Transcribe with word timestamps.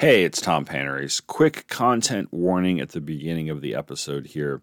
Hey, 0.00 0.22
it's 0.22 0.40
Tom 0.40 0.64
Panarese. 0.64 1.26
Quick 1.26 1.66
content 1.66 2.32
warning 2.32 2.78
at 2.78 2.90
the 2.90 3.00
beginning 3.00 3.50
of 3.50 3.62
the 3.62 3.74
episode 3.74 4.26
here. 4.26 4.62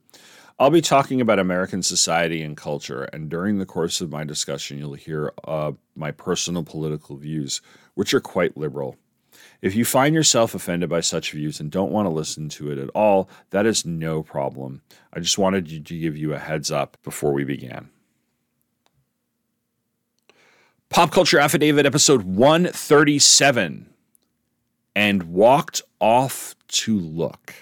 I'll 0.58 0.70
be 0.70 0.80
talking 0.80 1.20
about 1.20 1.40
American 1.40 1.84
society 1.84 2.42
and 2.42 2.56
culture, 2.56 3.04
and 3.12 3.28
during 3.28 3.58
the 3.58 3.66
course 3.66 4.00
of 4.00 4.10
my 4.10 4.24
discussion, 4.24 4.78
you'll 4.78 4.94
hear 4.94 5.34
uh, 5.44 5.74
my 5.94 6.12
personal 6.12 6.64
political 6.64 7.18
views, 7.18 7.60
which 7.96 8.14
are 8.14 8.22
quite 8.22 8.56
liberal. 8.56 8.96
If 9.62 9.76
you 9.76 9.84
find 9.84 10.16
yourself 10.16 10.56
offended 10.56 10.90
by 10.90 11.02
such 11.02 11.34
views 11.34 11.60
and 11.60 11.70
don't 11.70 11.92
want 11.92 12.06
to 12.06 12.12
listen 12.12 12.48
to 12.48 12.72
it 12.72 12.78
at 12.78 12.90
all, 12.96 13.30
that 13.50 13.66
is 13.66 13.86
no 13.86 14.24
problem. 14.24 14.84
I 15.12 15.20
just 15.20 15.38
wanted 15.38 15.68
to 15.68 15.80
give 16.00 16.16
you 16.16 16.34
a 16.34 16.40
heads 16.40 16.72
up 16.72 16.96
before 17.04 17.34
we 17.34 17.44
began. 17.44 17.90
Pop 20.88 21.12
Culture 21.12 21.40
Affidavit, 21.40 21.86
episode 21.86 22.22
137 22.22 23.95
and 24.96 25.24
walked 25.24 25.82
off 26.00 26.56
to 26.70 26.98
look. 26.98 27.54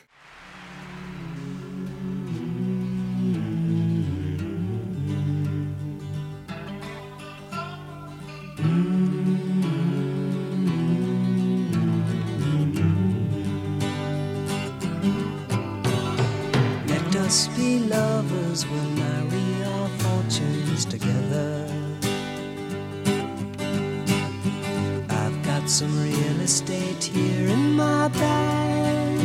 Let 16.87 17.15
us 17.15 17.47
be 17.57 17.79
lovers, 17.79 18.67
we'll 18.67 18.89
marry 18.91 19.63
our 19.65 19.89
fortunes 19.99 20.85
together. 20.85 21.67
I've 25.09 25.43
got 25.43 25.69
some 25.69 25.99
real 25.99 26.32
estate 26.53 27.03
here 27.03 27.47
in 27.47 27.73
my 27.75 28.07
bag. 28.09 29.19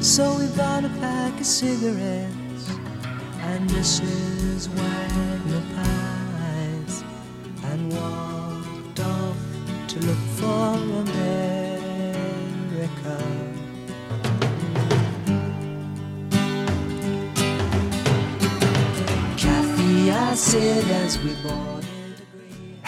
So 0.00 0.38
we 0.38 0.46
bought 0.56 0.84
a 0.84 0.88
pack 1.00 1.40
of 1.40 1.46
cigarettes 1.46 2.64
and 3.48 3.68
Mrs. 3.70 4.68
Wagner 4.76 5.64
pies 5.74 6.94
and 7.70 7.92
walked 7.92 9.00
off 9.00 9.38
to 9.88 9.96
look 10.06 10.24
for 10.38 10.68
America. 11.04 11.18
I 20.10 20.34
said 20.34 20.84
as 21.02 21.18
we 21.18 21.34
great 21.42 21.77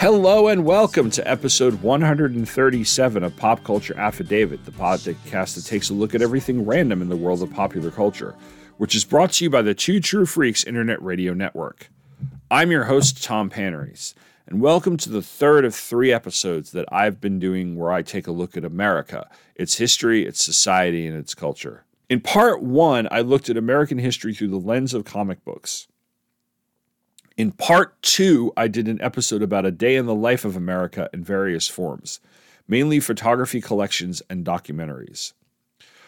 Hello 0.01 0.47
and 0.47 0.65
welcome 0.65 1.11
to 1.11 1.29
episode 1.29 1.83
137 1.83 3.23
of 3.23 3.35
Pop 3.37 3.63
Culture 3.63 3.95
Affidavit, 3.95 4.65
the 4.65 4.71
podcast 4.71 5.53
that 5.53 5.65
takes 5.67 5.91
a 5.91 5.93
look 5.93 6.15
at 6.15 6.23
everything 6.23 6.65
random 6.65 7.03
in 7.03 7.09
the 7.09 7.15
world 7.15 7.43
of 7.43 7.53
popular 7.53 7.91
culture, 7.91 8.33
which 8.77 8.95
is 8.95 9.05
brought 9.05 9.33
to 9.33 9.43
you 9.43 9.51
by 9.51 9.61
the 9.61 9.75
Two 9.75 9.99
True 9.99 10.25
Freaks 10.25 10.63
Internet 10.63 10.99
Radio 11.03 11.35
Network. 11.35 11.91
I'm 12.49 12.71
your 12.71 12.85
host, 12.85 13.23
Tom 13.23 13.51
Panarese, 13.51 14.15
and 14.47 14.59
welcome 14.59 14.97
to 14.97 15.09
the 15.11 15.21
third 15.21 15.65
of 15.65 15.75
three 15.75 16.11
episodes 16.11 16.71
that 16.71 16.91
I've 16.91 17.21
been 17.21 17.37
doing 17.37 17.77
where 17.77 17.91
I 17.91 18.01
take 18.01 18.25
a 18.25 18.31
look 18.31 18.57
at 18.57 18.65
America, 18.65 19.29
its 19.53 19.77
history, 19.77 20.25
its 20.25 20.43
society, 20.43 21.05
and 21.05 21.15
its 21.15 21.35
culture. 21.35 21.85
In 22.09 22.21
part 22.21 22.63
one, 22.63 23.07
I 23.11 23.21
looked 23.21 23.51
at 23.51 23.55
American 23.55 23.99
history 23.99 24.33
through 24.33 24.47
the 24.47 24.57
lens 24.57 24.95
of 24.95 25.05
comic 25.05 25.45
books. 25.45 25.87
In 27.37 27.51
part 27.51 28.01
two, 28.01 28.51
I 28.57 28.67
did 28.67 28.87
an 28.87 29.01
episode 29.01 29.41
about 29.41 29.65
a 29.65 29.71
day 29.71 29.95
in 29.95 30.05
the 30.05 30.15
life 30.15 30.43
of 30.43 30.55
America 30.55 31.09
in 31.13 31.23
various 31.23 31.67
forms, 31.67 32.19
mainly 32.67 32.99
photography 32.99 33.61
collections 33.61 34.21
and 34.29 34.45
documentaries. 34.45 35.33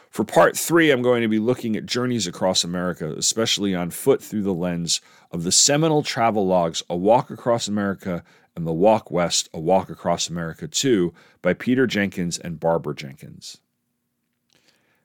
For 0.10 0.24
part 0.24 0.56
three, 0.56 0.92
I'm 0.92 1.02
going 1.02 1.24
to 1.24 1.28
be 1.28 1.40
looking 1.40 1.76
at 1.76 1.88
journeys 1.88 2.28
across 2.28 2.64
America, 2.64 3.12
especially 3.18 3.74
on 3.74 3.90
foot 3.90 4.22
through 4.22 4.44
the 4.44 4.54
lens 4.54 5.02
of 5.32 5.44
the 5.44 5.52
seminal 5.52 6.04
travel 6.04 6.46
logs 6.46 6.84
A 6.88 6.96
Walk 6.96 7.32
Across 7.32 7.68
America 7.68 8.24
and 8.56 8.68
The 8.68 8.74
Walk 8.74 9.10
West, 9.10 9.50
A 9.56 9.60
Walk 9.60 9.90
Across 9.90 10.30
America 10.30 10.68
2 10.68 11.12
by 11.42 11.54
Peter 11.54 11.88
Jenkins 11.88 12.38
and 12.38 12.60
Barbara 12.60 12.94
Jenkins. 12.94 13.58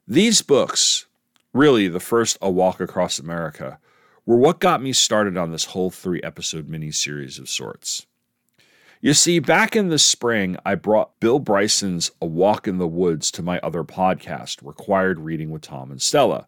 These 0.07 0.43
books, 0.43 1.07
really 1.55 1.89
the 1.89 2.01
first 2.01 2.37
A 2.43 2.51
Walk 2.51 2.79
Across 2.79 3.19
America, 3.19 3.79
were 4.29 4.37
what 4.37 4.61
got 4.61 4.83
me 4.83 4.93
started 4.93 5.39
on 5.39 5.53
this 5.53 5.65
whole 5.65 5.89
three 5.89 6.21
episode 6.23 6.69
mini 6.69 6.91
series 6.91 7.39
of 7.39 7.49
sorts. 7.49 8.05
You 9.01 9.15
see, 9.15 9.39
back 9.39 9.75
in 9.75 9.89
the 9.89 9.99
spring, 9.99 10.59
I 10.67 10.75
brought 10.75 11.19
Bill 11.19 11.39
Bryson's 11.39 12.11
A 12.21 12.27
Walk 12.27 12.69
in 12.69 12.77
the 12.77 12.87
Woods 12.87 13.31
to 13.31 13.43
my 13.43 13.59
other 13.61 13.85
podcast, 13.85 14.59
Required 14.63 15.19
Reading 15.19 15.49
with 15.49 15.63
Tom 15.63 15.91
and 15.91 16.03
Stella. 16.03 16.47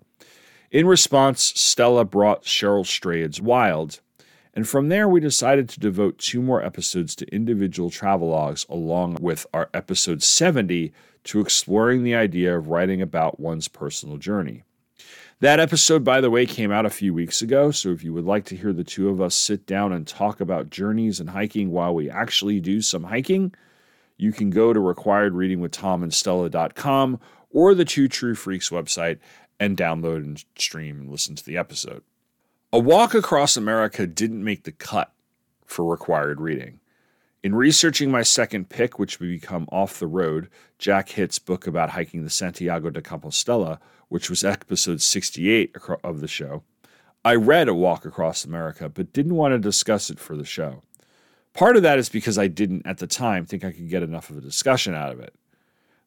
In 0.71 0.87
response, 0.87 1.55
Stella 1.59 2.05
brought 2.05 2.45
Cheryl 2.45 2.85
Strayed's 2.85 3.41
Wild, 3.41 4.01
and 4.53 4.69
from 4.69 4.91
there 4.91 5.09
we 5.09 5.19
decided 5.19 5.67
to 5.71 5.81
devote 5.81 6.19
two 6.19 6.43
more 6.43 6.63
episodes 6.63 7.15
to 7.15 7.35
individual 7.35 7.89
travelogues 7.89 8.69
along 8.69 9.17
with 9.23 9.47
our 9.55 9.71
episode 9.73 10.23
70 10.23 10.93
to 11.25 11.41
exploring 11.41 12.05
the 12.05 12.15
idea 12.15 12.55
of 12.55 12.69
writing 12.69 13.01
about 13.01 13.41
one's 13.41 13.69
personal 13.69 14.19
journey. 14.19 14.65
That 15.41 15.59
episode, 15.59 16.05
by 16.05 16.21
the 16.21 16.31
way, 16.31 16.45
came 16.45 16.71
out 16.71 16.85
a 16.85 16.91
few 16.91 17.15
weeks 17.15 17.41
ago. 17.41 17.71
So 17.71 17.93
if 17.93 18.05
you 18.05 18.13
would 18.13 18.27
like 18.27 18.45
to 18.47 18.57
hear 18.57 18.75
the 18.75 18.85
two 18.85 19.09
of 19.09 19.23
us 19.23 19.35
sit 19.35 19.65
down 19.65 19.91
and 19.91 20.07
talk 20.07 20.39
about 20.39 20.69
journeys 20.69 21.19
and 21.19 21.31
hiking 21.31 21.71
while 21.71 21.95
we 21.95 22.11
actually 22.11 22.61
do 22.61 22.83
some 22.83 23.05
hiking, 23.05 23.55
you 24.19 24.33
can 24.33 24.51
go 24.51 24.75
to 24.75 24.81
requiredreadingwithtomandstella.com 24.81 27.21
or 27.49 27.75
the 27.75 27.87
Two 27.87 28.07
True 28.07 28.35
Freaks 28.35 28.69
website 28.69 29.19
and 29.59 29.79
download 29.79 30.19
and 30.19 30.45
stream 30.59 31.01
and 31.01 31.11
listen 31.11 31.37
to 31.37 31.45
the 31.45 31.57
episode. 31.57 32.03
A 32.71 32.79
Walk 32.79 33.15
Across 33.15 33.57
America 33.57 34.07
didn't 34.07 34.45
make 34.45 34.65
the 34.65 34.73
cut 34.73 35.11
for 35.65 35.91
required 35.91 36.43
reading. 36.43 36.81
In 37.43 37.55
researching 37.55 38.11
my 38.11 38.23
second 38.23 38.69
pick, 38.69 38.99
which 38.99 39.19
would 39.19 39.31
become 39.31 39.67
Off 39.73 39.99
the 39.99 40.07
Road, 40.07 40.51
Jack 40.79 41.09
Hitt's 41.11 41.39
book 41.39 41.67
about 41.67 41.91
hiking 41.91 42.23
the 42.23 42.29
Santiago 42.29 42.91
de 42.91 43.01
Compostela, 43.01 43.79
which 44.09 44.29
was 44.29 44.45
episode 44.45 45.01
68 45.01 45.75
of 46.05 46.21
the 46.21 46.29
show, 46.29 46.63
I 47.25 47.37
read 47.37 47.69
A 47.69 47.75
Walk 47.75 48.05
Across 48.05 48.45
America, 48.45 48.91
but 48.91 49.15
didn't 49.15 49.37
want 49.37 49.53
to 49.53 49.59
discuss 49.59 50.11
it 50.11 50.19
for 50.19 50.37
the 50.37 50.45
show. 50.45 50.83
Part 51.55 51.77
of 51.77 51.83
that 51.83 51.99
is 51.99 52.11
because 52.11 52.37
I 52.37 52.47
didn't, 52.47 52.87
at 52.87 52.99
the 52.99 53.07
time, 53.07 53.47
think 53.47 53.65
I 53.65 53.73
could 53.73 53.89
get 53.89 54.03
enough 54.03 54.29
of 54.29 54.37
a 54.37 54.43
discussion 54.43 54.95
out 54.95 55.11
of 55.11 55.21
it. 55.21 55.35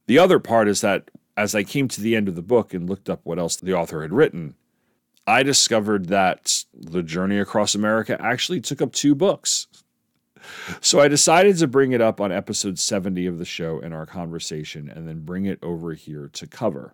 The 0.05 0.19
other 0.19 0.37
part 0.37 0.67
is 0.67 0.81
that 0.81 1.09
as 1.35 1.55
I 1.55 1.63
came 1.63 1.87
to 1.89 2.01
the 2.01 2.15
end 2.15 2.27
of 2.27 2.35
the 2.35 2.43
book 2.43 2.75
and 2.75 2.87
looked 2.87 3.09
up 3.09 3.21
what 3.23 3.39
else 3.39 3.55
the 3.55 3.73
author 3.73 4.03
had 4.03 4.13
written, 4.13 4.53
I 5.25 5.41
discovered 5.41 6.07
that 6.09 6.63
The 6.73 7.01
Journey 7.01 7.39
Across 7.39 7.73
America 7.73 8.17
actually 8.21 8.61
took 8.61 8.81
up 8.81 8.91
two 8.93 9.15
books. 9.15 9.67
So 10.81 10.99
I 10.99 11.07
decided 11.07 11.57
to 11.57 11.67
bring 11.67 11.91
it 11.91 12.01
up 12.01 12.21
on 12.21 12.31
episode 12.31 12.79
70 12.79 13.25
of 13.25 13.39
the 13.39 13.45
show 13.45 13.79
in 13.79 13.93
our 13.93 14.05
conversation 14.05 14.89
and 14.89 15.07
then 15.07 15.25
bring 15.25 15.45
it 15.45 15.59
over 15.61 15.93
here 15.93 16.29
to 16.33 16.47
cover. 16.47 16.93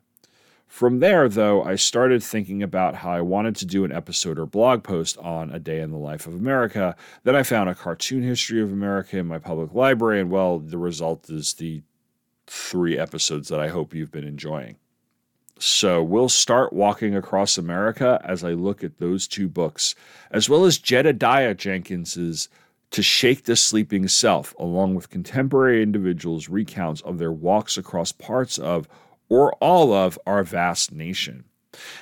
From 0.69 0.99
there, 0.99 1.27
though, 1.27 1.63
I 1.63 1.75
started 1.75 2.21
thinking 2.21 2.61
about 2.61 2.97
how 2.97 3.09
I 3.09 3.21
wanted 3.21 3.55
to 3.57 3.65
do 3.65 3.83
an 3.83 3.91
episode 3.91 4.38
or 4.38 4.45
blog 4.45 4.83
post 4.83 5.17
on 5.17 5.49
a 5.49 5.57
day 5.57 5.81
in 5.81 5.89
the 5.89 5.97
life 5.97 6.27
of 6.27 6.35
America. 6.35 6.95
Then 7.23 7.35
I 7.35 7.41
found 7.41 7.69
a 7.69 7.75
cartoon 7.75 8.21
history 8.21 8.61
of 8.61 8.71
America 8.71 9.17
in 9.17 9.25
my 9.25 9.39
public 9.39 9.73
library, 9.73 10.21
and 10.21 10.29
well, 10.29 10.59
the 10.59 10.77
result 10.77 11.27
is 11.27 11.53
the 11.53 11.81
three 12.45 12.99
episodes 12.99 13.47
that 13.49 13.59
I 13.59 13.69
hope 13.69 13.95
you've 13.95 14.11
been 14.11 14.27
enjoying. 14.27 14.75
So 15.57 16.03
we'll 16.03 16.29
start 16.29 16.71
walking 16.71 17.15
across 17.15 17.57
America 17.57 18.21
as 18.23 18.43
I 18.43 18.51
look 18.51 18.83
at 18.83 18.99
those 18.99 19.27
two 19.27 19.49
books, 19.49 19.95
as 20.29 20.49
well 20.49 20.65
as 20.65 20.77
Jedediah 20.77 21.55
Jenkins's 21.55 22.47
To 22.91 23.03
Shake 23.03 23.44
the 23.44 23.55
Sleeping 23.55 24.07
Self, 24.07 24.55
along 24.57 24.95
with 24.95 25.09
contemporary 25.09 25.83
individuals' 25.83 26.50
recounts 26.50 27.01
of 27.01 27.19
their 27.19 27.31
walks 27.31 27.77
across 27.77 28.11
parts 28.11 28.57
of 28.57 28.88
or 29.30 29.53
all 29.56 29.94
of 29.94 30.18
our 30.25 30.44
vast 30.44 30.91
nation. 30.91 31.45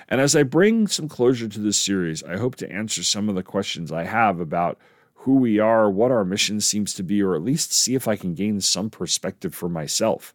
And 0.07 0.21
as 0.21 0.35
I 0.35 0.43
bring 0.43 0.87
some 0.87 1.09
closure 1.09 1.49
to 1.49 1.59
this 1.59 1.77
series, 1.77 2.23
I 2.23 2.37
hope 2.37 2.55
to 2.57 2.71
answer 2.71 3.03
some 3.03 3.27
of 3.27 3.35
the 3.35 3.43
questions 3.43 3.91
I 3.91 4.05
have 4.05 4.39
about 4.39 4.77
who 5.13 5.35
we 5.35 5.59
are, 5.59 5.89
what 5.89 6.09
our 6.09 6.23
mission 6.23 6.61
seems 6.61 6.93
to 6.93 7.03
be, 7.03 7.21
or 7.21 7.35
at 7.35 7.41
least 7.41 7.73
see 7.73 7.95
if 7.95 8.07
I 8.07 8.15
can 8.15 8.33
gain 8.33 8.61
some 8.61 8.89
perspective 8.89 9.53
for 9.53 9.67
myself. 9.67 10.33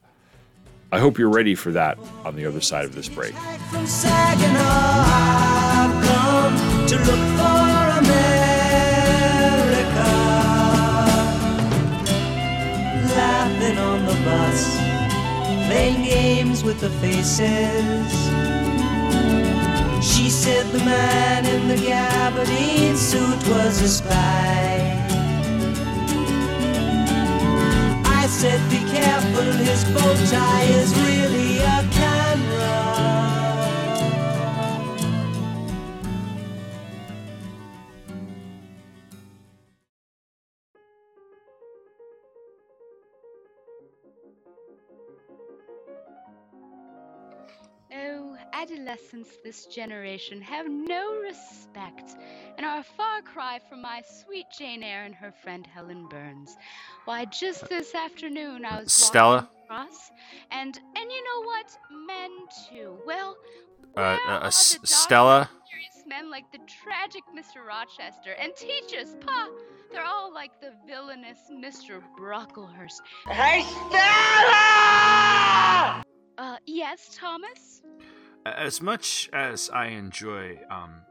I 0.93 0.99
hope 0.99 1.19
you're 1.19 1.31
ready 1.31 1.55
for 1.55 1.73
that 1.73 1.99
on 2.27 2.37
the 2.37 2.45
other 2.45 2.61
side 2.61 2.85
of 2.85 2.95
this 2.95 3.09
break. 3.09 3.33
Playing 15.73 16.03
games 16.03 16.63
with 16.63 16.79
the 16.81 16.91
faces. 17.03 18.13
She 20.11 20.29
said 20.29 20.67
the 20.67 20.85
man 20.85 21.47
in 21.47 21.63
the 21.69 21.79
gabardine 21.89 22.97
suit 22.97 23.41
was 23.49 23.81
a 23.81 23.89
spy. 23.89 24.71
I 28.21 28.27
said, 28.27 28.61
Be 28.71 28.81
careful, 28.97 29.51
his 29.69 29.83
bow 29.95 30.13
tie 30.33 30.69
is 30.81 30.91
really 31.05 31.53
a 31.77 31.92
adolescents 48.63 49.39
this 49.43 49.67
generation 49.67 50.41
have 50.41 50.69
no 50.71 51.15
respect 51.21 52.15
and 52.57 52.65
are 52.65 52.79
a 52.79 52.83
far 52.85 53.21
cry 53.23 53.59
from 53.69 53.83
my 53.83 54.01
sweet 54.23 54.47
Jane 54.57 54.85
Eyre 54.85 55.03
and 55.05 55.15
her 55.17 55.33
friend 55.43 55.67
Helen 55.67 56.07
Burns. 56.09 56.57
Why, 57.05 57.25
just 57.25 57.69
this 57.69 57.95
afternoon 57.97 58.65
I 58.65 58.79
was 58.81 58.93
Stella? 58.93 59.49
walking 59.49 59.65
across, 59.65 60.11
and 60.53 60.79
and 60.97 61.11
you 61.11 61.25
know 61.25 61.43
what? 61.47 61.77
Men 62.07 62.31
too. 62.71 62.99
Well, 63.05 63.37
Uh, 63.97 64.01
where 64.01 64.19
uh, 64.29 64.39
are 64.39 64.47
S- 64.47 64.75
the 64.75 64.79
dark, 64.79 64.87
Stella? 64.89 65.51
mysterious 65.61 66.05
men 66.07 66.31
like 66.31 66.45
the 66.53 66.59
tragic 66.85 67.25
Mr. 67.35 67.65
Rochester 67.67 68.35
and 68.41 68.55
teachers? 68.55 69.17
Pa, 69.27 69.49
they're 69.91 70.05
all 70.05 70.33
like 70.33 70.53
the 70.61 70.73
villainous 70.87 71.51
Mr. 71.51 72.01
Brocklehurst. 72.17 73.01
Hey, 73.29 73.63
Stella! 73.63 74.05
Uh, 76.39 76.57
yes, 76.67 77.17
Thomas. 77.19 77.83
As 78.45 78.83
much 78.83 79.31
as 79.33 79.71
I 79.71 79.87
enjoy 79.87 80.59
um, 80.69 81.03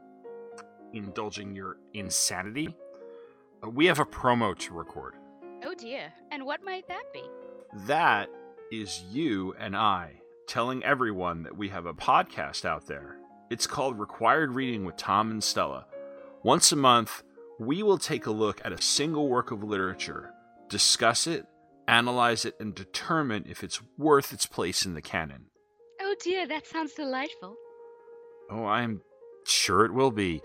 indulging 0.92 1.56
your 1.56 1.78
insanity, 1.94 2.76
uh, 3.64 3.70
we 3.70 3.86
have 3.86 3.98
a 3.98 4.04
promo 4.04 4.56
to 4.58 4.74
record. 4.74 5.14
Oh 5.64 5.74
dear. 5.74 6.12
And 6.30 6.44
what 6.44 6.62
might 6.62 6.86
that 6.88 7.12
be? 7.14 7.22
That 7.86 8.28
is 8.70 9.02
you 9.10 9.54
and 9.58 9.74
I 9.74 10.20
telling 10.46 10.84
everyone 10.84 11.44
that 11.44 11.56
we 11.56 11.70
have 11.70 11.86
a 11.86 11.94
podcast 11.94 12.66
out 12.66 12.86
there. 12.86 13.16
It's 13.48 13.66
called 13.66 13.98
Required 13.98 14.54
Reading 14.54 14.84
with 14.84 14.96
Tom 14.98 15.30
and 15.30 15.42
Stella. 15.42 15.86
Once 16.42 16.70
a 16.70 16.76
month, 16.76 17.22
we 17.58 17.82
will 17.82 17.98
take 17.98 18.26
a 18.26 18.30
look 18.30 18.60
at 18.64 18.72
a 18.72 18.82
single 18.82 19.28
work 19.28 19.50
of 19.50 19.62
literature, 19.62 20.34
discuss 20.68 21.26
it, 21.26 21.46
analyze 21.88 22.44
it, 22.44 22.56
and 22.60 22.74
determine 22.74 23.44
if 23.48 23.64
it's 23.64 23.80
worth 23.96 24.32
its 24.32 24.44
place 24.44 24.84
in 24.84 24.92
the 24.94 25.02
canon. 25.02 25.46
Oh 26.12 26.16
dear, 26.20 26.46
that 26.46 26.66
sounds 26.66 26.92
delightful. 26.92 27.56
Oh, 28.50 28.66
I'm 28.66 29.00
sure 29.46 29.86
it 29.86 29.94
will 29.94 30.10
be. 30.10 30.42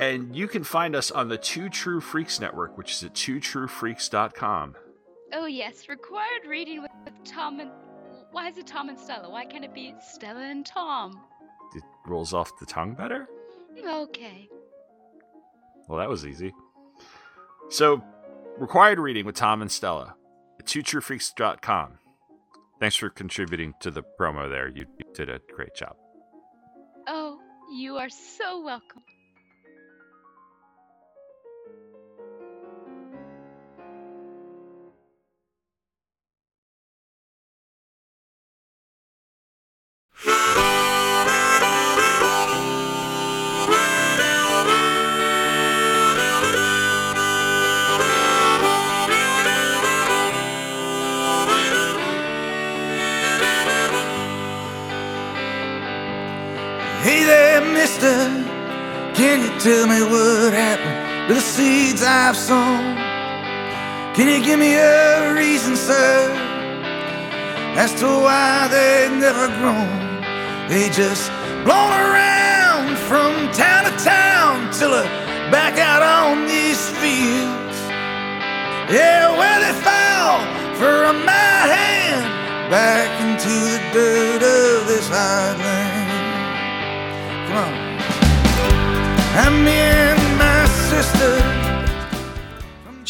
And 0.00 0.34
you 0.34 0.48
can 0.48 0.64
find 0.64 0.96
us 0.96 1.10
on 1.10 1.28
the 1.28 1.36
Two 1.36 1.68
True 1.68 2.00
Freaks 2.00 2.40
Network, 2.40 2.78
which 2.78 2.90
is 2.92 3.04
at 3.04 3.12
twotruefreaks.com. 3.12 4.76
Oh 5.34 5.44
yes, 5.44 5.90
required 5.90 6.46
reading 6.48 6.80
with, 6.80 6.90
Tom 7.26 7.60
and 7.60 7.70
why 8.32 8.48
is 8.48 8.56
it 8.56 8.66
Tom 8.66 8.88
and 8.88 8.98
Stella? 8.98 9.28
Why 9.28 9.44
can't 9.44 9.62
it 9.64 9.74
be 9.74 9.94
Stella 10.00 10.40
and 10.40 10.64
Tom? 10.64 11.20
It 11.76 11.82
rolls 12.06 12.32
off 12.32 12.58
the 12.58 12.64
tongue 12.64 12.94
better? 12.94 13.28
Okay. 13.86 14.48
Well, 15.86 15.98
that 15.98 16.08
was 16.08 16.24
easy. 16.24 16.54
So, 17.68 18.02
required 18.56 18.98
reading 18.98 19.26
with 19.26 19.34
Tom 19.34 19.60
and 19.60 19.70
Stella 19.70 20.14
at 20.58 20.64
twotruefreaks.com. 20.64 21.99
Thanks 22.80 22.96
for 22.96 23.10
contributing 23.10 23.74
to 23.80 23.90
the 23.90 24.02
promo 24.18 24.48
there. 24.48 24.68
You 24.68 24.86
did 25.14 25.28
a 25.28 25.38
great 25.54 25.74
job. 25.74 25.96
Oh, 27.06 27.38
you 27.74 27.98
are 27.98 28.08
so 28.08 28.62
welcome. 28.62 29.02
Me 64.60 64.74
a 64.74 65.32
reason, 65.32 65.74
sir, 65.74 66.30
as 67.82 67.94
to 67.94 68.06
why 68.06 68.68
they've 68.68 69.16
never 69.18 69.46
grown? 69.56 70.20
They 70.68 70.90
just 70.90 71.32
blown 71.64 71.92
around 72.04 72.98
from 73.08 73.32
town 73.52 73.84
to 73.88 73.94
town 74.04 74.70
till 74.70 74.90
they're 74.90 75.50
back 75.50 75.78
out 75.78 76.02
on 76.02 76.46
these 76.46 76.82
fields. 77.00 77.78
Yeah, 78.92 79.32
where 79.40 79.60
they 79.64 79.74
fell 79.80 80.36
for 80.76 81.10
my 81.24 81.56
hand 81.74 82.24
back 82.70 83.08
into 83.24 83.54
the 83.72 83.80
dirt 83.94 84.42
of 84.42 84.86
this 84.86 85.08
hard 85.08 85.56
land. 85.58 86.10
Come 87.48 87.56
on. 87.64 87.72
I'm 89.42 89.66
in 89.66 90.38
my 90.38 90.66
sister. 90.90 91.59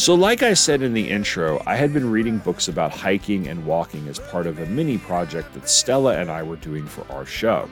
So, 0.00 0.14
like 0.14 0.42
I 0.42 0.54
said 0.54 0.80
in 0.80 0.94
the 0.94 1.10
intro, 1.10 1.62
I 1.66 1.76
had 1.76 1.92
been 1.92 2.10
reading 2.10 2.38
books 2.38 2.68
about 2.68 2.90
hiking 2.90 3.46
and 3.48 3.66
walking 3.66 4.08
as 4.08 4.18
part 4.18 4.46
of 4.46 4.58
a 4.58 4.64
mini 4.64 4.96
project 4.96 5.52
that 5.52 5.68
Stella 5.68 6.16
and 6.16 6.30
I 6.30 6.42
were 6.42 6.56
doing 6.56 6.86
for 6.86 7.04
our 7.12 7.26
show. 7.26 7.68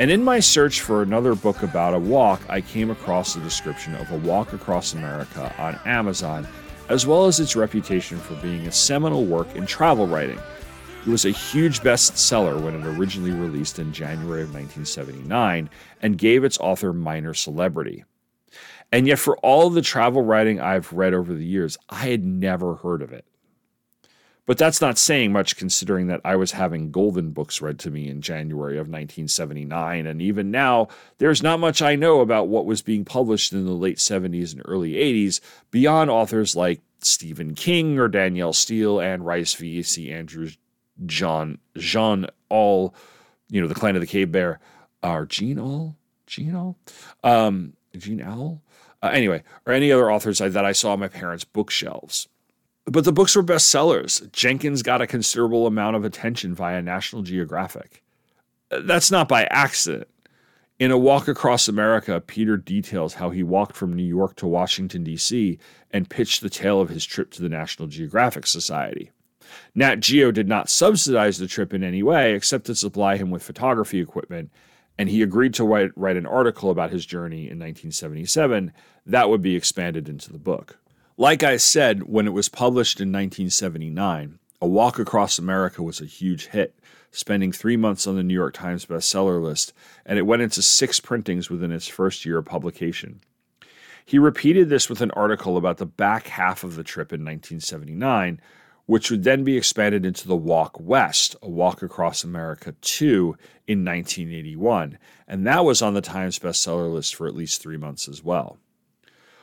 And 0.00 0.10
in 0.10 0.24
my 0.24 0.40
search 0.40 0.80
for 0.80 1.02
another 1.02 1.34
book 1.34 1.62
about 1.62 1.92
a 1.92 1.98
walk, 1.98 2.40
I 2.48 2.62
came 2.62 2.90
across 2.90 3.34
the 3.34 3.42
description 3.42 3.94
of 3.96 4.10
A 4.12 4.16
Walk 4.16 4.54
Across 4.54 4.94
America 4.94 5.54
on 5.58 5.78
Amazon, 5.84 6.48
as 6.88 7.06
well 7.06 7.26
as 7.26 7.38
its 7.38 7.54
reputation 7.54 8.16
for 8.16 8.34
being 8.36 8.66
a 8.66 8.72
seminal 8.72 9.26
work 9.26 9.54
in 9.54 9.66
travel 9.66 10.06
writing. 10.06 10.40
It 11.06 11.10
was 11.10 11.26
a 11.26 11.30
huge 11.30 11.80
bestseller 11.80 12.58
when 12.58 12.80
it 12.80 12.86
originally 12.86 13.32
released 13.32 13.78
in 13.78 13.92
January 13.92 14.40
of 14.40 14.54
1979 14.54 15.68
and 16.00 16.16
gave 16.16 16.44
its 16.44 16.56
author 16.60 16.94
minor 16.94 17.34
celebrity. 17.34 18.04
And 18.92 19.06
yet, 19.06 19.18
for 19.18 19.38
all 19.38 19.70
the 19.70 19.80
travel 19.80 20.22
writing 20.22 20.60
I've 20.60 20.92
read 20.92 21.14
over 21.14 21.32
the 21.32 21.46
years, 21.46 21.78
I 21.88 22.10
had 22.10 22.22
never 22.22 22.76
heard 22.76 23.00
of 23.00 23.10
it. 23.12 23.24
But 24.44 24.58
that's 24.58 24.80
not 24.80 24.98
saying 24.98 25.32
much 25.32 25.56
considering 25.56 26.08
that 26.08 26.20
I 26.24 26.36
was 26.36 26.52
having 26.52 26.90
golden 26.90 27.30
books 27.30 27.62
read 27.62 27.78
to 27.80 27.90
me 27.90 28.08
in 28.08 28.20
January 28.20 28.74
of 28.74 28.88
1979, 28.88 30.06
and 30.06 30.20
even 30.20 30.50
now, 30.50 30.88
there's 31.18 31.42
not 31.42 31.60
much 31.60 31.80
I 31.80 31.94
know 31.94 32.20
about 32.20 32.48
what 32.48 32.66
was 32.66 32.82
being 32.82 33.04
published 33.04 33.52
in 33.52 33.64
the 33.64 33.72
late 33.72 33.98
70s 33.98 34.52
and 34.52 34.62
early 34.64 34.94
80s 34.94 35.40
beyond 35.70 36.10
authors 36.10 36.56
like 36.56 36.80
Stephen 36.98 37.54
King 37.54 37.98
or 37.98 38.08
Danielle 38.08 38.52
Steel, 38.52 39.00
Anne 39.00 39.22
Rice, 39.22 39.54
V.C. 39.54 40.10
Andrews, 40.10 40.58
John, 41.06 41.58
Jean 41.76 42.26
All, 42.48 42.94
you 43.48 43.60
know, 43.60 43.68
the 43.68 43.74
Clan 43.74 43.94
of 43.94 44.00
the 44.00 44.06
Cave 44.06 44.32
Bear, 44.32 44.58
or 45.04 45.24
Jean 45.26 45.58
All, 45.60 45.96
Jean 46.26 46.54
All, 46.56 46.76
um, 47.22 47.74
Jean 47.96 48.20
Owl. 48.20 48.60
Uh, 49.02 49.10
anyway, 49.12 49.42
or 49.66 49.72
any 49.72 49.90
other 49.90 50.12
authors 50.12 50.38
that 50.38 50.64
I 50.64 50.72
saw 50.72 50.92
on 50.92 51.00
my 51.00 51.08
parents' 51.08 51.44
bookshelves. 51.44 52.28
But 52.84 53.04
the 53.04 53.12
books 53.12 53.36
were 53.36 53.42
bestsellers. 53.42 54.30
Jenkins 54.32 54.82
got 54.82 55.02
a 55.02 55.06
considerable 55.06 55.66
amount 55.66 55.96
of 55.96 56.04
attention 56.04 56.54
via 56.54 56.82
National 56.82 57.22
Geographic. 57.22 58.02
Uh, 58.70 58.80
That's 58.84 59.10
not 59.10 59.28
by 59.28 59.44
accident. 59.44 60.08
In 60.78 60.90
A 60.90 60.98
Walk 60.98 61.28
Across 61.28 61.68
America, 61.68 62.20
Peter 62.20 62.56
details 62.56 63.14
how 63.14 63.30
he 63.30 63.42
walked 63.42 63.76
from 63.76 63.92
New 63.92 64.02
York 64.02 64.34
to 64.36 64.48
Washington, 64.48 65.04
D.C., 65.04 65.58
and 65.92 66.10
pitched 66.10 66.40
the 66.40 66.50
tale 66.50 66.80
of 66.80 66.88
his 66.88 67.04
trip 67.04 67.30
to 67.32 67.42
the 67.42 67.48
National 67.48 67.86
Geographic 67.86 68.46
Society. 68.46 69.10
Nat 69.74 69.96
Geo 70.00 70.32
did 70.32 70.48
not 70.48 70.68
subsidize 70.68 71.38
the 71.38 71.46
trip 71.46 71.72
in 71.72 71.84
any 71.84 72.02
way 72.02 72.34
except 72.34 72.66
to 72.66 72.74
supply 72.74 73.16
him 73.16 73.30
with 73.30 73.42
photography 73.42 74.00
equipment, 74.00 74.50
and 74.98 75.08
he 75.08 75.22
agreed 75.22 75.54
to 75.54 75.64
write, 75.64 75.90
write 75.96 76.16
an 76.16 76.26
article 76.26 76.70
about 76.70 76.90
his 76.90 77.06
journey 77.06 77.42
in 77.42 77.58
1977 77.58 78.72
that 79.06 79.28
would 79.28 79.42
be 79.42 79.56
expanded 79.56 80.08
into 80.08 80.32
the 80.32 80.38
book. 80.38 80.78
Like 81.16 81.42
I 81.42 81.56
said, 81.56 82.04
when 82.04 82.26
it 82.26 82.32
was 82.32 82.48
published 82.48 83.00
in 83.00 83.08
1979, 83.08 84.38
A 84.60 84.66
Walk 84.66 84.98
Across 84.98 85.38
America 85.38 85.82
was 85.82 86.00
a 86.00 86.06
huge 86.06 86.46
hit, 86.46 86.78
spending 87.10 87.52
three 87.52 87.76
months 87.76 88.06
on 88.06 88.16
the 88.16 88.22
New 88.22 88.34
York 88.34 88.54
Times 88.54 88.86
bestseller 88.86 89.42
list, 89.42 89.72
and 90.06 90.18
it 90.18 90.26
went 90.26 90.42
into 90.42 90.62
six 90.62 91.00
printings 91.00 91.50
within 91.50 91.72
its 91.72 91.86
first 91.86 92.24
year 92.24 92.38
of 92.38 92.46
publication. 92.46 93.20
He 94.04 94.18
repeated 94.18 94.68
this 94.68 94.88
with 94.88 95.00
an 95.00 95.10
article 95.12 95.56
about 95.56 95.76
the 95.76 95.86
back 95.86 96.28
half 96.28 96.64
of 96.64 96.76
the 96.76 96.82
trip 96.82 97.12
in 97.12 97.20
1979, 97.20 98.40
which 98.86 99.10
would 99.10 99.24
then 99.24 99.44
be 99.44 99.56
expanded 99.56 100.04
into 100.04 100.26
The 100.26 100.36
Walk 100.36 100.78
West, 100.80 101.36
A 101.42 101.48
Walk 101.48 101.82
Across 101.82 102.24
America 102.24 102.74
2 102.80 103.36
in 103.66 103.84
1981, 103.84 104.98
and 105.26 105.46
that 105.46 105.64
was 105.64 105.82
on 105.82 105.94
the 105.94 106.00
Times 106.00 106.38
bestseller 106.38 106.92
list 106.92 107.14
for 107.14 107.26
at 107.26 107.34
least 107.34 107.62
three 107.62 107.76
months 107.76 108.08
as 108.08 108.22
well. 108.22 108.58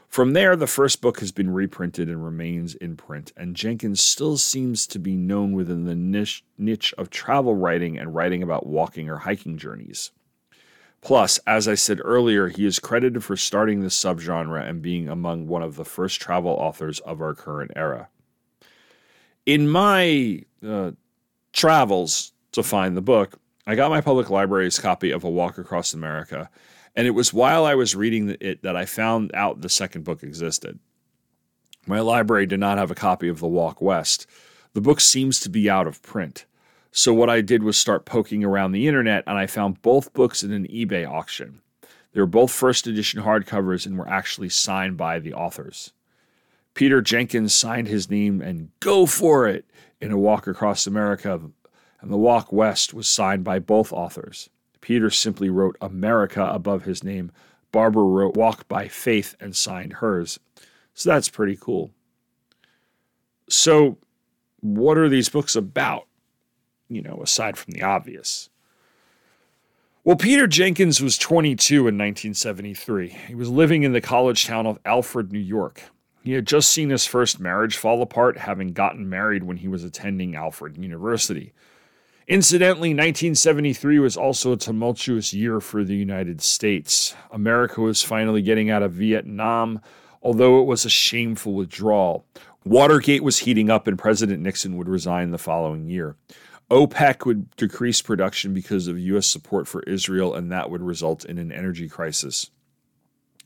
From 0.10 0.34
there, 0.34 0.56
the 0.56 0.66
first 0.66 1.02
book 1.02 1.20
has 1.20 1.32
been 1.32 1.52
reprinted 1.52 2.10
and 2.10 2.26
remains 2.26 2.74
in 2.74 2.98
print, 2.98 3.32
and 3.38 3.56
Jenkins 3.56 4.04
still 4.04 4.38
seems 4.38 4.88
to 4.88 4.98
be 4.98 5.16
known 5.16 5.52
within 5.54 5.86
the 5.86 5.96
niche, 5.96 6.44
niche 6.58 6.96
of 6.98 7.12
travel 7.12 7.56
writing 7.56 7.98
and 8.00 8.16
writing 8.16 8.42
about 8.42 8.66
walking 8.66 9.08
or 9.08 9.18
hiking 9.18 9.58
journeys. 9.58 10.12
Plus, 11.02 11.38
as 11.46 11.68
I 11.68 11.76
said 11.76 12.02
earlier, 12.04 12.48
he 12.48 12.66
is 12.66 12.80
credited 12.80 13.24
for 13.24 13.38
starting 13.38 13.82
this 13.82 13.96
subgenre 13.96 14.68
and 14.68 14.82
being 14.82 15.08
among 15.08 15.48
one 15.48 15.62
of 15.62 15.76
the 15.76 15.86
first 15.86 16.20
travel 16.20 16.52
authors 16.52 17.00
of 17.02 17.22
our 17.22 17.36
current 17.36 17.72
era. 17.76 18.10
In 19.46 19.68
my 19.68 20.44
uh, 20.66 20.92
travels 21.54 22.34
to 22.52 22.64
find 22.64 22.96
the 22.96 23.02
book, 23.02 23.40
I 23.66 23.76
got 23.76 23.90
my 23.90 24.02
public 24.02 24.30
library's 24.30 24.80
copy 24.80 25.12
of 25.12 25.24
A 25.24 25.30
Walk 25.30 25.58
Across 25.58 25.94
America 25.94 26.50
and 26.96 27.08
it 27.08 27.12
was 27.12 27.34
while 27.34 27.66
I 27.66 27.76
was 27.76 27.96
reading 27.96 28.36
it 28.42 28.62
that 28.64 28.76
I 28.76 28.86
found 28.86 29.32
out 29.34 29.62
the 29.62 29.70
second 29.70 30.04
book 30.04 30.24
existed. 30.24 30.80
My 31.88 32.02
library 32.02 32.46
did 32.46 32.60
not 32.60 32.78
have 32.78 32.92
a 32.92 32.96
copy 32.96 33.30
of 33.30 33.40
The 33.40 33.48
Walk 33.48 33.82
West. 33.82 34.28
The 34.74 34.82
book 34.82 35.00
seems 35.00 35.40
to 35.40 35.50
be 35.50 35.70
out 35.70 35.88
of 35.88 36.02
print. 36.02 36.46
So, 36.92 37.14
what 37.14 37.30
I 37.30 37.42
did 37.42 37.64
was 37.64 37.78
start 37.78 38.06
poking 38.06 38.44
around 38.44 38.72
the 38.72 38.88
internet, 38.88 39.24
and 39.28 39.38
I 39.38 39.46
found 39.46 39.82
both 39.82 40.14
books 40.14 40.44
in 40.44 40.52
an 40.52 40.68
eBay 40.68 41.10
auction. 41.10 41.62
They 42.12 42.20
were 42.20 42.28
both 42.28 42.52
first 42.52 42.88
edition 42.88 43.22
hardcovers 43.22 43.86
and 43.86 43.98
were 43.98 44.10
actually 44.10 44.50
signed 44.50 44.98
by 44.98 45.20
the 45.20 45.34
authors. 45.34 45.94
Peter 46.74 47.02
Jenkins 47.02 47.54
signed 47.54 47.88
his 47.88 48.10
name 48.10 48.42
and 48.42 48.70
Go 48.80 49.06
For 49.06 49.48
It 49.48 49.66
in 50.00 50.12
A 50.12 50.18
Walk 50.18 50.48
Across 50.48 50.88
America, 50.88 51.40
and 52.02 52.12
The 52.12 52.18
Walk 52.18 52.52
West 52.52 52.94
was 52.94 53.08
signed 53.08 53.44
by 53.44 53.60
both 53.60 53.92
authors. 53.92 54.50
Peter 54.82 55.10
simply 55.10 55.50
wrote 55.50 55.78
America 55.82 56.44
above 56.46 56.84
his 56.84 57.04
name. 57.04 57.32
Barbara 57.72 58.04
wrote 58.04 58.36
Walk 58.36 58.68
by 58.68 58.88
Faith 58.88 59.36
and 59.40 59.56
signed 59.56 59.94
hers. 59.94 60.40
So 60.94 61.10
that's 61.10 61.30
pretty 61.30 61.58
cool. 61.60 61.92
So, 63.50 63.98
what 64.62 64.98
are 64.98 65.10
these 65.10 65.30
books 65.30 65.56
about? 65.56 66.08
You 66.88 67.02
know, 67.02 67.20
aside 67.22 67.58
from 67.58 67.72
the 67.74 67.84
obvious. 67.84 68.50
Well, 70.04 70.16
Peter 70.16 70.48
Jenkins 70.48 71.02
was 71.02 71.18
22 71.18 71.76
in 71.76 71.98
1973. 71.98 73.10
He 73.28 73.36
was 73.36 73.50
living 73.50 73.84
in 73.84 73.92
the 73.92 74.02
college 74.02 74.46
town 74.46 74.66
of 74.66 74.80
Alfred, 74.86 75.32
New 75.32 75.40
York. 75.40 75.84
He 76.24 76.34
had 76.34 76.46
just 76.46 76.70
seen 76.70 76.90
his 76.90 77.06
first 77.06 77.40
marriage 77.40 77.78
fall 77.78 78.02
apart, 78.02 78.38
having 78.38 78.74
gotten 78.74 79.10
married 79.10 79.44
when 79.44 79.58
he 79.58 79.68
was 79.68 79.84
attending 79.84 80.36
Alfred 80.36 80.78
University. 80.78 81.54
Incidentally, 82.28 82.90
1973 82.90 83.98
was 84.00 84.16
also 84.16 84.52
a 84.52 84.58
tumultuous 84.58 85.34
year 85.34 85.60
for 85.60 85.84
the 85.84 85.96
United 85.96 86.42
States. 86.42 87.16
America 87.32 87.82
was 87.82 88.04
finally 88.04 88.44
getting 88.44 88.70
out 88.70 88.84
of 88.84 88.92
Vietnam, 88.92 89.82
although 90.22 90.62
it 90.62 90.66
was 90.66 90.86
a 90.86 90.90
shameful 90.90 91.54
withdrawal. 91.54 92.26
Watergate 92.66 93.24
was 93.24 93.40
heating 93.40 93.72
up, 93.72 93.88
and 93.88 93.98
President 93.98 94.44
Nixon 94.44 94.78
would 94.78 94.88
resign 94.88 95.32
the 95.32 95.38
following 95.40 95.88
year. 95.88 96.18
OPEC 96.70 97.26
would 97.26 97.50
decrease 97.56 98.02
production 98.02 98.54
because 98.54 98.88
of 98.88 99.00
U.S. 99.00 99.26
support 99.26 99.68
for 99.68 99.82
Israel, 99.84 100.36
and 100.36 100.52
that 100.52 100.70
would 100.70 100.84
result 100.84 101.26
in 101.26 101.40
an 101.40 101.52
energy 101.52 101.90
crisis. 101.90 102.52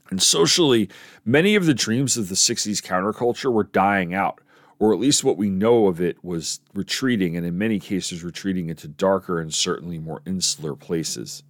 And 0.10 0.22
socially, 0.22 0.90
many 1.26 1.56
of 1.56 1.66
the 1.66 1.74
dreams 1.74 2.18
of 2.18 2.30
the 2.30 2.36
60s 2.36 2.82
counterculture 2.82 3.52
were 3.52 3.64
dying 3.64 4.14
out 4.14 4.42
or 4.84 4.94
at 4.94 5.00
least 5.00 5.24
what 5.24 5.38
we 5.38 5.50
know 5.50 5.88
of 5.88 6.02
it 6.02 6.22
was 6.24 6.60
retreating, 6.74 7.38
and 7.38 7.46
in 7.46 7.58
many 7.58 7.80
cases, 7.80 8.22
retreating 8.22 8.68
into 8.68 8.86
darker 8.86 9.40
and 9.40 9.54
certainly 9.54 9.98
more 9.98 10.22
insular 10.26 10.76
places. 10.76 11.42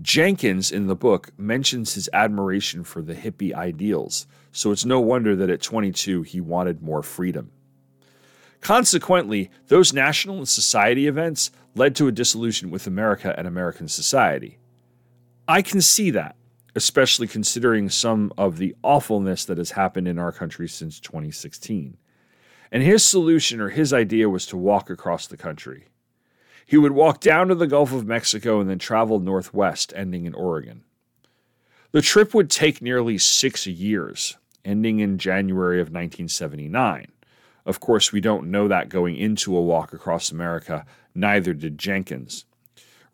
Jenkins 0.00 0.70
in 0.70 0.86
the 0.86 0.94
book 0.94 1.30
mentions 1.36 1.94
his 1.94 2.08
admiration 2.12 2.84
for 2.84 3.02
the 3.02 3.14
hippie 3.14 3.52
ideals, 3.52 4.28
so 4.52 4.70
it's 4.70 4.84
no 4.84 5.00
wonder 5.00 5.34
that 5.34 5.50
at 5.50 5.62
22 5.62 6.22
he 6.22 6.40
wanted 6.40 6.80
more 6.80 7.02
freedom. 7.02 7.50
Consequently, 8.60 9.50
those 9.66 9.92
national 9.92 10.38
and 10.38 10.48
society 10.48 11.08
events 11.08 11.50
led 11.74 11.96
to 11.96 12.06
a 12.06 12.12
disillusion 12.12 12.70
with 12.70 12.86
America 12.86 13.34
and 13.36 13.48
American 13.48 13.88
society. 13.88 14.58
I 15.48 15.60
can 15.60 15.80
see 15.80 16.10
that, 16.12 16.36
especially 16.74 17.26
considering 17.26 17.88
some 17.88 18.32
of 18.36 18.58
the 18.58 18.74
awfulness 18.82 19.44
that 19.44 19.58
has 19.58 19.72
happened 19.72 20.08
in 20.08 20.18
our 20.18 20.32
country 20.32 20.68
since 20.68 20.98
2016 21.00 21.96
and 22.74 22.82
his 22.82 23.04
solution 23.04 23.60
or 23.60 23.68
his 23.68 23.92
idea 23.92 24.28
was 24.28 24.46
to 24.46 24.56
walk 24.56 24.90
across 24.90 25.28
the 25.28 25.36
country. 25.36 25.84
He 26.66 26.76
would 26.76 26.90
walk 26.90 27.20
down 27.20 27.46
to 27.46 27.54
the 27.54 27.68
Gulf 27.68 27.92
of 27.92 28.04
Mexico 28.04 28.60
and 28.60 28.68
then 28.68 28.80
travel 28.80 29.20
northwest, 29.20 29.92
ending 29.94 30.26
in 30.26 30.34
Oregon. 30.34 30.82
The 31.92 32.02
trip 32.02 32.34
would 32.34 32.50
take 32.50 32.82
nearly 32.82 33.16
six 33.16 33.64
years, 33.68 34.36
ending 34.64 34.98
in 34.98 35.18
January 35.18 35.76
of 35.76 35.86
1979. 35.86 37.12
Of 37.64 37.78
course, 37.78 38.10
we 38.10 38.20
don't 38.20 38.50
know 38.50 38.66
that 38.66 38.88
going 38.88 39.16
into 39.16 39.56
a 39.56 39.62
walk 39.62 39.92
across 39.92 40.32
America, 40.32 40.84
neither 41.14 41.54
did 41.54 41.78
Jenkins. 41.78 42.44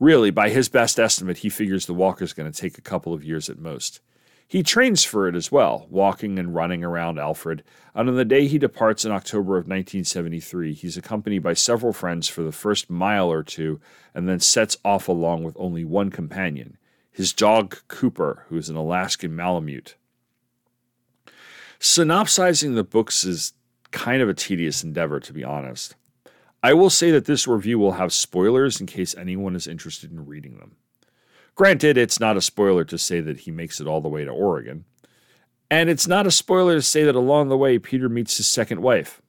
Really, 0.01 0.31
by 0.31 0.49
his 0.49 0.71
best 0.71 0.99
estimate, 0.99 1.39
he 1.39 1.51
figures 1.51 1.85
the 1.85 1.93
walk 1.93 2.23
is 2.23 2.33
going 2.33 2.51
to 2.51 2.59
take 2.59 2.79
a 2.79 2.83
couple 2.83 3.13
of 3.13 3.23
years 3.23 3.51
at 3.51 3.59
most. 3.59 4.01
He 4.49 4.63
trains 4.65 5.05
for 5.05 5.29
it 5.29 5.37
as 5.37 5.53
well, 5.53 5.87
walking 5.91 6.39
and 6.39 6.55
running 6.55 6.83
around 6.83 7.21
Alfred, 7.21 7.63
and 7.95 8.09
on 8.09 8.17
the 8.17 8.25
day 8.25 8.49
he 8.49 8.59
departs 8.59 9.05
in 9.05 9.13
October 9.13 9.59
of 9.59 9.67
1973, 9.69 10.73
he's 10.73 10.97
accompanied 10.97 11.41
by 11.41 11.53
several 11.53 11.93
friends 11.93 12.29
for 12.29 12.43
the 12.43 12.51
first 12.51 12.91
mile 12.91 13.31
or 13.31 13.45
two 13.45 13.79
and 14.15 14.29
then 14.29 14.41
sets 14.41 14.77
off 14.85 15.07
along 15.07 15.45
with 15.45 15.55
only 15.57 15.85
one 15.85 16.11
companion, 16.11 16.79
his 17.13 17.33
dog 17.33 17.79
Cooper, 17.87 18.47
who 18.49 18.57
is 18.57 18.69
an 18.69 18.77
Alaskan 18.77 19.37
Malamute. 19.37 19.95
Synopsizing 21.79 22.75
the 22.75 22.83
books 22.83 23.23
is 23.23 23.53
kind 23.91 24.21
of 24.21 24.29
a 24.29 24.35
tedious 24.35 24.83
endeavor, 24.83 25.21
to 25.21 25.33
be 25.33 25.45
honest. 25.45 25.95
I 26.63 26.75
will 26.75 26.91
say 26.91 27.11
that 27.11 27.25
this 27.25 27.47
review 27.47 27.79
will 27.79 27.93
have 27.93 28.13
spoilers 28.13 28.81
in 28.81 28.87
case 28.87 29.15
anyone 29.17 29.57
is 29.57 29.67
interested 29.67 30.11
in 30.11 30.27
reading 30.27 30.59
them. 30.59 30.77
Granted, 31.55 31.97
it's 31.97 32.21
not 32.21 32.37
a 32.37 32.43
spoiler 32.43 32.85
to 32.85 32.99
say 32.99 33.21
that 33.21 33.41
he 33.41 33.51
makes 33.51 33.81
it 33.81 33.87
all 33.87 34.01
the 34.01 34.09
way 34.09 34.25
to 34.25 34.31
Oregon. 34.31 34.85
And 35.71 35.89
it's 35.89 36.07
not 36.07 36.27
a 36.27 36.31
spoiler 36.31 36.75
to 36.75 36.83
say 36.83 37.05
that 37.05 37.15
along 37.15 37.49
the 37.49 37.57
way, 37.57 37.79
Peter 37.79 38.09
meets 38.09 38.37
his 38.37 38.47
second 38.47 38.83
wife, 38.83 39.23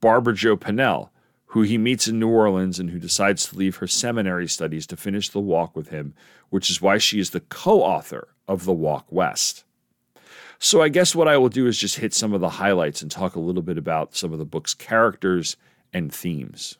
Barbara 0.00 0.34
Jo 0.34 0.56
Pennell, 0.56 1.12
who 1.46 1.62
he 1.62 1.76
meets 1.76 2.06
in 2.06 2.18
New 2.18 2.28
Orleans 2.28 2.78
and 2.78 2.90
who 2.90 2.98
decides 2.98 3.46
to 3.48 3.56
leave 3.56 3.76
her 3.76 3.86
seminary 3.86 4.46
studies 4.46 4.86
to 4.86 4.96
finish 4.96 5.28
the 5.28 5.40
walk 5.40 5.74
with 5.74 5.88
him, 5.88 6.14
which 6.50 6.70
is 6.70 6.80
why 6.80 6.98
she 6.98 7.18
is 7.18 7.30
the 7.30 7.40
co 7.40 7.82
author 7.82 8.28
of 8.46 8.64
The 8.64 8.72
Walk 8.72 9.06
West. 9.10 9.64
So 10.58 10.82
I 10.82 10.88
guess 10.88 11.14
what 11.14 11.28
I 11.28 11.36
will 11.36 11.48
do 11.48 11.66
is 11.66 11.78
just 11.78 11.96
hit 11.96 12.12
some 12.12 12.32
of 12.32 12.40
the 12.40 12.48
highlights 12.48 13.02
and 13.02 13.10
talk 13.10 13.34
a 13.34 13.40
little 13.40 13.62
bit 13.62 13.78
about 13.78 14.16
some 14.16 14.32
of 14.32 14.38
the 14.38 14.44
book's 14.44 14.74
characters 14.74 15.56
and 15.92 16.12
themes. 16.12 16.78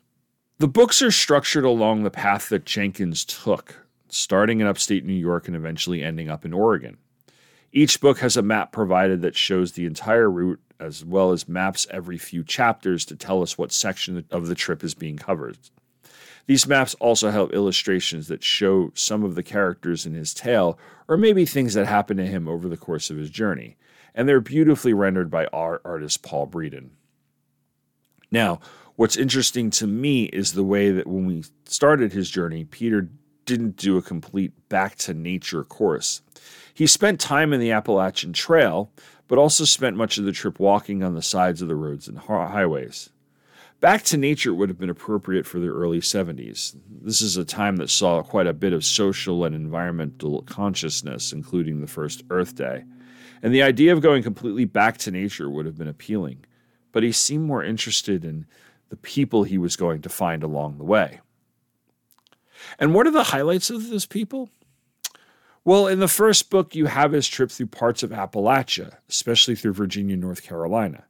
The 0.58 0.68
books 0.68 1.02
are 1.02 1.10
structured 1.10 1.64
along 1.64 2.02
the 2.02 2.10
path 2.10 2.48
that 2.48 2.64
Jenkins 2.64 3.24
took 3.24 3.88
starting 4.08 4.60
in 4.60 4.66
upstate 4.66 5.04
New 5.04 5.12
York 5.12 5.46
and 5.46 5.56
eventually 5.56 6.02
ending 6.02 6.28
up 6.28 6.44
in 6.44 6.52
Oregon. 6.52 6.98
Each 7.72 8.00
book 8.00 8.20
has 8.20 8.36
a 8.36 8.42
map 8.42 8.72
provided 8.72 9.22
that 9.22 9.36
shows 9.36 9.72
the 9.72 9.86
entire 9.86 10.30
route, 10.30 10.60
as 10.80 11.04
well 11.04 11.32
as 11.32 11.48
maps 11.48 11.86
every 11.90 12.16
few 12.18 12.42
chapters 12.42 13.04
to 13.06 13.16
tell 13.16 13.42
us 13.42 13.58
what 13.58 13.72
section 13.72 14.24
of 14.30 14.46
the 14.46 14.54
trip 14.54 14.82
is 14.82 14.94
being 14.94 15.16
covered. 15.16 15.58
These 16.46 16.66
maps 16.66 16.94
also 16.94 17.30
have 17.30 17.50
illustrations 17.50 18.28
that 18.28 18.42
show 18.42 18.90
some 18.94 19.22
of 19.22 19.34
the 19.34 19.42
characters 19.42 20.06
in 20.06 20.14
his 20.14 20.32
tale, 20.32 20.78
or 21.06 21.18
maybe 21.18 21.44
things 21.44 21.74
that 21.74 21.86
happened 21.86 22.18
to 22.18 22.26
him 22.26 22.48
over 22.48 22.68
the 22.68 22.76
course 22.76 23.10
of 23.10 23.18
his 23.18 23.28
journey, 23.28 23.76
and 24.14 24.26
they're 24.26 24.40
beautifully 24.40 24.94
rendered 24.94 25.30
by 25.30 25.46
our 25.46 25.82
artist 25.84 26.22
Paul 26.22 26.46
Breeden. 26.46 26.90
Now, 28.30 28.60
what's 28.99 29.17
interesting 29.17 29.71
to 29.71 29.87
me 29.87 30.25
is 30.25 30.52
the 30.55 30.64
way 30.64 30.90
that 30.90 31.07
when 31.07 31.25
we 31.25 31.45
started 31.67 32.12
his 32.12 32.28
journey, 32.28 32.64
Peter 32.64 33.09
didn't 33.45 33.76
do 33.76 33.97
a 33.97 34.02
complete 34.02 34.50
back 34.69 34.97
to 34.97 35.14
nature 35.14 35.62
course. 35.62 36.21
He 36.75 36.85
spent 36.88 37.21
time 37.21 37.52
in 37.52 37.61
the 37.61 37.71
Appalachian 37.71 38.33
Trail, 38.33 38.90
but 39.28 39.38
also 39.38 39.64
spent 39.64 39.97
much 39.97 40.19
of 40.19 40.25
the 40.25 40.33
trip 40.33 40.59
walking 40.59 41.05
on 41.05 41.14
the 41.14 41.23
sides 41.23 41.62
of 41.62 41.69
the 41.69 41.76
roads 41.76 42.09
and 42.09 42.19
highways. 42.19 43.11
Back 43.78 44.02
to 44.02 44.17
nature 44.17 44.52
would 44.52 44.69
have 44.69 44.81
been 44.81 44.90
appropriate 44.90 45.47
for 45.47 45.61
the 45.61 45.69
early 45.69 46.00
70s. 46.00 46.75
This 47.00 47.21
is 47.21 47.37
a 47.37 47.45
time 47.45 47.76
that 47.76 47.90
saw 47.90 48.21
quite 48.23 48.49
a 48.49 48.52
bit 48.52 48.73
of 48.73 48.85
social 48.85 49.45
and 49.45 49.55
environmental 49.55 50.43
consciousness, 50.43 51.33
including 51.33 51.81
the 51.81 51.87
first 51.87 52.25
Earth 52.31 52.57
Day. 52.57 52.83
And 53.45 53.55
the 53.55 53.62
idea 53.62 53.93
of 53.93 54.02
going 54.02 54.25
completely 54.25 54.64
back 54.64 54.99
to 54.99 55.12
nature 55.12 55.49
would 55.49 55.67
have 55.67 55.78
been 55.78 55.87
appealing. 55.87 56.45
But 56.90 57.05
he 57.05 57.12
seemed 57.12 57.45
more 57.45 57.62
interested 57.62 58.25
in 58.25 58.47
the 58.88 58.97
people 58.97 59.45
he 59.45 59.59
was 59.59 59.76
going 59.76 60.02
to 60.02 60.09
find 60.09 60.42
along 60.42 60.78
the 60.78 60.85
way. 60.85 61.21
And 62.78 62.95
what 62.95 63.07
are 63.07 63.12
the 63.12 63.25
highlights 63.25 63.71
of 63.71 63.88
this 63.88 64.07
people? 64.07 64.50
Well, 65.64 65.87
in 65.87 65.99
the 65.99 66.09
first 66.09 66.50
book, 66.50 66.75
you 66.75 66.87
have 66.87 67.12
his 67.12 67.28
trip 67.28 67.50
through 67.50 67.66
parts 67.66 68.02
of 68.02 68.11
Appalachia, 68.11 68.97
especially 69.09 69.54
through 69.54 69.75
Virginia, 69.75 70.16
North 70.16 70.42
Carolina. 70.42 71.04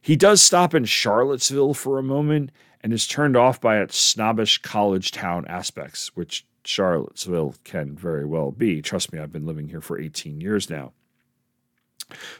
He 0.00 0.16
does 0.16 0.42
stop 0.42 0.74
in 0.74 0.84
Charlottesville 0.84 1.74
for 1.74 1.98
a 1.98 2.02
moment 2.02 2.50
and 2.82 2.92
is 2.92 3.06
turned 3.06 3.36
off 3.36 3.60
by 3.60 3.80
its 3.80 3.96
snobbish 3.96 4.58
college 4.58 5.12
town 5.12 5.46
aspects, 5.46 6.14
which 6.16 6.44
Charlottesville 6.64 7.54
can 7.64 7.96
very 7.96 8.24
well 8.24 8.50
be. 8.50 8.82
Trust 8.82 9.12
me, 9.12 9.18
I've 9.18 9.32
been 9.32 9.46
living 9.46 9.68
here 9.68 9.80
for 9.80 9.98
18 9.98 10.40
years 10.40 10.68
now. 10.68 10.92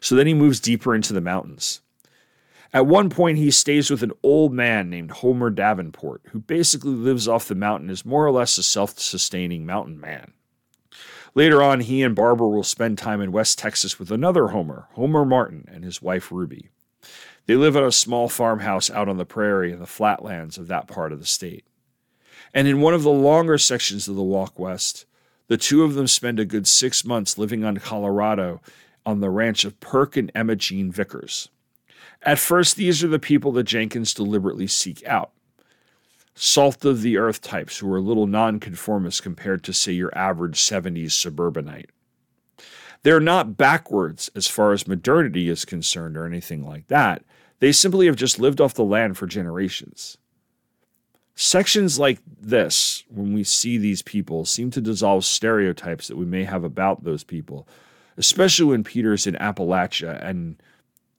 So 0.01 0.15
then 0.15 0.27
he 0.27 0.35
moves 0.35 0.61
deeper 0.61 0.95
into 0.95 1.13
the 1.13 1.21
mountains. 1.21 1.81
At 2.75 2.87
one 2.87 3.11
point, 3.11 3.37
he 3.37 3.51
stays 3.51 3.91
with 3.91 4.03
an 4.03 4.13
old 4.23 4.53
man 4.53 4.89
named 4.89 5.11
Homer 5.11 5.51
Davenport, 5.51 6.23
who 6.31 6.41
basically 6.41 6.95
lives 6.95 7.29
off 7.29 7.49
the 7.49 7.55
mountain 7.55 7.91
as 7.91 8.05
more 8.05 8.27
or 8.27 8.33
less 8.33 8.57
a 8.57 8.63
self 8.63 8.99
sustaining 8.99 9.67
mountain 9.67 10.01
man. 10.01 10.33
Later 11.35 11.63
on, 11.63 11.81
he 11.81 12.03
and 12.03 12.15
Barbara 12.15 12.49
will 12.49 12.63
spend 12.63 12.97
time 12.97 13.21
in 13.21 13.33
West 13.33 13.59
Texas 13.59 13.99
with 13.99 14.11
another 14.11 14.49
Homer, 14.49 14.89
Homer 14.93 15.25
Martin, 15.25 15.67
and 15.71 15.85
his 15.85 16.01
wife 16.01 16.33
Ruby. 16.33 16.71
They 17.47 17.57
live 17.57 17.77
in 17.77 17.85
a 17.85 17.93
small 17.93 18.29
farmhouse 18.29 18.91
out 18.91 19.09
on 19.09 19.17
the 19.17 19.27
prairie 19.27 19.73
in 19.73 19.79
the 19.79 19.87
flatlands 19.87 20.57
of 20.57 20.69
that 20.69 20.87
part 20.87 21.13
of 21.13 21.21
the 21.21 21.27
state. 21.27 21.65
And 22.55 22.69
in 22.69 22.81
one 22.81 22.95
of 22.95 23.03
the 23.03 23.11
longer 23.11 23.59
sections 23.59 24.09
of 24.09 24.15
the 24.15 24.23
Walk 24.23 24.59
West, 24.59 25.07
the 25.49 25.57
two 25.57 25.83
of 25.83 25.95
them 25.95 26.07
spend 26.07 26.39
a 26.39 26.45
good 26.45 26.67
six 26.67 27.05
months 27.05 27.37
living 27.37 27.65
on 27.65 27.79
Colorado 27.79 28.61
on 29.05 29.21
the 29.21 29.31
ranch 29.31 29.65
of 29.65 29.81
Perk 29.81 30.17
and 30.17 30.31
Emma 30.35 30.55
Jean 30.55 30.91
Vickers. 30.93 31.49
At 32.23 32.39
first, 32.39 32.77
these 32.77 33.03
are 33.03 33.09
the 33.09 33.19
people 33.19 33.53
that 33.53 33.65
Jenkins 33.65 34.15
deliberately 34.15 34.67
seek 34.67 35.05
out. 35.07 35.33
Salt 36.35 36.85
of 36.85 37.03
the 37.03 37.19
earth 37.19 37.41
types 37.43 37.79
who 37.79 37.93
are 37.93 37.99
a 37.99 38.03
little 38.03 38.27
nonconformist 38.27 39.23
compared 39.23 39.63
to, 39.65 39.73
say, 39.73 39.93
your 39.93 40.17
average 40.17 40.59
70s 40.59 41.13
suburbanite. 41.13 41.91
They're 43.03 43.21
not 43.21 43.57
backwards 43.57 44.31
as 44.35 44.47
far 44.47 44.73
as 44.73 44.87
modernity 44.87 45.49
is 45.49 45.65
concerned 45.65 46.17
or 46.17 46.25
anything 46.25 46.65
like 46.65 46.87
that. 46.87 47.25
They 47.59 47.73
simply 47.73 48.07
have 48.07 48.17
just 48.17 48.39
lived 48.39 48.61
off 48.61 48.75
the 48.75 48.85
land 48.85 49.19
for 49.19 49.27
generations. 49.27 50.17
Sections 51.35 51.99
like 51.99 52.21
this, 52.41 53.05
when 53.09 53.33
we 53.33 53.43
see 53.43 53.79
these 53.79 54.03
people, 54.03 54.45
seem 54.45 54.71
to 54.71 54.81
dissolve 54.81 55.25
stereotypes 55.25 56.09
that 56.09 56.17
we 56.17 56.27
may 56.27 56.45
have 56.45 56.63
about 56.63 57.05
those 57.05 57.25
people, 57.25 57.67
especially 58.17 58.67
when 58.67 58.85
Peter's 58.85 59.27
in 59.27 59.35
Appalachia 59.35 60.23
and 60.25 60.63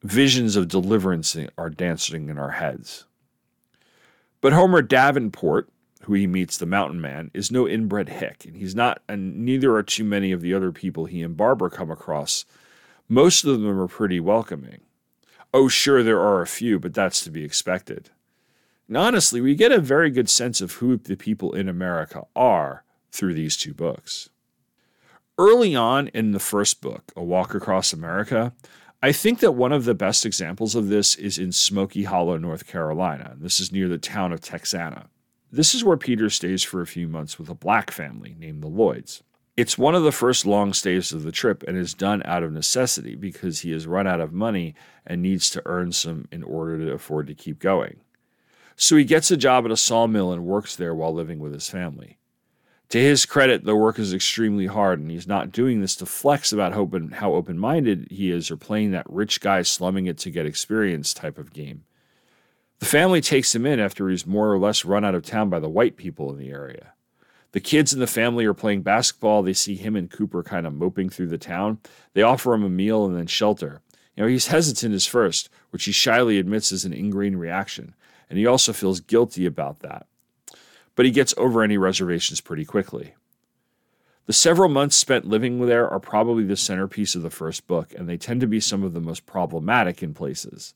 visions 0.04 0.54
of 0.54 0.68
deliverance 0.68 1.36
are 1.56 1.70
dancing 1.70 2.28
in 2.28 2.38
our 2.38 2.52
heads. 2.52 3.06
But 4.42 4.52
Homer 4.52 4.82
Davenport, 4.82 5.70
who 6.02 6.12
he 6.12 6.26
meets, 6.26 6.58
the 6.58 6.66
mountain 6.66 7.00
man, 7.00 7.30
is 7.32 7.50
no 7.50 7.66
inbred 7.66 8.10
hick, 8.10 8.44
and 8.44 8.54
he's 8.54 8.74
not, 8.74 9.00
and 9.08 9.44
neither 9.44 9.74
are 9.74 9.82
too 9.82 10.04
many 10.04 10.30
of 10.30 10.42
the 10.42 10.52
other 10.52 10.70
people 10.70 11.06
he 11.06 11.22
and 11.22 11.36
Barbara 11.36 11.70
come 11.70 11.90
across. 11.90 12.44
Most 13.08 13.44
of 13.44 13.60
them 13.60 13.80
are 13.80 13.88
pretty 13.88 14.20
welcoming. 14.20 14.82
Oh, 15.54 15.68
sure, 15.68 16.02
there 16.02 16.20
are 16.20 16.42
a 16.42 16.46
few, 16.46 16.78
but 16.78 16.92
that's 16.92 17.22
to 17.22 17.30
be 17.30 17.42
expected. 17.42 18.10
And 18.86 18.98
honestly, 18.98 19.40
we 19.40 19.54
get 19.54 19.72
a 19.72 19.78
very 19.78 20.10
good 20.10 20.28
sense 20.28 20.60
of 20.60 20.72
who 20.72 20.98
the 20.98 21.16
people 21.16 21.54
in 21.54 21.66
America 21.68 22.26
are 22.36 22.84
through 23.10 23.32
these 23.32 23.56
two 23.56 23.72
books. 23.72 24.28
Early 25.38 25.74
on 25.74 26.08
in 26.08 26.32
the 26.32 26.38
first 26.38 26.82
book, 26.82 27.10
A 27.16 27.22
Walk 27.22 27.54
Across 27.54 27.94
America, 27.94 28.52
I 29.04 29.12
think 29.12 29.40
that 29.40 29.52
one 29.52 29.74
of 29.74 29.84
the 29.84 29.92
best 29.92 30.24
examples 30.24 30.74
of 30.74 30.88
this 30.88 31.14
is 31.16 31.36
in 31.36 31.52
Smoky 31.52 32.04
Hollow, 32.04 32.38
North 32.38 32.66
Carolina. 32.66 33.36
This 33.38 33.60
is 33.60 33.70
near 33.70 33.86
the 33.86 33.98
town 33.98 34.32
of 34.32 34.40
Texana. 34.40 35.08
This 35.52 35.74
is 35.74 35.84
where 35.84 35.98
Peter 35.98 36.30
stays 36.30 36.62
for 36.62 36.80
a 36.80 36.86
few 36.86 37.06
months 37.06 37.38
with 37.38 37.50
a 37.50 37.54
black 37.54 37.90
family 37.90 38.34
named 38.38 38.62
the 38.62 38.66
Lloyds. 38.66 39.22
It's 39.58 39.76
one 39.76 39.94
of 39.94 40.04
the 40.04 40.10
first 40.10 40.46
long 40.46 40.72
stays 40.72 41.12
of 41.12 41.22
the 41.22 41.32
trip 41.32 41.62
and 41.68 41.76
is 41.76 41.92
done 41.92 42.22
out 42.24 42.42
of 42.42 42.52
necessity 42.52 43.14
because 43.14 43.60
he 43.60 43.72
has 43.72 43.86
run 43.86 44.06
out 44.06 44.22
of 44.22 44.32
money 44.32 44.74
and 45.06 45.20
needs 45.20 45.50
to 45.50 45.62
earn 45.66 45.92
some 45.92 46.26
in 46.32 46.42
order 46.42 46.78
to 46.78 46.92
afford 46.94 47.26
to 47.26 47.34
keep 47.34 47.58
going. 47.58 48.00
So 48.74 48.96
he 48.96 49.04
gets 49.04 49.30
a 49.30 49.36
job 49.36 49.66
at 49.66 49.70
a 49.70 49.76
sawmill 49.76 50.32
and 50.32 50.46
works 50.46 50.76
there 50.76 50.94
while 50.94 51.12
living 51.12 51.40
with 51.40 51.52
his 51.52 51.68
family. 51.68 52.16
To 52.90 53.00
his 53.00 53.26
credit, 53.26 53.64
the 53.64 53.74
work 53.74 53.98
is 53.98 54.14
extremely 54.14 54.66
hard, 54.66 55.00
and 55.00 55.10
he's 55.10 55.26
not 55.26 55.50
doing 55.50 55.80
this 55.80 55.96
to 55.96 56.06
flex 56.06 56.52
about 56.52 56.72
how 56.72 57.34
open 57.34 57.58
minded 57.58 58.08
he 58.10 58.30
is 58.30 58.50
or 58.50 58.56
playing 58.56 58.92
that 58.92 59.08
rich 59.08 59.40
guy 59.40 59.62
slumming 59.62 60.06
it 60.06 60.18
to 60.18 60.30
get 60.30 60.46
experience 60.46 61.12
type 61.12 61.38
of 61.38 61.52
game. 61.52 61.84
The 62.78 62.86
family 62.86 63.20
takes 63.20 63.54
him 63.54 63.66
in 63.66 63.80
after 63.80 64.08
he's 64.08 64.26
more 64.26 64.52
or 64.52 64.58
less 64.58 64.84
run 64.84 65.04
out 65.04 65.14
of 65.14 65.24
town 65.24 65.48
by 65.48 65.58
the 65.58 65.68
white 65.68 65.96
people 65.96 66.30
in 66.30 66.38
the 66.38 66.50
area. 66.50 66.92
The 67.52 67.60
kids 67.60 67.92
in 67.92 68.00
the 68.00 68.06
family 68.06 68.44
are 68.44 68.54
playing 68.54 68.82
basketball. 68.82 69.42
They 69.42 69.52
see 69.52 69.76
him 69.76 69.96
and 69.96 70.10
Cooper 70.10 70.42
kind 70.42 70.66
of 70.66 70.74
moping 70.74 71.08
through 71.08 71.28
the 71.28 71.38
town. 71.38 71.78
They 72.12 72.22
offer 72.22 72.52
him 72.52 72.64
a 72.64 72.68
meal 72.68 73.06
and 73.06 73.16
then 73.16 73.26
shelter. 73.26 73.80
You 74.16 74.24
know, 74.24 74.28
he's 74.28 74.48
hesitant 74.48 74.94
at 74.94 75.02
first, 75.02 75.48
which 75.70 75.84
he 75.84 75.92
shyly 75.92 76.38
admits 76.38 76.72
is 76.72 76.84
an 76.84 76.92
ingrained 76.92 77.40
reaction, 77.40 77.94
and 78.28 78.38
he 78.38 78.46
also 78.46 78.72
feels 78.72 79.00
guilty 79.00 79.46
about 79.46 79.80
that 79.80 80.06
but 80.94 81.04
he 81.04 81.10
gets 81.10 81.34
over 81.36 81.62
any 81.62 81.76
reservations 81.76 82.40
pretty 82.40 82.64
quickly. 82.64 83.14
The 84.26 84.32
several 84.32 84.70
months 84.70 84.96
spent 84.96 85.26
living 85.26 85.66
there 85.66 85.88
are 85.88 86.00
probably 86.00 86.44
the 86.44 86.56
centerpiece 86.56 87.14
of 87.14 87.22
the 87.22 87.30
first 87.30 87.66
book, 87.66 87.92
and 87.94 88.08
they 88.08 88.16
tend 88.16 88.40
to 88.40 88.46
be 88.46 88.60
some 88.60 88.82
of 88.82 88.94
the 88.94 89.00
most 89.00 89.26
problematic 89.26 90.02
in 90.02 90.14
places, 90.14 90.72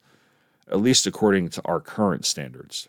at 0.70 0.80
least 0.80 1.06
according 1.06 1.48
to 1.50 1.62
our 1.64 1.80
current 1.80 2.26
standards. 2.26 2.88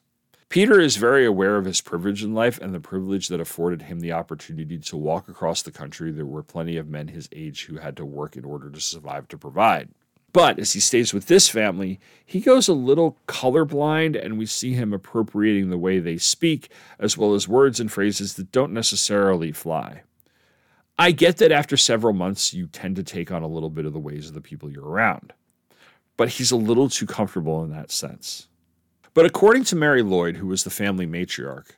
Peter 0.49 0.79
is 0.79 0.97
very 0.97 1.25
aware 1.25 1.57
of 1.57 1.65
his 1.65 1.79
privilege 1.79 2.23
in 2.23 2.33
life 2.33 2.59
and 2.59 2.73
the 2.73 2.79
privilege 2.79 3.27
that 3.27 3.39
afforded 3.39 3.83
him 3.83 3.99
the 3.99 4.11
opportunity 4.11 4.79
to 4.79 4.97
walk 4.97 5.29
across 5.29 5.61
the 5.61 5.71
country. 5.71 6.11
There 6.11 6.25
were 6.25 6.41
plenty 6.41 6.75
of 6.75 6.89
men 6.89 7.09
his 7.09 7.29
age 7.31 7.65
who 7.65 7.77
had 7.77 7.95
to 7.97 8.05
work 8.05 8.35
in 8.35 8.43
order 8.43 8.71
to 8.71 8.81
survive 8.81 9.27
to 9.27 9.37
provide. 9.37 9.89
But 10.31 10.59
as 10.59 10.73
he 10.73 10.79
stays 10.79 11.13
with 11.13 11.25
this 11.25 11.49
family, 11.49 11.99
he 12.25 12.39
goes 12.39 12.67
a 12.67 12.73
little 12.73 13.17
colorblind, 13.27 14.21
and 14.23 14.37
we 14.37 14.45
see 14.45 14.73
him 14.73 14.93
appropriating 14.93 15.69
the 15.69 15.77
way 15.77 15.99
they 15.99 16.17
speak, 16.17 16.71
as 16.99 17.17
well 17.17 17.33
as 17.33 17.47
words 17.47 17.79
and 17.79 17.91
phrases 17.91 18.35
that 18.35 18.51
don't 18.51 18.73
necessarily 18.73 19.51
fly. 19.51 20.03
I 20.97 21.11
get 21.11 21.37
that 21.37 21.51
after 21.51 21.77
several 21.77 22.13
months, 22.13 22.53
you 22.53 22.67
tend 22.67 22.97
to 22.97 23.03
take 23.03 23.31
on 23.31 23.41
a 23.41 23.47
little 23.47 23.69
bit 23.69 23.85
of 23.85 23.93
the 23.93 23.99
ways 23.99 24.27
of 24.27 24.33
the 24.33 24.41
people 24.41 24.69
you're 24.69 24.87
around. 24.87 25.33
But 26.17 26.29
he's 26.29 26.51
a 26.51 26.57
little 26.57 26.89
too 26.89 27.05
comfortable 27.05 27.63
in 27.63 27.71
that 27.71 27.89
sense. 27.89 28.49
But 29.13 29.25
according 29.25 29.63
to 29.65 29.75
Mary 29.75 30.03
Lloyd, 30.03 30.37
who 30.37 30.47
was 30.47 30.63
the 30.63 30.69
family 30.69 31.07
matriarch, 31.07 31.71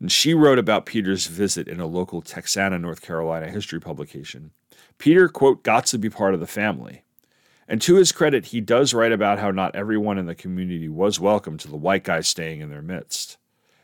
and 0.00 0.12
she 0.12 0.32
wrote 0.34 0.58
about 0.58 0.86
Peter's 0.86 1.26
visit 1.26 1.68
in 1.68 1.80
a 1.80 1.86
local 1.86 2.22
Texana, 2.22 2.78
North 2.78 3.02
Carolina 3.02 3.50
history 3.50 3.80
publication, 3.80 4.52
Peter, 4.98 5.28
quote, 5.28 5.62
got 5.62 5.86
to 5.86 5.98
be 5.98 6.08
part 6.08 6.32
of 6.32 6.40
the 6.40 6.46
family. 6.46 7.02
And 7.68 7.82
to 7.82 7.96
his 7.96 8.12
credit, 8.12 8.46
he 8.46 8.60
does 8.60 8.94
write 8.94 9.12
about 9.12 9.38
how 9.38 9.50
not 9.50 9.74
everyone 9.74 10.18
in 10.18 10.26
the 10.26 10.34
community 10.34 10.88
was 10.88 11.18
welcome 11.18 11.58
to 11.58 11.68
the 11.68 11.76
white 11.76 12.04
guy 12.04 12.20
staying 12.20 12.60
in 12.60 12.70
their 12.70 12.82
midst. 12.82 13.38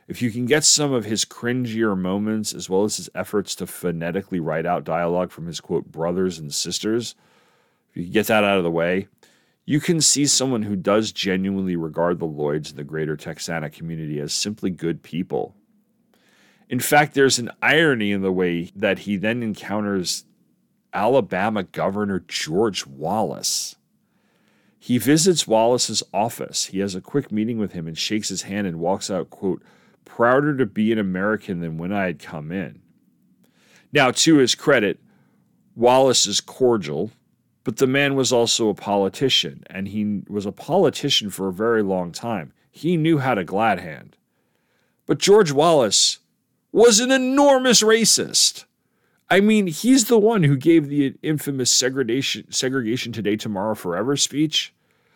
If 0.07 0.23
you 0.23 0.31
can 0.31 0.47
get 0.47 0.65
some 0.65 0.93
of 0.93 1.05
his 1.05 1.25
cringier 1.25 1.99
moments, 1.99 2.53
as 2.53 2.69
well 2.69 2.85
as 2.85 2.97
his 2.97 3.11
efforts 3.15 3.55
to 3.57 3.67
phonetically 3.67 4.41
write 4.41 4.67
out 4.67 4.85
dialogue 4.85 5.31
from 5.31 5.47
his 5.47 5.61
quote 5.61 5.91
brothers 5.91 6.39
and 6.39 6.53
sisters, 6.53 7.15
if 7.91 7.97
you 7.97 8.03
can 8.05 8.13
get 8.13 8.27
that 8.27 8.45
out 8.45 8.59
of 8.59 8.65
the 8.65 8.71
way, 8.71 9.09
you 9.65 9.81
can 9.81 10.01
see 10.01 10.27
someone 10.27 10.63
who 10.63 10.77
does 10.77 11.13
genuinely 11.13 11.77
regard 11.77 12.19
the 12.19 12.27
Lloyds 12.27 12.71
and 12.71 12.79
the 12.79 12.85
greater 12.85 13.17
Texana 13.17 13.71
community 13.71 14.21
as 14.21 14.33
simply 14.33 14.71
good 14.71 15.03
people. 15.03 15.55
In 16.69 16.81
fact, 16.81 17.15
there's 17.15 17.39
an 17.39 17.51
irony 17.61 18.13
in 18.13 18.23
the 18.23 18.33
way 18.33 18.71
that 18.75 19.01
he 19.01 19.17
then 19.17 19.43
encounters 19.43 20.25
Alabama 20.93 21.63
Governor 21.63 22.25
George 22.27 22.87
Wallace. 22.87 23.77
He 24.79 24.99
visits 24.99 25.47
Wallace's 25.47 26.03
office. 26.13 26.67
He 26.67 26.81
has 26.81 26.95
a 26.95 27.01
quick 27.01 27.31
meeting 27.31 27.59
with 27.59 27.73
him 27.73 27.87
and 27.87 27.97
shakes 27.97 28.29
his 28.29 28.43
hand 28.43 28.67
and 28.67 28.81
walks 28.81 29.11
out, 29.11 29.31
quote, 29.31 29.63
prouder 30.05 30.57
to 30.57 30.67
be 30.67 30.93
an 30.93 30.99
American 30.99 31.61
than 31.61 31.79
when 31.79 31.93
I 31.93 32.07
had 32.07 32.19
come 32.19 32.51
in. 32.51 32.83
Now, 33.93 34.11
to 34.11 34.39
his 34.39 34.55
credit, 34.55 34.99
Wallace 35.77 36.27
is 36.27 36.41
cordial, 36.41 37.13
but 37.65 37.77
the 37.77 37.87
man 37.87 38.15
was 38.15 38.33
also 38.33 38.69
a 38.69 38.75
politician, 38.75 39.63
and 39.71 39.89
he 39.89 40.23
was 40.29 40.47
a 40.47 40.53
politician 40.53 41.31
for 41.31 41.49
a 41.49 41.53
very 41.53 41.83
long 41.83 42.11
time. 42.11 42.53
He 42.71 42.97
knew 42.97 43.19
how 43.19 43.35
to 43.35 43.45
glad 43.45 43.79
hand. 43.79 44.17
But 45.07 45.19
George 45.19 45.53
Wallace 45.53 46.19
was 46.73 47.01
an 47.01 47.11
enormous 47.11 47.83
racist. 47.83 48.65
I 49.33 49.41
mean, 49.41 49.67
he's 49.67 50.09
the 50.09 50.19
one 50.19 50.43
who 50.43 50.59
gave 50.59 50.89
the 50.89 51.15
infamous 51.23 51.71
segregation 51.71 52.53
segregation 52.53 53.13
today, 53.13 53.35
tomorrow, 53.35 53.75
forever 53.75 54.15
speech. 54.15 54.75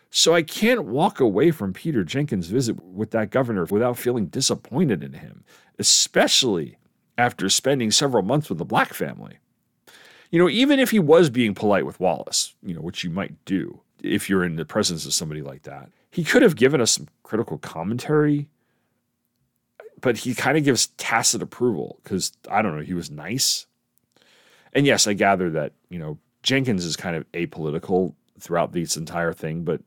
So 0.09 0.33
I 0.33 0.41
can't 0.41 0.85
walk 0.85 1.19
away 1.19 1.51
from 1.51 1.71
Peter 1.71 2.03
Jenkins' 2.03 2.47
visit 2.47 2.83
with 2.83 3.11
that 3.11 3.29
governor 3.29 3.65
without 3.65 3.95
feeling 3.95 4.25
disappointed 4.25 5.03
in 5.03 5.13
him, 5.13 5.43
especially 5.77 6.79
after 7.15 7.47
spending 7.47 7.91
several 7.91 8.23
months 8.23 8.49
with 8.49 8.57
the 8.57 8.65
black 8.65 8.91
family. 8.95 9.37
You 10.31 10.39
know, 10.39 10.49
even 10.49 10.79
if 10.79 10.89
he 10.89 10.97
was 10.97 11.29
being 11.29 11.53
polite 11.53 11.85
with 11.85 11.99
Wallace, 11.99 12.55
you 12.63 12.73
know, 12.73 12.81
which 12.81 13.03
you 13.03 13.11
might 13.11 13.45
do 13.45 13.81
if 14.01 14.31
you're 14.31 14.43
in 14.43 14.55
the 14.55 14.65
presence 14.65 15.05
of 15.05 15.13
somebody 15.13 15.43
like 15.43 15.61
that, 15.61 15.91
he 16.09 16.23
could 16.23 16.41
have 16.41 16.55
given 16.55 16.81
us 16.81 16.89
some 16.89 17.07
critical 17.21 17.59
commentary, 17.59 18.49
but 20.01 20.17
he 20.17 20.33
kind 20.33 20.57
of 20.57 20.63
gives 20.63 20.87
tacit 20.97 21.43
approval 21.43 21.99
because 22.01 22.31
I 22.49 22.63
don't 22.63 22.75
know, 22.75 22.81
he 22.81 22.95
was 22.95 23.11
nice 23.11 23.66
and 24.73 24.85
yes, 24.85 25.07
I 25.07 25.13
gather 25.13 25.49
that, 25.51 25.73
you 25.89 25.99
know, 25.99 26.17
Jenkins 26.43 26.85
is 26.85 26.95
kind 26.95 27.15
of 27.15 27.29
apolitical 27.31 28.13
throughout 28.39 28.71
this 28.71 28.97
entire 28.97 29.33
thing, 29.33 29.63
but 29.63 29.81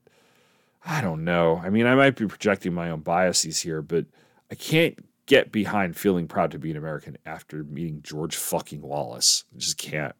I 0.85 1.01
don't 1.01 1.25
know. 1.25 1.61
I 1.62 1.71
mean, 1.71 1.87
I 1.87 1.95
might 1.95 2.16
be 2.16 2.27
projecting 2.27 2.75
my 2.75 2.90
own 2.90 3.01
biases 3.01 3.61
here, 3.61 3.83
but 3.83 4.07
I 4.51 4.55
can't 4.55 4.99
get 5.27 5.53
behind 5.53 5.97
feeling 5.97 6.27
proud 6.27 6.51
to 6.51 6.59
be 6.59 6.71
an 6.71 6.77
American 6.77 7.16
after 7.25 7.62
meeting 7.62 8.01
George 8.03 8.35
fucking 8.37 8.83
Wallace. 8.83 9.45
I 9.55 9.59
just 9.59 9.79
can't. 9.79 10.14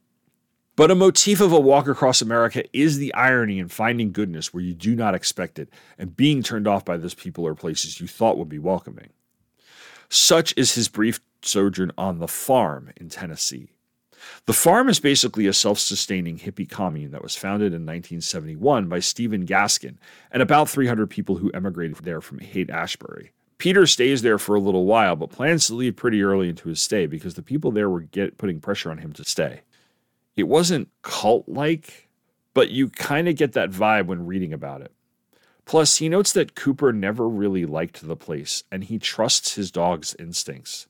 But 0.77 0.90
a 0.90 0.94
motif 0.94 1.40
of 1.40 1.53
a 1.53 1.61
walk 1.61 1.88
across 1.88 2.23
America 2.23 2.64
is 2.73 2.96
the 2.96 3.12
irony 3.12 3.59
in 3.59 3.68
finding 3.68 4.12
goodness 4.12 4.55
where 4.55 4.62
you 4.62 4.73
do 4.73 4.94
not 4.94 5.14
expect 5.14 5.59
it 5.59 5.68
and 5.99 6.16
being 6.16 6.42
turned 6.42 6.66
off 6.68 6.85
by 6.85 6.96
those 6.96 7.12
people 7.12 7.46
or 7.46 7.55
places 7.55 8.01
you 8.01 8.07
thought 8.07 8.38
would 8.38 8.49
be 8.49 8.59
welcoming. 8.59 9.11
Such 10.09 10.55
is 10.57 10.75
his 10.75 10.88
brief 10.88 11.20
sojourn 11.42 11.92
on 11.99 12.18
the 12.18 12.29
farm 12.29 12.92
in 12.96 13.09
Tennessee. 13.09 13.73
The 14.46 14.52
farm 14.52 14.88
is 14.88 15.00
basically 15.00 15.46
a 15.46 15.52
self 15.52 15.78
sustaining 15.78 16.38
hippie 16.38 16.68
commune 16.68 17.11
that 17.12 17.22
was 17.22 17.37
founded 17.37 17.72
in 17.72 17.83
1971 17.83 18.88
by 18.88 19.00
Stephen 19.00 19.46
Gaskin 19.46 19.96
and 20.30 20.42
about 20.42 20.68
300 20.68 21.09
people 21.09 21.37
who 21.37 21.50
emigrated 21.52 21.98
there 21.98 22.20
from 22.20 22.38
Haight 22.38 22.70
Ashbury. 22.70 23.33
Peter 23.59 23.87
stays 23.87 24.22
there 24.22 24.38
for 24.38 24.54
a 24.54 24.61
little 24.61 24.87
while, 24.87 25.16
but 25.16 25.30
plans 25.30 25.66
to 25.66 25.74
leave 25.74 25.94
pretty 25.94 26.22
early 26.22 26.48
into 26.48 26.68
his 26.70 26.80
stay 26.80 27.06
because 27.06 27.35
the 27.35 27.42
people 27.42 27.70
there 27.70 27.90
were 27.90 28.00
get, 28.00 28.38
putting 28.38 28.59
pressure 28.59 28.90
on 28.90 28.98
him 28.98 29.12
to 29.12 29.24
stay. 29.24 29.61
It 30.35 30.44
wasn't 30.44 30.88
cult 31.02 31.46
like, 31.46 32.09
but 32.54 32.70
you 32.70 32.88
kind 32.88 33.28
of 33.28 33.37
get 33.37 33.52
that 33.52 33.70
vibe 33.70 34.06
when 34.06 34.26
reading 34.26 34.54
about 34.54 34.80
it. 34.80 34.92
Plus, 35.66 35.98
he 35.98 36.09
notes 36.09 36.33
that 36.33 36.54
Cooper 36.54 36.92
never 36.92 37.28
really 37.28 37.66
liked 37.66 38.06
the 38.06 38.16
place 38.16 38.64
and 38.72 38.85
he 38.85 38.98
trusts 38.98 39.54
his 39.54 39.70
dog's 39.70 40.16
instincts. 40.18 40.88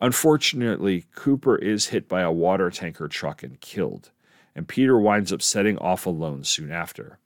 Unfortunately, 0.00 1.06
Cooper 1.14 1.56
is 1.56 1.88
hit 1.88 2.08
by 2.08 2.20
a 2.20 2.32
water 2.32 2.70
tanker 2.70 3.08
truck 3.08 3.42
and 3.42 3.60
killed, 3.60 4.10
and 4.54 4.68
Peter 4.68 4.98
winds 4.98 5.32
up 5.32 5.40
setting 5.40 5.78
off 5.78 6.04
alone 6.04 6.44
soon 6.44 6.70
after. 6.70 7.18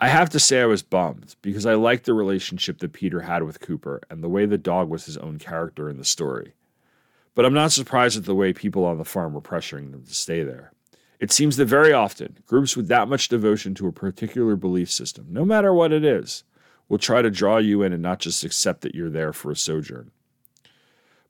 I 0.00 0.08
have 0.08 0.30
to 0.30 0.40
say 0.40 0.60
I 0.60 0.66
was 0.66 0.82
bummed 0.82 1.36
because 1.42 1.66
I 1.66 1.74
liked 1.74 2.06
the 2.06 2.14
relationship 2.14 2.78
that 2.78 2.92
Peter 2.92 3.20
had 3.20 3.44
with 3.44 3.60
Cooper 3.60 4.00
and 4.10 4.22
the 4.22 4.28
way 4.28 4.46
the 4.46 4.58
dog 4.58 4.88
was 4.88 5.06
his 5.06 5.16
own 5.16 5.38
character 5.38 5.88
in 5.88 5.96
the 5.96 6.04
story. 6.04 6.54
But 7.34 7.44
I'm 7.44 7.54
not 7.54 7.72
surprised 7.72 8.18
at 8.18 8.24
the 8.24 8.34
way 8.34 8.52
people 8.52 8.84
on 8.84 8.98
the 8.98 9.04
farm 9.04 9.32
were 9.32 9.40
pressuring 9.40 9.92
them 9.92 10.04
to 10.04 10.14
stay 10.14 10.42
there. 10.42 10.72
It 11.18 11.30
seems 11.30 11.56
that 11.56 11.66
very 11.66 11.92
often, 11.92 12.38
groups 12.46 12.76
with 12.76 12.88
that 12.88 13.08
much 13.08 13.28
devotion 13.28 13.74
to 13.76 13.86
a 13.86 13.92
particular 13.92 14.56
belief 14.56 14.90
system, 14.90 15.26
no 15.30 15.44
matter 15.44 15.72
what 15.72 15.92
it 15.92 16.04
is, 16.04 16.42
will 16.88 16.98
try 16.98 17.22
to 17.22 17.30
draw 17.30 17.58
you 17.58 17.82
in 17.82 17.92
and 17.92 18.02
not 18.02 18.18
just 18.18 18.42
accept 18.42 18.80
that 18.80 18.94
you're 18.94 19.08
there 19.08 19.32
for 19.32 19.52
a 19.52 19.56
sojourn. 19.56 20.10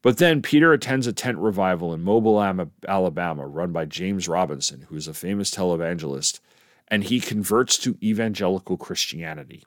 But 0.03 0.19
then 0.19 0.43
Peter 0.43 0.73
attends 0.73 1.07
a 1.07 1.13
tent 1.13 1.39
revival 1.39 1.95
in 1.95 2.03
Mobile, 2.03 2.43
Alabama, 2.89 3.47
run 3.47 3.71
by 3.71 3.85
James 3.85 4.29
Robinson, 4.29 4.87
who 4.89 4.97
is 4.97 5.07
a 5.07 5.15
famous 5.15 5.51
televangelist, 5.51 6.41
and 6.89 7.05
he 7.05 7.21
converts 7.21 7.79
to 7.79 7.97
evangelical 8.03 8.77
Christianity. 8.77 9.65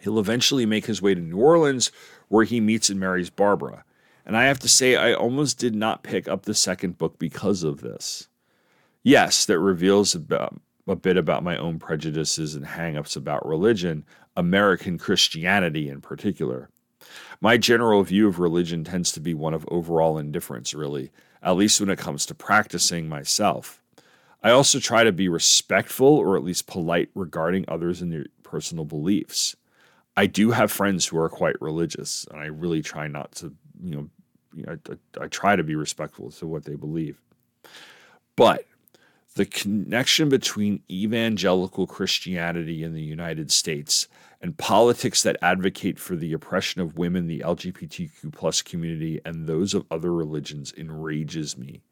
He'll 0.00 0.18
eventually 0.18 0.66
make 0.66 0.86
his 0.86 1.00
way 1.00 1.14
to 1.14 1.20
New 1.20 1.38
Orleans, 1.38 1.92
where 2.26 2.44
he 2.44 2.60
meets 2.60 2.90
and 2.90 2.98
marries 2.98 3.30
Barbara. 3.30 3.84
And 4.26 4.36
I 4.36 4.44
have 4.44 4.58
to 4.60 4.68
say, 4.68 4.96
I 4.96 5.14
almost 5.14 5.58
did 5.58 5.74
not 5.74 6.02
pick 6.02 6.28
up 6.28 6.42
the 6.42 6.54
second 6.54 6.98
book 6.98 7.18
because 7.18 7.62
of 7.62 7.80
this. 7.80 8.28
Yes, 9.02 9.46
that 9.46 9.58
reveals 9.58 10.14
about, 10.14 10.60
a 10.86 10.96
bit 10.96 11.16
about 11.16 11.44
my 11.44 11.56
own 11.56 11.78
prejudices 11.78 12.54
and 12.54 12.66
hangups 12.66 13.16
about 13.16 13.46
religion, 13.46 14.04
American 14.36 14.98
Christianity 14.98 15.88
in 15.88 16.00
particular. 16.00 16.68
My 17.40 17.56
general 17.56 18.02
view 18.02 18.28
of 18.28 18.38
religion 18.38 18.84
tends 18.84 19.12
to 19.12 19.20
be 19.20 19.34
one 19.34 19.54
of 19.54 19.66
overall 19.70 20.18
indifference, 20.18 20.74
really, 20.74 21.10
at 21.42 21.56
least 21.56 21.80
when 21.80 21.90
it 21.90 21.98
comes 21.98 22.26
to 22.26 22.34
practicing 22.34 23.08
myself. 23.08 23.82
I 24.42 24.50
also 24.50 24.78
try 24.78 25.04
to 25.04 25.12
be 25.12 25.28
respectful 25.28 26.06
or 26.06 26.36
at 26.36 26.44
least 26.44 26.66
polite 26.66 27.10
regarding 27.14 27.64
others 27.66 28.00
and 28.00 28.12
their 28.12 28.26
personal 28.42 28.84
beliefs. 28.84 29.56
I 30.16 30.26
do 30.26 30.50
have 30.50 30.72
friends 30.72 31.06
who 31.06 31.18
are 31.18 31.28
quite 31.28 31.60
religious, 31.60 32.26
and 32.30 32.40
I 32.40 32.46
really 32.46 32.82
try 32.82 33.06
not 33.06 33.32
to, 33.36 33.52
you 33.82 33.90
know, 33.90 34.10
you 34.54 34.64
know 34.64 34.76
I, 35.20 35.24
I 35.24 35.26
try 35.28 35.56
to 35.56 35.62
be 35.62 35.74
respectful 35.74 36.30
to 36.32 36.46
what 36.46 36.64
they 36.64 36.74
believe. 36.74 37.20
But 38.36 38.64
the 39.34 39.46
connection 39.46 40.28
between 40.28 40.82
evangelical 40.90 41.86
Christianity 41.86 42.82
in 42.82 42.94
the 42.94 43.02
United 43.02 43.52
States 43.52 44.08
and 44.40 44.56
politics 44.56 45.22
that 45.22 45.36
advocate 45.42 45.98
for 45.98 46.14
the 46.14 46.32
oppression 46.32 46.80
of 46.80 46.96
women, 46.96 47.26
the 47.26 47.40
LGBTQ 47.40 48.32
plus 48.32 48.62
community, 48.62 49.20
and 49.24 49.46
those 49.46 49.74
of 49.74 49.86
other 49.90 50.12
religions 50.12 50.72
enrages 50.76 51.58
me. 51.58 51.82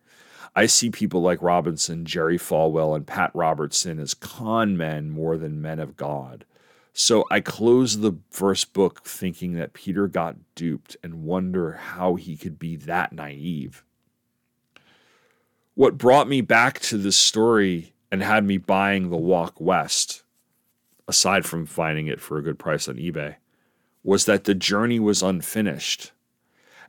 I 0.55 0.67
see 0.67 0.91
people 0.91 1.21
like 1.21 1.43
Robinson, 1.43 2.05
Jerry 2.05 2.39
Falwell, 2.39 2.95
and 2.95 3.07
Pat 3.07 3.31
Robertson 3.35 3.99
as 3.99 4.15
con 4.15 4.77
men 4.77 5.11
more 5.11 5.37
than 5.37 5.61
men 5.61 5.81
of 5.81 5.97
God. 5.97 6.45
So 6.93 7.27
I 7.31 7.41
close 7.41 7.99
the 7.99 8.17
first 8.31 8.73
book 8.73 9.05
thinking 9.05 9.53
that 9.55 9.75
Peter 9.75 10.09
got 10.09 10.37
duped 10.55 10.97
and 11.03 11.25
wonder 11.25 11.73
how 11.73 12.15
he 12.15 12.37
could 12.39 12.59
be 12.59 12.77
that 12.77 13.13
naive. 13.13 13.85
What 15.75 15.99
brought 15.99 16.27
me 16.27 16.41
back 16.41 16.79
to 16.81 16.97
this 16.97 17.19
story 17.19 17.93
and 18.11 18.23
had 18.23 18.45
me 18.45 18.57
buying 18.57 19.11
The 19.11 19.19
Walk 19.19 19.61
West 19.61 20.23
aside 21.09 21.45
from 21.45 21.67
finding 21.67 22.07
it 22.07 22.21
for 22.21 22.39
a 22.39 22.43
good 22.43 22.59
price 22.59 22.89
on 22.89 22.97
eBay, 22.97 23.37
was 24.03 24.25
that 24.25 24.45
the 24.45 24.55
journey 24.55 24.99
was 24.99 25.23
unfinished. 25.23 26.13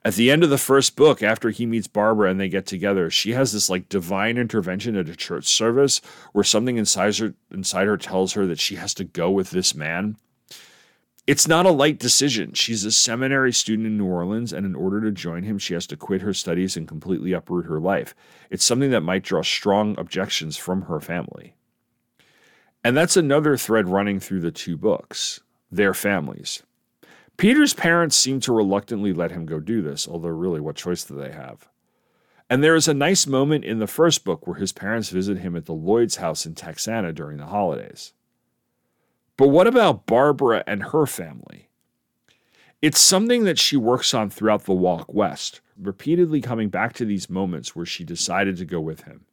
At 0.06 0.16
the 0.16 0.32
end 0.32 0.44
of 0.44 0.50
the 0.50 0.58
first 0.58 0.96
book, 0.96 1.22
after 1.22 1.50
he 1.50 1.66
meets 1.66 1.88
Barbara 1.88 2.30
and 2.30 2.40
they 2.40 2.48
get 2.48 2.66
together, 2.66 3.10
she 3.10 3.34
has 3.34 3.52
this 3.52 3.70
like 3.70 3.90
divine 3.90 4.38
intervention 4.38 4.96
at 4.96 5.10
a 5.10 5.16
church 5.16 5.46
service 5.46 6.00
where 6.32 6.44
something 6.44 6.78
inside 6.78 7.18
her 7.18 7.34
inside 7.52 7.88
her 7.88 7.98
tells 7.98 8.34
her 8.34 8.46
that 8.46 8.60
she 8.60 8.76
has 8.76 8.94
to 8.94 9.04
go 9.04 9.30
with 9.32 9.52
this 9.52 9.76
man. 9.76 10.16
It's 11.26 11.46
not 11.46 11.66
a 11.66 11.72
light 11.72 12.00
decision. 12.00 12.54
She's 12.54 12.86
a 12.86 12.92
seminary 12.92 13.52
student 13.52 13.86
in 13.86 13.98
New 13.98 14.06
Orleans, 14.06 14.54
and 14.54 14.66
in 14.66 14.76
order 14.76 15.02
to 15.02 15.12
join 15.12 15.44
him, 15.44 15.60
she 15.60 15.74
has 15.74 15.86
to 15.88 15.98
quit 15.98 16.22
her 16.22 16.34
studies 16.34 16.78
and 16.78 16.88
completely 16.88 17.34
uproot 17.34 17.66
her 17.66 17.82
life. 17.82 18.16
It's 18.50 18.64
something 18.64 18.92
that 18.92 19.02
might 19.02 19.24
draw 19.24 19.42
strong 19.42 20.00
objections 20.00 20.56
from 20.56 20.84
her 20.84 21.02
family. 21.02 21.57
And 22.84 22.96
that's 22.96 23.18
another 23.18 23.58
thread 23.58 23.90
running 23.90 24.20
through 24.20 24.42
the 24.42 24.52
two 24.52 24.78
books 24.78 25.42
their 25.70 25.94
families. 25.94 26.64
Peter's 27.36 27.74
parents 27.74 28.16
seem 28.16 28.40
to 28.40 28.54
reluctantly 28.54 29.14
let 29.14 29.32
him 29.32 29.46
go 29.46 29.60
do 29.60 29.82
this, 29.82 30.08
although, 30.08 30.30
really, 30.30 30.60
what 30.60 30.76
choice 30.76 31.04
do 31.04 31.16
they 31.16 31.32
have? 31.32 31.68
And 32.50 32.64
there 32.64 32.76
is 32.76 32.88
a 32.88 32.94
nice 32.94 33.28
moment 33.28 33.66
in 33.66 33.80
the 33.80 33.88
first 33.88 34.24
book 34.24 34.48
where 34.48 34.56
his 34.56 34.72
parents 34.72 35.10
visit 35.10 35.40
him 35.40 35.56
at 35.56 35.66
the 35.66 35.74
Lloyd's 35.74 36.16
house 36.16 36.46
in 36.46 36.56
Texana 36.56 37.14
during 37.14 37.38
the 37.38 37.48
holidays. 37.48 38.14
But 39.36 39.50
what 39.50 39.68
about 39.68 40.06
Barbara 40.06 40.64
and 40.66 40.82
her 40.82 41.06
family? 41.06 41.68
It's 42.82 43.00
something 43.00 43.44
that 43.44 43.60
she 43.60 43.76
works 43.76 44.14
on 44.14 44.30
throughout 44.30 44.66
the 44.66 44.74
walk 44.74 45.14
west, 45.14 45.62
repeatedly 45.80 46.42
coming 46.42 46.70
back 46.70 46.94
to 46.94 47.06
these 47.06 47.30
moments 47.30 47.76
where 47.76 47.86
she 47.86 48.04
decided 48.04 48.58
to 48.58 48.66
go 48.66 48.80
with 48.80 49.04
him. 49.04 49.26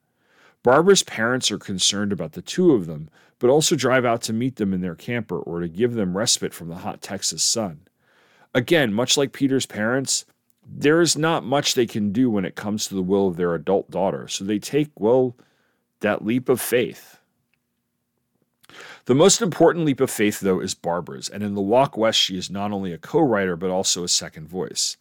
Barbara's 0.65 1.03
parents 1.03 1.51
are 1.51 1.59
concerned 1.59 2.11
about 2.11 2.33
the 2.33 2.43
two 2.43 2.73
of 2.73 2.87
them, 2.87 3.11
but 3.39 3.51
also 3.51 3.77
drive 3.77 4.07
out 4.07 4.23
to 4.23 4.33
meet 4.33 4.57
them 4.57 4.73
in 4.73 4.81
their 4.81 4.95
camper 4.95 5.39
or 5.39 5.61
to 5.61 5.69
give 5.69 5.93
them 5.93 6.17
respite 6.17 6.55
from 6.55 6.69
the 6.69 6.77
hot 6.77 7.03
Texas 7.03 7.45
sun. 7.45 7.83
Again, 8.55 8.93
much 8.93 9.17
like 9.17 9.33
Peter's 9.33 9.67
parents, 9.67 10.25
there 10.67 11.03
is 11.03 11.19
not 11.19 11.45
much 11.45 11.75
they 11.75 11.87
can 11.87 12.13
do 12.13 12.31
when 12.31 12.47
it 12.47 12.55
comes 12.55 12.89
to 12.89 12.95
the 12.95 13.03
will 13.03 13.29
of 13.29 13.37
their 13.37 13.55
adult 13.55 13.91
daughter, 13.91 14.27
so 14.27 14.43
they 14.43 14.59
take, 14.59 14.89
well, 14.99 15.37
that 16.01 16.25
leap 16.25 16.49
of 16.49 16.63
faith. 16.63 17.19
The 19.05 19.15
most 19.15 19.43
important 19.43 19.85
leap 19.85 20.01
of 20.01 20.11
faith, 20.11 20.41
though, 20.41 20.61
is 20.61 20.75
Barbara's, 20.75 21.29
and 21.29 21.43
in 21.43 21.55
The 21.55 21.61
Walk 21.61 21.99
West, 21.99 22.19
she 22.19 22.39
is 22.39 22.51
not 22.51 22.73
only 22.73 22.95
a 22.95 22.99
co 22.99 23.21
writer, 23.21 23.55
but 23.55 23.69
also 23.69 24.03
a 24.03 24.09
second 24.09 24.49
voice. 24.49 24.97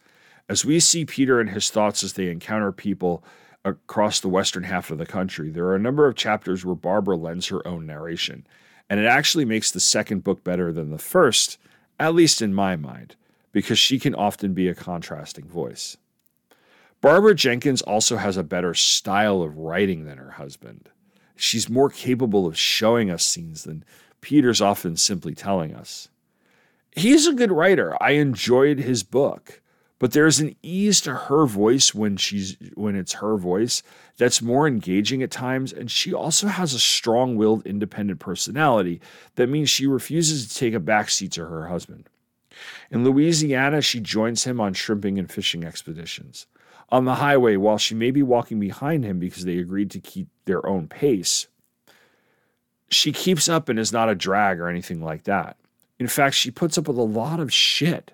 As 0.46 0.62
we 0.62 0.78
see 0.78 1.06
Peter 1.06 1.40
and 1.40 1.48
his 1.48 1.70
thoughts 1.70 2.04
as 2.04 2.12
they 2.12 2.28
encounter 2.28 2.70
people 2.70 3.24
across 3.64 4.20
the 4.20 4.28
western 4.28 4.64
half 4.64 4.90
of 4.90 4.98
the 4.98 5.06
country, 5.06 5.50
there 5.50 5.66
are 5.66 5.74
a 5.74 5.80
number 5.80 6.06
of 6.06 6.16
chapters 6.16 6.64
where 6.64 6.74
Barbara 6.74 7.16
lends 7.16 7.46
her 7.46 7.66
own 7.66 7.86
narration, 7.86 8.46
and 8.90 9.00
it 9.00 9.06
actually 9.06 9.44
makes 9.44 9.70
the 9.70 9.80
second 9.80 10.22
book 10.22 10.44
better 10.44 10.72
than 10.72 10.90
the 10.90 10.98
first, 10.98 11.58
at 11.98 12.14
least 12.14 12.42
in 12.42 12.52
my 12.52 12.76
mind, 12.76 13.16
because 13.52 13.78
she 13.78 13.98
can 13.98 14.14
often 14.14 14.52
be 14.52 14.68
a 14.68 14.74
contrasting 14.74 15.46
voice. 15.46 15.96
Barbara 17.00 17.34
Jenkins 17.34 17.82
also 17.82 18.16
has 18.16 18.36
a 18.36 18.42
better 18.42 18.74
style 18.74 19.42
of 19.42 19.58
writing 19.58 20.04
than 20.04 20.18
her 20.18 20.32
husband. 20.32 20.88
She's 21.36 21.68
more 21.68 21.90
capable 21.90 22.46
of 22.46 22.58
showing 22.58 23.10
us 23.10 23.24
scenes 23.24 23.64
than 23.64 23.84
Peter's 24.20 24.60
often 24.60 24.96
simply 24.96 25.34
telling 25.34 25.74
us. 25.74 26.08
He's 26.92 27.26
a 27.26 27.34
good 27.34 27.52
writer. 27.52 28.00
I 28.02 28.12
enjoyed 28.12 28.78
his 28.78 29.02
book 29.02 29.60
but 29.98 30.12
there's 30.12 30.40
an 30.40 30.56
ease 30.62 31.00
to 31.02 31.14
her 31.14 31.46
voice 31.46 31.94
when 31.94 32.16
she's 32.16 32.56
when 32.74 32.96
it's 32.96 33.14
her 33.14 33.36
voice 33.36 33.82
that's 34.16 34.42
more 34.42 34.66
engaging 34.66 35.22
at 35.22 35.30
times 35.30 35.72
and 35.72 35.90
she 35.90 36.12
also 36.12 36.48
has 36.48 36.74
a 36.74 36.78
strong-willed 36.78 37.66
independent 37.66 38.20
personality 38.20 39.00
that 39.36 39.48
means 39.48 39.70
she 39.70 39.86
refuses 39.86 40.48
to 40.48 40.54
take 40.54 40.74
a 40.74 40.80
backseat 40.80 41.30
to 41.32 41.46
her 41.46 41.68
husband. 41.68 42.08
In 42.90 43.04
louisiana 43.04 43.80
she 43.80 44.00
joins 44.00 44.44
him 44.44 44.60
on 44.60 44.74
shrimping 44.74 45.18
and 45.18 45.30
fishing 45.30 45.64
expeditions 45.64 46.46
on 46.90 47.04
the 47.04 47.16
highway 47.16 47.56
while 47.56 47.78
she 47.78 47.94
may 47.94 48.10
be 48.10 48.22
walking 48.22 48.60
behind 48.60 49.04
him 49.04 49.18
because 49.18 49.44
they 49.44 49.58
agreed 49.58 49.90
to 49.92 50.00
keep 50.00 50.28
their 50.44 50.66
own 50.66 50.86
pace. 50.86 51.46
She 52.90 53.10
keeps 53.10 53.48
up 53.48 53.68
and 53.68 53.78
is 53.78 53.92
not 53.92 54.10
a 54.10 54.14
drag 54.14 54.60
or 54.60 54.68
anything 54.68 55.02
like 55.02 55.24
that. 55.24 55.56
In 55.98 56.08
fact 56.08 56.34
she 56.34 56.50
puts 56.50 56.76
up 56.76 56.88
with 56.88 56.98
a 56.98 57.02
lot 57.02 57.40
of 57.40 57.52
shit 57.52 58.12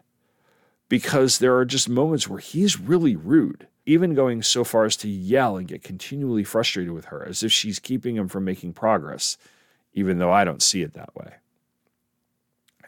because 0.90 1.38
there 1.38 1.56
are 1.56 1.64
just 1.64 1.88
moments 1.88 2.28
where 2.28 2.40
he's 2.40 2.78
really 2.78 3.16
rude. 3.16 3.66
even 3.86 4.14
going 4.14 4.42
so 4.42 4.62
far 4.62 4.84
as 4.84 4.96
to 4.96 5.08
yell 5.08 5.56
and 5.56 5.66
get 5.66 5.82
continually 5.82 6.44
frustrated 6.44 6.92
with 6.92 7.06
her, 7.06 7.26
as 7.26 7.42
if 7.42 7.50
she's 7.50 7.78
keeping 7.78 8.16
him 8.16 8.28
from 8.28 8.44
making 8.44 8.72
progress, 8.72 9.36
even 9.94 10.18
though 10.18 10.30
I 10.30 10.44
don't 10.44 10.62
see 10.62 10.82
it 10.82 10.94
that 10.94 11.14
way. 11.16 11.34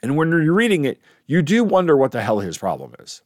And 0.02 0.16
when 0.16 0.30
you're 0.30 0.52
reading 0.52 0.84
it, 0.84 1.00
you 1.26 1.42
do 1.42 1.64
wonder 1.64 1.96
what 1.96 2.12
the 2.12 2.22
hell 2.22 2.40
his 2.40 2.58
problem 2.58 2.94
is, 3.00 3.22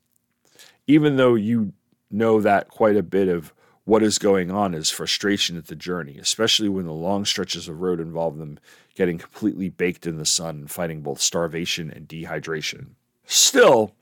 even 0.87 1.17
though 1.17 1.35
you 1.35 1.73
know 2.11 2.41
that 2.41 2.69
quite 2.69 2.97
a 2.97 3.03
bit 3.03 3.29
of 3.29 3.53
what 3.85 4.03
is 4.03 4.19
going 4.19 4.51
on 4.51 4.75
is 4.75 4.91
frustration 4.91 5.57
at 5.57 5.67
the 5.67 5.77
journey, 5.77 6.19
especially 6.19 6.69
when 6.69 6.87
the 6.87 6.93
long 6.93 7.25
stretches 7.25 7.69
of 7.69 7.81
road 7.81 8.01
involve 8.01 8.37
them 8.39 8.59
getting 8.95 9.19
completely 9.19 9.69
baked 9.69 10.07
in 10.07 10.17
the 10.17 10.27
sun 10.27 10.57
and 10.57 10.71
fighting 10.71 11.03
both 11.03 11.21
starvation 11.21 11.91
and 11.91 12.09
dehydration. 12.09 12.87
Still, 13.27 13.93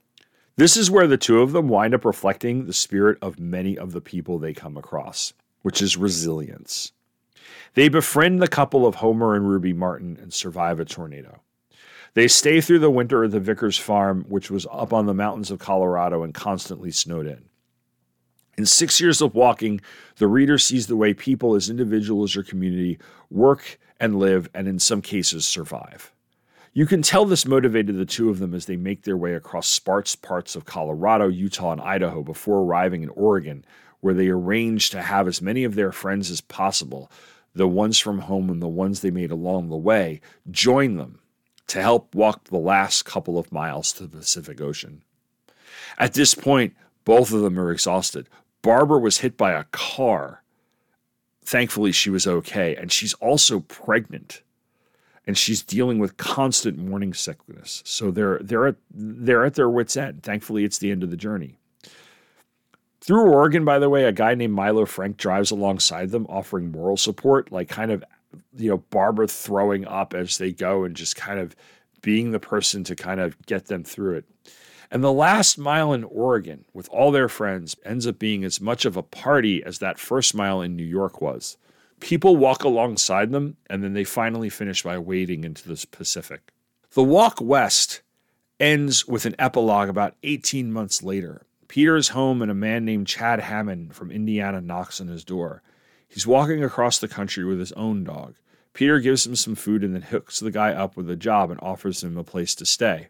this 0.57 0.77
is 0.77 0.91
where 0.91 1.07
the 1.07 1.17
two 1.17 1.41
of 1.41 1.53
them 1.53 1.69
wind 1.69 1.95
up 1.95 2.05
reflecting 2.05 2.67
the 2.67 2.73
spirit 2.73 3.19
of 3.21 3.41
many 3.41 3.77
of 3.77 3.93
the 3.93 4.01
people 4.01 4.39
they 4.39 4.53
come 4.53 4.77
across, 4.77 5.33
which 5.63 5.83
is 5.83 5.97
resilience. 5.97 6.93
They 7.75 7.89
befriend 7.89 8.41
the 8.41 8.49
couple 8.49 8.87
of 8.87 8.97
Homer 8.97 9.35
and 9.35 9.49
Ruby 9.49 9.73
Martin 9.73 10.17
and 10.21 10.33
survive 10.33 10.79
a 10.79 10.85
tornado. 10.85 11.41
They 12.15 12.29
stay 12.29 12.61
through 12.61 12.79
the 12.79 12.91
winter 12.91 13.25
at 13.25 13.33
the 13.33 13.41
Vickers 13.41 13.77
farm, 13.77 14.25
which 14.29 14.49
was 14.51 14.67
up 14.71 14.93
on 14.93 15.07
the 15.07 15.15
mountains 15.15 15.51
of 15.51 15.59
Colorado 15.59 16.23
and 16.23 16.33
constantly 16.33 16.93
snowed 16.93 17.27
in. 17.27 17.47
In 18.57 18.67
six 18.67 19.01
years 19.01 19.21
of 19.21 19.35
walking, 19.35 19.81
the 20.19 20.29
reader 20.29 20.59
sees 20.59 20.87
the 20.87 20.97
way 20.97 21.13
people, 21.13 21.57
as 21.57 21.69
individuals 21.69 22.37
or 22.37 22.45
community, 22.45 22.99
work 23.31 23.81
and 23.99 24.21
live, 24.21 24.49
and 24.55 24.69
in 24.69 24.79
some 24.79 25.03
cases, 25.03 25.45
survive. 25.45 26.14
You 26.77 26.87
can 26.87 27.03
tell 27.03 27.25
this 27.25 27.47
motivated 27.47 27.97
the 27.97 28.05
two 28.05 28.31
of 28.31 28.41
them 28.41 28.53
as 28.53 28.67
they 28.67 28.77
make 28.77 29.05
their 29.05 29.17
way 29.17 29.35
across 29.35 29.69
sparse 29.69 30.17
parts 30.17 30.57
of 30.57 30.65
Colorado, 30.65 31.29
Utah, 31.29 31.71
and 31.71 31.81
Idaho 31.81 32.21
before 32.25 32.63
arriving 32.63 33.05
in 33.05 33.11
Oregon, 33.11 33.65
where 34.01 34.13
they 34.13 34.27
arrange 34.27 34.91
to 34.91 35.01
have 35.01 35.29
as 35.29 35.41
many 35.41 35.63
of 35.63 35.77
their 35.77 35.93
friends 35.93 36.33
as 36.33 36.41
possible, 36.41 37.13
the 37.55 37.69
ones 37.69 38.01
from 38.01 38.19
home 38.19 38.51
and 38.51 38.61
the 38.61 38.67
ones 38.67 39.01
they 39.01 39.13
made 39.13 39.31
along 39.31 39.69
the 39.69 39.77
way, 39.77 40.21
join 40.51 40.97
them 40.97 41.21
to 41.69 41.81
help 41.81 42.13
walk 42.13 42.49
the 42.49 42.59
last 42.59 43.05
couple 43.05 43.39
of 43.39 43.53
miles 43.53 43.93
to 43.93 44.03
the 44.09 44.19
Pacific 44.19 44.61
Ocean. 44.61 45.03
At 45.97 46.15
this 46.15 46.35
point, 46.35 46.75
both 47.05 47.33
of 47.33 47.43
them 47.43 47.57
are 47.59 47.71
exhausted. 47.71 48.29
Barbara 48.63 48.99
was 48.99 49.19
hit 49.19 49.37
by 49.37 49.53
a 49.53 49.65
car. 49.71 50.43
Thankfully, 51.45 51.93
she 51.93 52.11
was 52.11 52.27
okay. 52.27 52.75
And 52.75 52.91
she's 52.91 53.15
also 53.15 53.61
pregnant. 53.61 54.43
And 55.27 55.39
she's 55.39 55.63
dealing 55.63 55.99
with 55.99 56.19
constant 56.19 56.79
morning 56.79 57.15
sickness. 57.15 57.83
So 57.87 58.11
they're 58.11 58.39
they're 58.41 58.67
at 58.67 58.77
they're 58.91 59.45
at 59.45 59.55
their 59.55 59.71
wits' 59.71 59.97
end. 59.97 60.23
Thankfully, 60.23 60.65
it's 60.65 60.79
the 60.79 60.91
end 60.91 61.03
of 61.03 61.11
the 61.11 61.17
journey. 61.17 61.57
Through 63.01 63.31
Oregon, 63.31 63.65
by 63.65 63.79
the 63.79 63.91
way, 63.91 64.05
a 64.05 64.13
guy 64.13 64.35
named 64.35 64.55
Milo 64.55 64.87
Frank 64.87 65.17
drives 65.17 65.51
alongside 65.51 66.11
them, 66.11 66.27
offering 66.29 66.71
moral 66.71 66.97
support, 66.97 67.53
like 67.53 67.69
kind 67.69 67.91
of 67.91 68.03
you 68.57 68.71
know, 68.71 68.79
Barbara 68.91 69.29
throwing 69.29 69.87
up 69.87 70.15
as 70.15 70.39
they 70.39 70.53
go 70.53 70.85
and 70.85 70.95
just 70.95 71.17
kind 71.17 71.39
of 71.39 71.55
being 72.03 72.31
the 72.31 72.41
person 72.41 72.85
to 72.85 72.95
kind 72.95 73.21
of 73.21 73.41
get 73.47 73.67
them 73.67 73.85
through 73.85 74.17
it. 74.17 74.25
And 74.91 75.03
the 75.03 75.13
last 75.13 75.59
mile 75.59 75.93
in 75.93 76.05
Oregon 76.05 76.65
with 76.73 76.89
all 76.91 77.11
their 77.11 77.29
friends 77.29 77.77
ends 77.85 78.07
up 78.07 78.19
being 78.19 78.45
as 78.45 78.61
much 78.61 78.85
of 78.85 78.97
a 78.97 79.03
party 79.03 79.65
as 79.65 79.79
that 79.79 79.99
first 79.99 80.35
mile 80.35 80.61
in 80.61 80.77
New 80.77 80.85
York 80.85 81.21
was. 81.21 81.57
People 82.05 82.37
walk 82.37 82.65
alongside 82.65 83.33
them, 83.33 83.57
and 83.71 83.83
then 83.83 83.95
they 83.95 84.05
finally 84.05 84.51
finish 84.51 84.83
by 84.83 84.99
wading 84.99 85.43
into 85.43 85.67
the 85.67 85.87
Pacific. 85.91 86.53
The 86.91 87.03
walk 87.03 87.41
west 87.41 88.03
ends 88.61 89.09
with 89.09 89.25
an 89.25 89.35
epilogue 89.39 89.89
about 89.89 90.15
18 90.23 90.71
months 90.71 91.03
later. 91.03 91.47
Peter 91.67 91.97
is 91.97 92.09
home, 92.09 92.43
and 92.43 92.51
a 92.51 92.55
man 92.55 92.85
named 92.85 93.07
Chad 93.07 93.41
Hammond 93.41 93.95
from 93.95 94.11
Indiana 94.11 94.61
knocks 94.61 95.01
on 95.01 95.09
his 95.09 95.25
door. 95.25 95.63
He's 96.07 96.27
walking 96.27 96.63
across 96.63 96.99
the 96.99 97.09
country 97.09 97.43
with 97.43 97.59
his 97.59 97.73
own 97.73 98.05
dog. 98.05 98.35
Peter 98.75 99.01
gives 99.01 99.27
him 99.27 99.35
some 99.35 99.55
food 99.55 99.83
and 99.83 99.95
then 99.95 100.03
hooks 100.03 100.41
the 100.41 100.51
guy 100.51 100.75
up 100.75 100.99
with 100.99 101.09
a 101.09 101.17
job 101.17 101.51
and 101.51 101.59
offers 101.63 102.05
him 102.05 102.19
a 102.19 102.23
place 102.23 102.55
to 102.57 102.67
stay. 102.67 103.09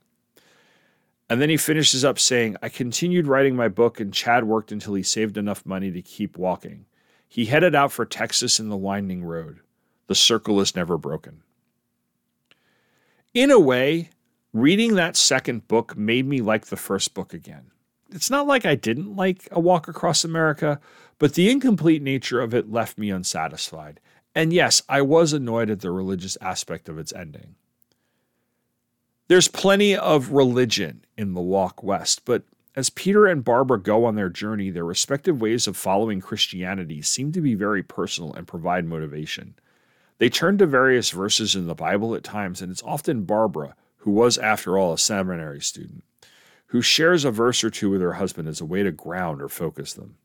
And 1.28 1.42
then 1.42 1.50
he 1.50 1.56
finishes 1.56 2.04
up 2.04 2.20
saying, 2.20 2.58
I 2.62 2.68
continued 2.68 3.26
writing 3.26 3.56
my 3.56 3.66
book, 3.66 3.98
and 3.98 4.14
Chad 4.14 4.44
worked 4.44 4.70
until 4.70 4.94
he 4.94 5.02
saved 5.02 5.36
enough 5.36 5.66
money 5.66 5.90
to 5.90 6.00
keep 6.00 6.38
walking. 6.38 6.86
He 7.34 7.46
headed 7.46 7.74
out 7.74 7.90
for 7.90 8.06
Texas 8.06 8.60
in 8.60 8.68
the 8.68 8.76
winding 8.76 9.24
road. 9.24 9.58
The 10.06 10.14
circle 10.14 10.60
is 10.60 10.76
never 10.76 10.96
broken. 10.96 11.42
In 13.34 13.50
a 13.50 13.58
way, 13.58 14.10
reading 14.52 14.94
that 14.94 15.16
second 15.16 15.66
book 15.66 15.96
made 15.96 16.28
me 16.28 16.40
like 16.40 16.66
the 16.66 16.76
first 16.76 17.12
book 17.12 17.34
again. 17.34 17.72
It's 18.12 18.30
not 18.30 18.46
like 18.46 18.64
I 18.64 18.76
didn't 18.76 19.16
like 19.16 19.48
A 19.50 19.58
Walk 19.58 19.88
Across 19.88 20.22
America, 20.22 20.78
but 21.18 21.34
the 21.34 21.50
incomplete 21.50 22.02
nature 22.02 22.40
of 22.40 22.54
it 22.54 22.70
left 22.70 22.98
me 22.98 23.10
unsatisfied. 23.10 23.98
And 24.32 24.52
yes, 24.52 24.84
I 24.88 25.02
was 25.02 25.32
annoyed 25.32 25.70
at 25.70 25.80
the 25.80 25.90
religious 25.90 26.38
aspect 26.40 26.88
of 26.88 27.00
its 27.00 27.12
ending. 27.12 27.56
There's 29.26 29.48
plenty 29.48 29.96
of 29.96 30.30
religion 30.30 31.04
in 31.18 31.34
the 31.34 31.40
walk 31.40 31.82
west, 31.82 32.24
but 32.24 32.44
as 32.76 32.90
Peter 32.90 33.26
and 33.26 33.44
Barbara 33.44 33.78
go 33.78 34.04
on 34.04 34.16
their 34.16 34.28
journey, 34.28 34.70
their 34.70 34.84
respective 34.84 35.40
ways 35.40 35.66
of 35.66 35.76
following 35.76 36.20
Christianity 36.20 37.02
seem 37.02 37.32
to 37.32 37.40
be 37.40 37.54
very 37.54 37.82
personal 37.82 38.32
and 38.34 38.46
provide 38.46 38.84
motivation. 38.84 39.54
They 40.18 40.28
turn 40.28 40.58
to 40.58 40.66
various 40.66 41.10
verses 41.10 41.54
in 41.54 41.66
the 41.66 41.74
Bible 41.74 42.14
at 42.14 42.24
times, 42.24 42.60
and 42.60 42.70
it's 42.70 42.82
often 42.82 43.24
Barbara, 43.24 43.74
who 43.98 44.10
was, 44.10 44.38
after 44.38 44.76
all, 44.76 44.92
a 44.92 44.98
seminary 44.98 45.60
student, 45.60 46.04
who 46.66 46.82
shares 46.82 47.24
a 47.24 47.30
verse 47.30 47.62
or 47.62 47.70
two 47.70 47.90
with 47.90 48.00
her 48.00 48.14
husband 48.14 48.48
as 48.48 48.60
a 48.60 48.64
way 48.64 48.82
to 48.82 48.92
ground 48.92 49.40
or 49.40 49.48
focus 49.48 49.92
them. 49.92 50.16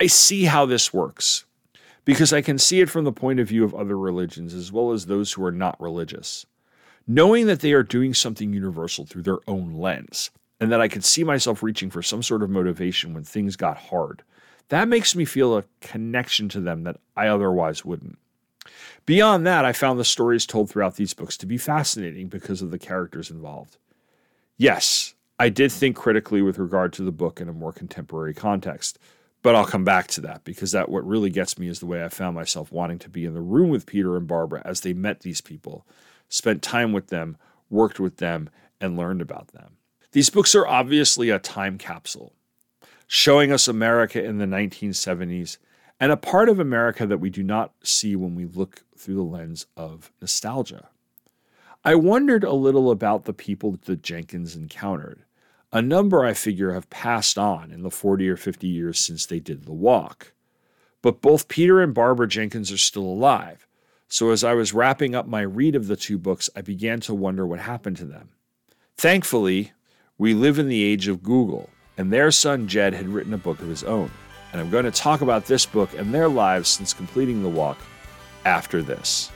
I 0.00 0.08
see 0.08 0.44
how 0.44 0.66
this 0.66 0.92
works 0.92 1.44
because 2.04 2.32
I 2.32 2.42
can 2.42 2.58
see 2.58 2.80
it 2.80 2.90
from 2.90 3.04
the 3.04 3.12
point 3.12 3.40
of 3.40 3.48
view 3.48 3.64
of 3.64 3.74
other 3.74 3.96
religions 3.96 4.52
as 4.52 4.72
well 4.72 4.92
as 4.92 5.06
those 5.06 5.32
who 5.32 5.44
are 5.44 5.52
not 5.52 5.80
religious 5.80 6.46
knowing 7.06 7.46
that 7.46 7.60
they 7.60 7.72
are 7.72 7.82
doing 7.82 8.14
something 8.14 8.52
universal 8.52 9.04
through 9.04 9.22
their 9.22 9.38
own 9.46 9.74
lens, 9.74 10.30
and 10.60 10.70
that 10.70 10.80
I 10.80 10.88
could 10.88 11.04
see 11.04 11.24
myself 11.24 11.62
reaching 11.62 11.90
for 11.90 12.02
some 12.02 12.22
sort 12.22 12.42
of 12.42 12.50
motivation 12.50 13.14
when 13.14 13.24
things 13.24 13.56
got 13.56 13.76
hard. 13.76 14.22
That 14.68 14.88
makes 14.88 15.14
me 15.14 15.24
feel 15.24 15.56
a 15.56 15.64
connection 15.80 16.48
to 16.50 16.60
them 16.60 16.84
that 16.84 16.96
I 17.16 17.26
otherwise 17.26 17.84
wouldn't. 17.84 18.18
Beyond 19.04 19.46
that, 19.46 19.64
I 19.64 19.72
found 19.72 20.00
the 20.00 20.04
stories 20.04 20.46
told 20.46 20.70
throughout 20.70 20.96
these 20.96 21.12
books 21.12 21.36
to 21.38 21.46
be 21.46 21.58
fascinating 21.58 22.28
because 22.28 22.62
of 22.62 22.70
the 22.70 22.78
characters 22.78 23.30
involved. 23.30 23.76
Yes, 24.56 25.14
I 25.38 25.50
did 25.50 25.70
think 25.72 25.96
critically 25.96 26.40
with 26.40 26.58
regard 26.58 26.92
to 26.94 27.02
the 27.02 27.12
book 27.12 27.40
in 27.40 27.48
a 27.48 27.52
more 27.52 27.72
contemporary 27.72 28.32
context, 28.32 28.98
but 29.42 29.54
I'll 29.54 29.66
come 29.66 29.84
back 29.84 30.06
to 30.08 30.22
that 30.22 30.44
because 30.44 30.72
that 30.72 30.88
what 30.88 31.06
really 31.06 31.28
gets 31.28 31.58
me 31.58 31.68
is 31.68 31.80
the 31.80 31.86
way 31.86 32.02
I 32.02 32.08
found 32.08 32.34
myself 32.34 32.72
wanting 32.72 32.98
to 33.00 33.10
be 33.10 33.26
in 33.26 33.34
the 33.34 33.42
room 33.42 33.68
with 33.68 33.84
Peter 33.84 34.16
and 34.16 34.26
Barbara 34.26 34.62
as 34.64 34.80
they 34.80 34.94
met 34.94 35.20
these 35.20 35.42
people 35.42 35.84
spent 36.28 36.62
time 36.62 36.92
with 36.92 37.08
them, 37.08 37.36
worked 37.70 38.00
with 38.00 38.16
them, 38.16 38.48
and 38.80 38.96
learned 38.96 39.20
about 39.20 39.48
them. 39.48 39.76
These 40.14 40.30
books 40.30 40.54
are 40.54 40.64
obviously 40.64 41.28
a 41.30 41.40
time 41.40 41.76
capsule, 41.76 42.34
showing 43.08 43.50
us 43.50 43.66
America 43.66 44.22
in 44.22 44.38
the 44.38 44.44
1970s 44.44 45.58
and 45.98 46.12
a 46.12 46.16
part 46.16 46.48
of 46.48 46.60
America 46.60 47.04
that 47.04 47.18
we 47.18 47.30
do 47.30 47.42
not 47.42 47.72
see 47.82 48.14
when 48.14 48.36
we 48.36 48.44
look 48.44 48.84
through 48.96 49.16
the 49.16 49.22
lens 49.22 49.66
of 49.76 50.12
nostalgia. 50.20 50.88
I 51.84 51.96
wondered 51.96 52.44
a 52.44 52.52
little 52.52 52.92
about 52.92 53.24
the 53.24 53.32
people 53.32 53.76
that 53.86 54.04
Jenkins 54.04 54.54
encountered. 54.54 55.24
A 55.72 55.82
number 55.82 56.24
I 56.24 56.32
figure 56.32 56.74
have 56.74 56.88
passed 56.90 57.36
on 57.36 57.72
in 57.72 57.82
the 57.82 57.90
40 57.90 58.28
or 58.28 58.36
50 58.36 58.68
years 58.68 59.00
since 59.00 59.26
they 59.26 59.40
did 59.40 59.64
the 59.64 59.72
walk. 59.72 60.32
But 61.02 61.22
both 61.22 61.48
Peter 61.48 61.82
and 61.82 61.92
Barbara 61.92 62.28
Jenkins 62.28 62.70
are 62.70 62.78
still 62.78 63.02
alive, 63.02 63.66
so 64.06 64.30
as 64.30 64.44
I 64.44 64.54
was 64.54 64.72
wrapping 64.72 65.16
up 65.16 65.26
my 65.26 65.40
read 65.40 65.74
of 65.74 65.88
the 65.88 65.96
two 65.96 66.18
books, 66.18 66.48
I 66.54 66.60
began 66.60 67.00
to 67.00 67.14
wonder 67.14 67.44
what 67.44 67.58
happened 67.58 67.96
to 67.96 68.04
them. 68.04 68.28
Thankfully, 68.96 69.72
we 70.16 70.32
live 70.32 70.58
in 70.58 70.68
the 70.68 70.82
age 70.82 71.08
of 71.08 71.22
Google, 71.22 71.68
and 71.98 72.12
their 72.12 72.30
son 72.30 72.68
Jed 72.68 72.94
had 72.94 73.08
written 73.08 73.34
a 73.34 73.38
book 73.38 73.60
of 73.60 73.68
his 73.68 73.82
own. 73.82 74.10
And 74.52 74.60
I'm 74.60 74.70
going 74.70 74.84
to 74.84 74.92
talk 74.92 75.22
about 75.22 75.46
this 75.46 75.66
book 75.66 75.90
and 75.98 76.14
their 76.14 76.28
lives 76.28 76.68
since 76.68 76.94
completing 76.94 77.42
the 77.42 77.48
walk 77.48 77.78
after 78.44 78.80
this. 78.80 79.32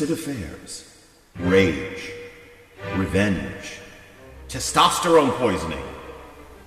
Illicit 0.00 0.10
affairs, 0.10 0.90
rage, 1.38 2.10
revenge, 2.96 3.78
testosterone 4.48 5.30
poisoning, 5.36 5.84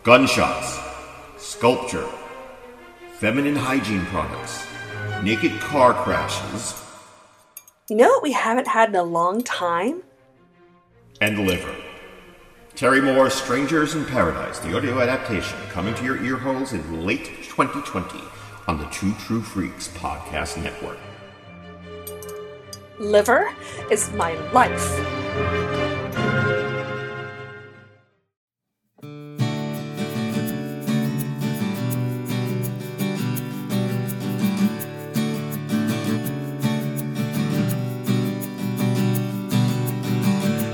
gunshots, 0.03 0.79
sculpture, 1.37 2.07
feminine 3.19 3.55
hygiene 3.57 4.05
products, 4.05 4.65
naked 5.23 5.51
car 5.59 5.93
crashes, 5.93 6.73
You 7.89 7.97
know 7.97 8.07
what 8.07 8.23
we 8.23 8.31
haven't 8.31 8.67
had 8.67 8.89
in 8.89 8.95
a 8.95 9.03
long 9.03 9.43
time? 9.43 10.03
and 11.19 11.45
liver. 11.47 11.75
Terry 12.75 13.01
Moore's 13.01 13.33
Strangers 13.33 13.93
in 13.95 14.05
Paradise, 14.05 14.59
the 14.59 14.77
audio 14.77 15.01
adaptation, 15.01 15.57
coming 15.71 15.95
to 15.95 16.03
your 16.05 16.23
ear 16.23 16.37
holes 16.37 16.71
in 16.71 17.05
late 17.05 17.25
2020 17.43 18.21
on 18.67 18.77
the 18.77 18.85
Two 18.85 19.13
True 19.15 19.41
Freaks 19.41 19.89
podcast 19.89 20.61
network. 20.63 20.99
Liver 22.99 23.53
is 23.91 24.11
my 24.13 24.33
life. 24.51 24.81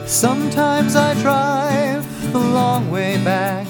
Sometimes 0.08 0.96
I 0.96 1.14
drive 1.22 2.32
the 2.32 2.40
long 2.40 2.90
way 2.90 3.22
back. 3.26 3.68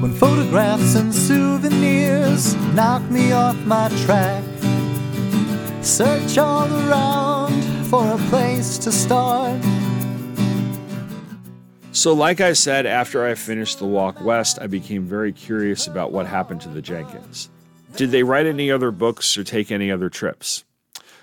When 0.00 0.14
photographs 0.14 0.94
and 0.94 1.14
souvenirs 1.14 2.54
knock 2.72 3.02
me 3.10 3.32
off 3.32 3.56
my 3.66 3.90
track. 4.06 4.47
Search 5.88 6.36
all 6.36 6.68
around 6.70 7.62
for 7.86 8.06
a 8.12 8.18
place 8.28 8.76
to 8.76 8.92
start. 8.92 9.58
So, 11.92 12.12
like 12.12 12.42
I 12.42 12.52
said, 12.52 12.84
after 12.84 13.24
I 13.24 13.34
finished 13.34 13.78
The 13.78 13.86
Walk 13.86 14.20
West, 14.20 14.58
I 14.60 14.66
became 14.66 15.06
very 15.06 15.32
curious 15.32 15.86
about 15.86 16.12
what 16.12 16.26
happened 16.26 16.60
to 16.60 16.68
the 16.68 16.82
Jenkins. 16.82 17.48
Did 17.96 18.10
they 18.10 18.22
write 18.22 18.44
any 18.44 18.70
other 18.70 18.90
books 18.90 19.38
or 19.38 19.44
take 19.44 19.72
any 19.72 19.90
other 19.90 20.10
trips? 20.10 20.62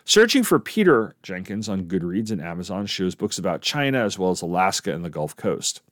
Searching 0.04 0.42
for 0.44 0.60
Peter 0.60 1.16
Jenkins 1.22 1.70
on 1.70 1.86
Goodreads 1.86 2.32
and 2.32 2.42
Amazon 2.42 2.88
shows 2.88 3.14
books 3.14 3.38
about 3.38 3.62
China 3.62 4.04
as 4.04 4.18
well 4.18 4.32
as 4.32 4.42
Alaska 4.42 4.92
and 4.92 5.06
the 5.06 5.12
Gulf 5.12 5.36
Coast. 5.36 5.84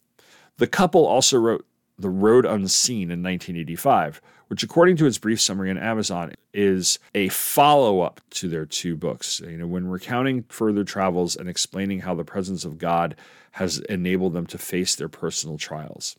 The 0.57 0.67
couple 0.67 1.05
also 1.05 1.37
wrote 1.37 1.65
The 1.99 2.09
Road 2.09 2.43
Unseen 2.43 3.11
in 3.11 3.21
1985, 3.21 4.19
which, 4.53 4.61
according 4.61 4.95
to 4.95 5.07
its 5.07 5.17
brief 5.17 5.41
summary 5.41 5.71
on 5.71 5.79
Amazon, 5.79 6.31
is 6.53 6.99
a 7.15 7.27
follow 7.29 8.01
up 8.01 8.21
to 8.29 8.47
their 8.47 8.67
two 8.67 8.95
books. 8.95 9.39
You 9.39 9.57
know, 9.57 9.65
when 9.65 9.87
recounting 9.87 10.43
further 10.43 10.83
travels 10.83 11.35
and 11.35 11.49
explaining 11.49 12.01
how 12.01 12.13
the 12.13 12.23
presence 12.23 12.63
of 12.63 12.77
God 12.77 13.15
has 13.53 13.79
enabled 13.79 14.33
them 14.33 14.45
to 14.45 14.59
face 14.59 14.93
their 14.93 15.09
personal 15.09 15.57
trials. 15.57 16.17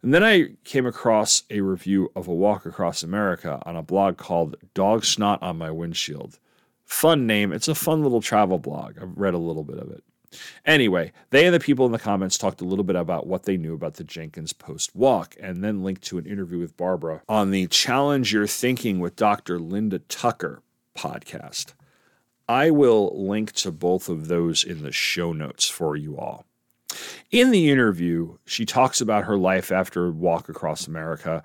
And 0.00 0.14
then 0.14 0.24
I 0.24 0.52
came 0.64 0.86
across 0.86 1.42
a 1.50 1.60
review 1.60 2.10
of 2.16 2.28
A 2.28 2.34
Walk 2.34 2.64
Across 2.64 3.02
America 3.02 3.62
on 3.66 3.76
a 3.76 3.82
blog 3.82 4.16
called 4.16 4.56
Dog 4.72 5.04
Snot 5.04 5.42
on 5.42 5.58
My 5.58 5.70
Windshield. 5.70 6.38
Fun 6.86 7.26
name. 7.26 7.52
It's 7.52 7.68
a 7.68 7.74
fun 7.74 8.02
little 8.02 8.22
travel 8.22 8.58
blog. 8.58 8.96
I've 8.98 9.18
read 9.18 9.34
a 9.34 9.38
little 9.38 9.64
bit 9.64 9.76
of 9.76 9.90
it. 9.90 10.02
Anyway, 10.64 11.12
they 11.30 11.46
and 11.46 11.54
the 11.54 11.60
people 11.60 11.86
in 11.86 11.92
the 11.92 11.98
comments 11.98 12.36
talked 12.36 12.60
a 12.60 12.64
little 12.64 12.84
bit 12.84 12.96
about 12.96 13.26
what 13.26 13.44
they 13.44 13.56
knew 13.56 13.74
about 13.74 13.94
the 13.94 14.04
Jenkins 14.04 14.52
post 14.52 14.94
walk 14.94 15.34
and 15.40 15.64
then 15.64 15.82
linked 15.82 16.02
to 16.04 16.18
an 16.18 16.26
interview 16.26 16.58
with 16.58 16.76
Barbara 16.76 17.22
on 17.28 17.50
the 17.50 17.66
Challenge 17.68 18.32
Your 18.32 18.46
Thinking 18.46 19.00
with 19.00 19.16
Dr. 19.16 19.58
Linda 19.58 20.00
Tucker 20.00 20.62
podcast. 20.96 21.72
I 22.48 22.70
will 22.70 23.12
link 23.14 23.52
to 23.52 23.70
both 23.70 24.08
of 24.08 24.28
those 24.28 24.64
in 24.64 24.82
the 24.82 24.92
show 24.92 25.32
notes 25.32 25.68
for 25.68 25.96
you 25.96 26.16
all. 26.16 26.46
In 27.30 27.50
the 27.50 27.68
interview, 27.68 28.38
she 28.46 28.64
talks 28.64 29.00
about 29.00 29.24
her 29.24 29.36
life 29.36 29.70
after 29.70 30.06
a 30.06 30.10
Walk 30.10 30.48
Across 30.48 30.86
America, 30.86 31.42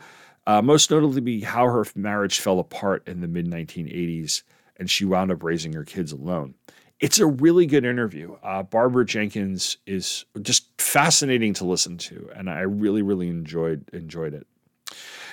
uh, 0.47 0.61
most 0.61 0.89
notably 0.89 1.41
how 1.41 1.65
her 1.65 1.85
marriage 1.95 2.39
fell 2.39 2.59
apart 2.59 3.07
in 3.07 3.21
the 3.21 3.27
mid 3.27 3.47
1980s 3.47 4.43
and 4.77 4.89
she 4.89 5.05
wound 5.05 5.31
up 5.31 5.43
raising 5.43 5.73
her 5.73 5.83
kids 5.83 6.11
alone. 6.11 6.55
It's 7.03 7.19
a 7.19 7.25
really 7.25 7.65
good 7.65 7.83
interview. 7.83 8.37
Uh, 8.41 8.63
Barbara 8.63 9.05
Jenkins 9.05 9.75
is 9.85 10.23
just 10.41 10.81
fascinating 10.81 11.53
to 11.55 11.65
listen 11.65 11.97
to, 11.97 12.29
and 12.33 12.49
I 12.49 12.61
really, 12.61 13.01
really 13.01 13.27
enjoyed 13.27 13.89
enjoyed 13.91 14.33
it. 14.33 14.47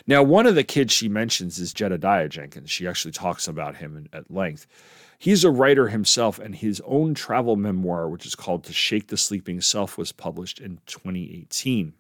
Now, 0.05 0.25
one 0.25 0.47
of 0.47 0.57
the 0.57 0.65
kids 0.65 0.93
she 0.93 1.09
mentions 1.09 1.61
is 1.61 1.73
Jedidiah 1.73 2.29
Jenkins. 2.29 2.73
She 2.73 2.89
actually 2.89 3.13
talks 3.13 3.47
about 3.47 3.77
him 3.77 4.09
at 4.13 4.29
length. 4.33 4.67
He's 5.17 5.45
a 5.45 5.51
writer 5.53 5.87
himself, 5.87 6.41
and 6.41 6.57
his 6.57 6.83
own 6.85 7.15
travel 7.15 7.55
memoir, 7.55 8.09
which 8.09 8.27
is 8.27 8.35
called 8.35 8.65
To 8.65 8.73
Shake 8.73 9.07
the 9.07 9.17
Sleeping 9.17 9.61
Self, 9.61 9.97
was 9.97 10.11
published 10.11 10.59
in 10.59 10.81
2018. 10.87 11.93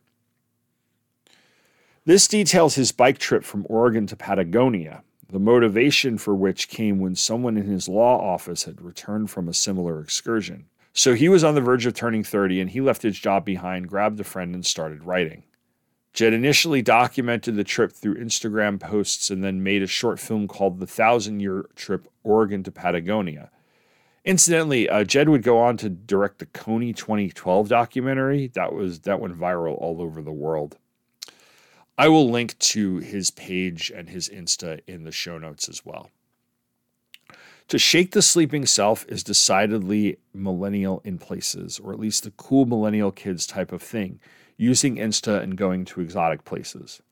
This 2.05 2.27
details 2.27 2.75
his 2.75 2.91
bike 2.91 3.19
trip 3.19 3.45
from 3.45 3.67
Oregon 3.69 4.09
to 4.09 4.17
Patagonia, 4.17 5.05
the 5.31 5.39
motivation 5.39 6.19
for 6.19 6.35
which 6.35 6.69
came 6.69 6.99
when 6.99 7.15
someone 7.15 7.57
in 7.57 7.67
his 7.67 7.89
law 7.89 8.19
office 8.21 8.65
had 8.65 8.83
returned 8.83 9.31
from 9.31 9.49
a 9.49 9.55
similar 9.55 10.01
excursion. 10.01 10.67
So 10.93 11.15
he 11.15 11.29
was 11.29 11.45
on 11.45 11.55
the 11.55 11.61
verge 11.61 11.87
of 11.87 11.95
turning 11.95 12.25
30 12.25 12.61
and 12.61 12.71
he 12.71 12.81
left 12.81 13.03
his 13.03 13.19
job 13.19 13.45
behind, 13.45 13.89
grabbed 13.89 14.19
a 14.21 14.25
friend, 14.25 14.55
and 14.55 14.67
started 14.67 15.05
writing. 15.05 15.45
Jed 16.13 16.33
initially 16.33 16.83
documented 16.83 17.55
the 17.55 17.65
trip 17.65 17.93
through 17.93 18.17
Instagram 18.17 18.81
posts 18.81 19.31
and 19.31 19.45
then 19.45 19.63
made 19.63 19.83
a 19.83 19.87
short 19.87 20.19
film 20.19 20.49
called 20.49 20.81
The 20.81 20.87
Thousand 20.87 21.41
Year 21.41 21.67
Trip 21.77 22.09
Oregon 22.25 22.65
to 22.65 22.73
Patagonia. 22.73 23.51
Incidentally, 24.25 24.89
uh, 24.89 25.05
Jed 25.05 25.29
would 25.29 25.43
go 25.43 25.59
on 25.59 25.77
to 25.79 25.89
direct 25.89 26.39
the 26.39 26.47
Kony 26.47 26.95
2012 26.95 27.69
documentary 27.69 28.49
that 28.49 28.73
was 28.73 29.01
that 29.01 29.21
went 29.21 29.39
viral 29.39 29.81
all 29.81 30.03
over 30.03 30.21
the 30.21 30.33
world. 30.33 30.77
I 32.01 32.09
will 32.09 32.31
link 32.31 32.59
to 32.61 32.97
his 32.97 33.31
page 33.31 33.93
and 33.95 34.09
his 34.09 34.31
Insta 34.31 34.81
in 34.87 35.05
the 35.05 35.13
show 35.13 35.37
notes 35.37 35.69
as 35.69 35.85
well. 35.85 36.09
To 37.69 37.79
shake 37.79 38.13
the 38.13 38.23
sleeping 38.23 38.65
self 38.65 39.05
is 39.07 39.23
decidedly 39.23 40.17
millennial 40.33 41.03
in 41.05 41.19
places, 41.19 41.79
or 41.79 41.93
at 41.93 42.01
least 42.01 42.25
the 42.25 42.31
cool 42.31 42.65
millennial 42.65 43.13
kids 43.13 43.47
type 43.47 43.71
of 43.71 43.83
thing, 43.83 44.19
using 44.57 44.97
Insta 44.97 45.43
and 45.43 45.59
going 45.59 45.85
to 45.85 46.01
exotic 46.01 46.47
places. 46.47 47.03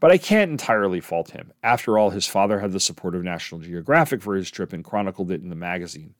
But 0.00 0.10
I 0.10 0.16
can't 0.16 0.50
entirely 0.50 1.00
fault 1.00 1.32
him. 1.32 1.52
After 1.62 1.98
all, 1.98 2.08
his 2.08 2.26
father 2.26 2.60
had 2.60 2.72
the 2.72 2.80
support 2.80 3.14
of 3.14 3.22
National 3.22 3.60
Geographic 3.60 4.22
for 4.22 4.36
his 4.36 4.50
trip 4.50 4.72
and 4.72 4.82
chronicled 4.82 5.30
it 5.30 5.42
in 5.42 5.50
the 5.50 5.54
magazine. 5.54 6.14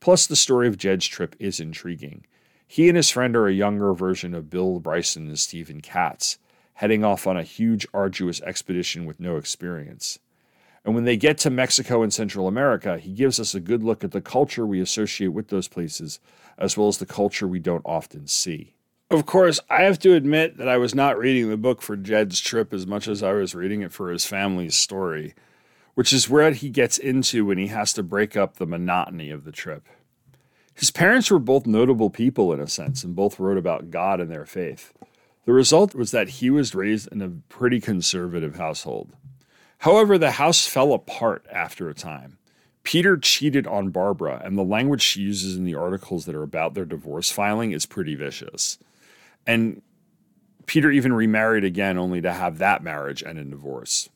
Plus, 0.00 0.26
the 0.26 0.34
story 0.34 0.66
of 0.66 0.78
Jed's 0.78 1.06
trip 1.06 1.36
is 1.38 1.60
intriguing. 1.60 2.24
He 2.66 2.88
and 2.88 2.96
his 2.96 3.10
friend 3.10 3.36
are 3.36 3.48
a 3.48 3.52
younger 3.52 3.92
version 3.92 4.32
of 4.32 4.48
Bill 4.48 4.80
Bryson 4.80 5.26
and 5.26 5.38
Stephen 5.38 5.82
Katz 5.82 6.38
heading 6.76 7.02
off 7.02 7.26
on 7.26 7.36
a 7.36 7.42
huge, 7.42 7.86
arduous 7.94 8.40
expedition 8.42 9.06
with 9.06 9.18
no 9.18 9.36
experience. 9.36 10.18
And 10.84 10.94
when 10.94 11.04
they 11.04 11.16
get 11.16 11.38
to 11.38 11.50
Mexico 11.50 12.02
and 12.02 12.12
Central 12.12 12.46
America, 12.46 12.98
he 12.98 13.12
gives 13.12 13.40
us 13.40 13.54
a 13.54 13.60
good 13.60 13.82
look 13.82 14.04
at 14.04 14.12
the 14.12 14.20
culture 14.20 14.66
we 14.66 14.80
associate 14.80 15.28
with 15.28 15.48
those 15.48 15.68
places, 15.68 16.20
as 16.58 16.76
well 16.76 16.88
as 16.88 16.98
the 16.98 17.06
culture 17.06 17.48
we 17.48 17.58
don't 17.58 17.82
often 17.86 18.26
see. 18.26 18.74
Of 19.10 19.24
course, 19.24 19.58
I 19.70 19.82
have 19.82 19.98
to 20.00 20.14
admit 20.14 20.58
that 20.58 20.68
I 20.68 20.76
was 20.76 20.94
not 20.94 21.18
reading 21.18 21.48
the 21.48 21.56
book 21.56 21.80
for 21.80 21.96
Jed's 21.96 22.40
trip 22.40 22.74
as 22.74 22.86
much 22.86 23.08
as 23.08 23.22
I 23.22 23.32
was 23.32 23.54
reading 23.54 23.80
it 23.80 23.92
for 23.92 24.10
his 24.10 24.26
family's 24.26 24.76
story, 24.76 25.34
which 25.94 26.12
is 26.12 26.28
where 26.28 26.50
he 26.50 26.68
gets 26.68 26.98
into 26.98 27.46
when 27.46 27.56
he 27.56 27.68
has 27.68 27.94
to 27.94 28.02
break 28.02 28.36
up 28.36 28.56
the 28.56 28.66
monotony 28.66 29.30
of 29.30 29.44
the 29.44 29.52
trip. 29.52 29.88
His 30.74 30.90
parents 30.90 31.30
were 31.30 31.38
both 31.38 31.66
notable 31.66 32.10
people 32.10 32.52
in 32.52 32.60
a 32.60 32.66
sense, 32.66 33.02
and 33.02 33.16
both 33.16 33.40
wrote 33.40 33.56
about 33.56 33.90
God 33.90 34.20
and 34.20 34.30
their 34.30 34.44
faith. 34.44 34.92
The 35.46 35.52
result 35.52 35.94
was 35.94 36.10
that 36.10 36.28
he 36.28 36.50
was 36.50 36.74
raised 36.74 37.10
in 37.10 37.22
a 37.22 37.30
pretty 37.48 37.80
conservative 37.80 38.56
household. 38.56 39.12
However, 39.78 40.18
the 40.18 40.32
house 40.32 40.66
fell 40.66 40.92
apart 40.92 41.46
after 41.50 41.88
a 41.88 41.94
time. 41.94 42.38
Peter 42.82 43.16
cheated 43.16 43.66
on 43.66 43.90
Barbara, 43.90 44.40
and 44.44 44.58
the 44.58 44.64
language 44.64 45.02
she 45.02 45.20
uses 45.20 45.56
in 45.56 45.64
the 45.64 45.74
articles 45.74 46.24
that 46.24 46.34
are 46.34 46.42
about 46.42 46.74
their 46.74 46.84
divorce 46.84 47.30
filing 47.30 47.72
is 47.72 47.86
pretty 47.86 48.14
vicious. 48.14 48.78
And 49.46 49.82
Peter 50.66 50.90
even 50.90 51.12
remarried 51.12 51.64
again, 51.64 51.96
only 51.96 52.20
to 52.20 52.32
have 52.32 52.58
that 52.58 52.82
marriage 52.82 53.22
end 53.22 53.38
in 53.38 53.50
divorce. 53.50 54.08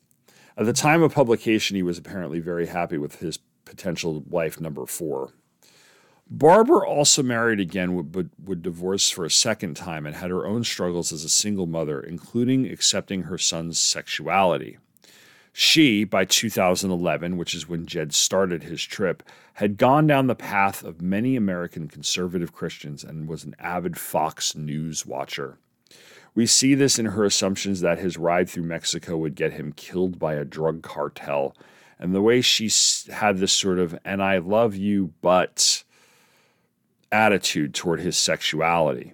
At 0.57 0.65
the 0.65 0.73
time 0.73 1.01
of 1.01 1.13
publication, 1.13 1.77
he 1.77 1.83
was 1.83 1.97
apparently 1.97 2.39
very 2.39 2.67
happy 2.67 2.97
with 2.97 3.19
his 3.19 3.39
potential 3.63 4.21
wife 4.27 4.59
number 4.59 4.85
four. 4.85 5.31
Barbara 6.33 6.87
also 6.87 7.21
married 7.21 7.59
again, 7.59 8.01
but 8.03 8.27
would 8.41 8.61
divorce 8.61 9.09
for 9.09 9.25
a 9.25 9.29
second 9.29 9.75
time 9.75 10.05
and 10.05 10.15
had 10.15 10.29
her 10.29 10.45
own 10.45 10.63
struggles 10.63 11.11
as 11.11 11.25
a 11.25 11.29
single 11.29 11.67
mother, 11.67 11.99
including 11.99 12.65
accepting 12.65 13.23
her 13.23 13.37
son's 13.37 13.77
sexuality. 13.77 14.77
She, 15.51 16.05
by 16.05 16.23
2011, 16.23 17.35
which 17.35 17.53
is 17.53 17.67
when 17.67 17.85
Jed 17.85 18.13
started 18.13 18.63
his 18.63 18.81
trip, 18.81 19.23
had 19.55 19.75
gone 19.75 20.07
down 20.07 20.27
the 20.27 20.33
path 20.35 20.85
of 20.85 21.01
many 21.01 21.35
American 21.35 21.89
conservative 21.89 22.53
Christians 22.53 23.03
and 23.03 23.27
was 23.27 23.43
an 23.43 23.53
avid 23.59 23.97
Fox 23.97 24.55
News 24.55 25.05
watcher. 25.05 25.57
We 26.33 26.45
see 26.45 26.75
this 26.75 26.97
in 26.97 27.07
her 27.07 27.25
assumptions 27.25 27.81
that 27.81 27.99
his 27.99 28.17
ride 28.17 28.49
through 28.49 28.63
Mexico 28.63 29.17
would 29.17 29.35
get 29.35 29.51
him 29.51 29.73
killed 29.73 30.17
by 30.17 30.35
a 30.35 30.45
drug 30.45 30.81
cartel, 30.81 31.57
and 31.99 32.15
the 32.15 32.21
way 32.21 32.39
she 32.39 32.71
had 33.11 33.39
this 33.39 33.51
sort 33.51 33.79
of, 33.79 33.99
and 34.05 34.23
I 34.23 34.37
love 34.37 34.77
you, 34.77 35.13
but 35.21 35.83
attitude 37.11 37.73
toward 37.73 37.99
his 37.99 38.17
sexuality. 38.17 39.13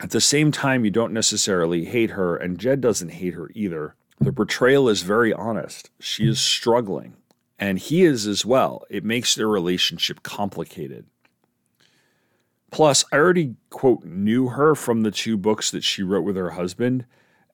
At 0.00 0.10
the 0.10 0.20
same 0.20 0.52
time, 0.52 0.84
you 0.84 0.90
don't 0.90 1.12
necessarily 1.12 1.84
hate 1.84 2.10
her, 2.10 2.36
and 2.36 2.58
Jed 2.58 2.80
doesn't 2.80 3.10
hate 3.10 3.34
her 3.34 3.50
either. 3.54 3.96
The 4.20 4.32
portrayal 4.32 4.88
is 4.88 5.02
very 5.02 5.32
honest. 5.32 5.90
She 6.00 6.28
is 6.28 6.40
struggling, 6.40 7.16
and 7.58 7.78
he 7.78 8.04
is 8.04 8.26
as 8.26 8.44
well. 8.46 8.84
It 8.90 9.04
makes 9.04 9.34
their 9.34 9.48
relationship 9.48 10.22
complicated. 10.22 11.06
Plus, 12.70 13.04
I 13.12 13.16
already, 13.16 13.56
quote, 13.70 14.04
knew 14.04 14.48
her 14.48 14.74
from 14.74 15.02
the 15.02 15.10
two 15.10 15.36
books 15.36 15.70
that 15.70 15.84
she 15.84 16.02
wrote 16.02 16.24
with 16.24 16.36
her 16.36 16.50
husband, 16.50 17.06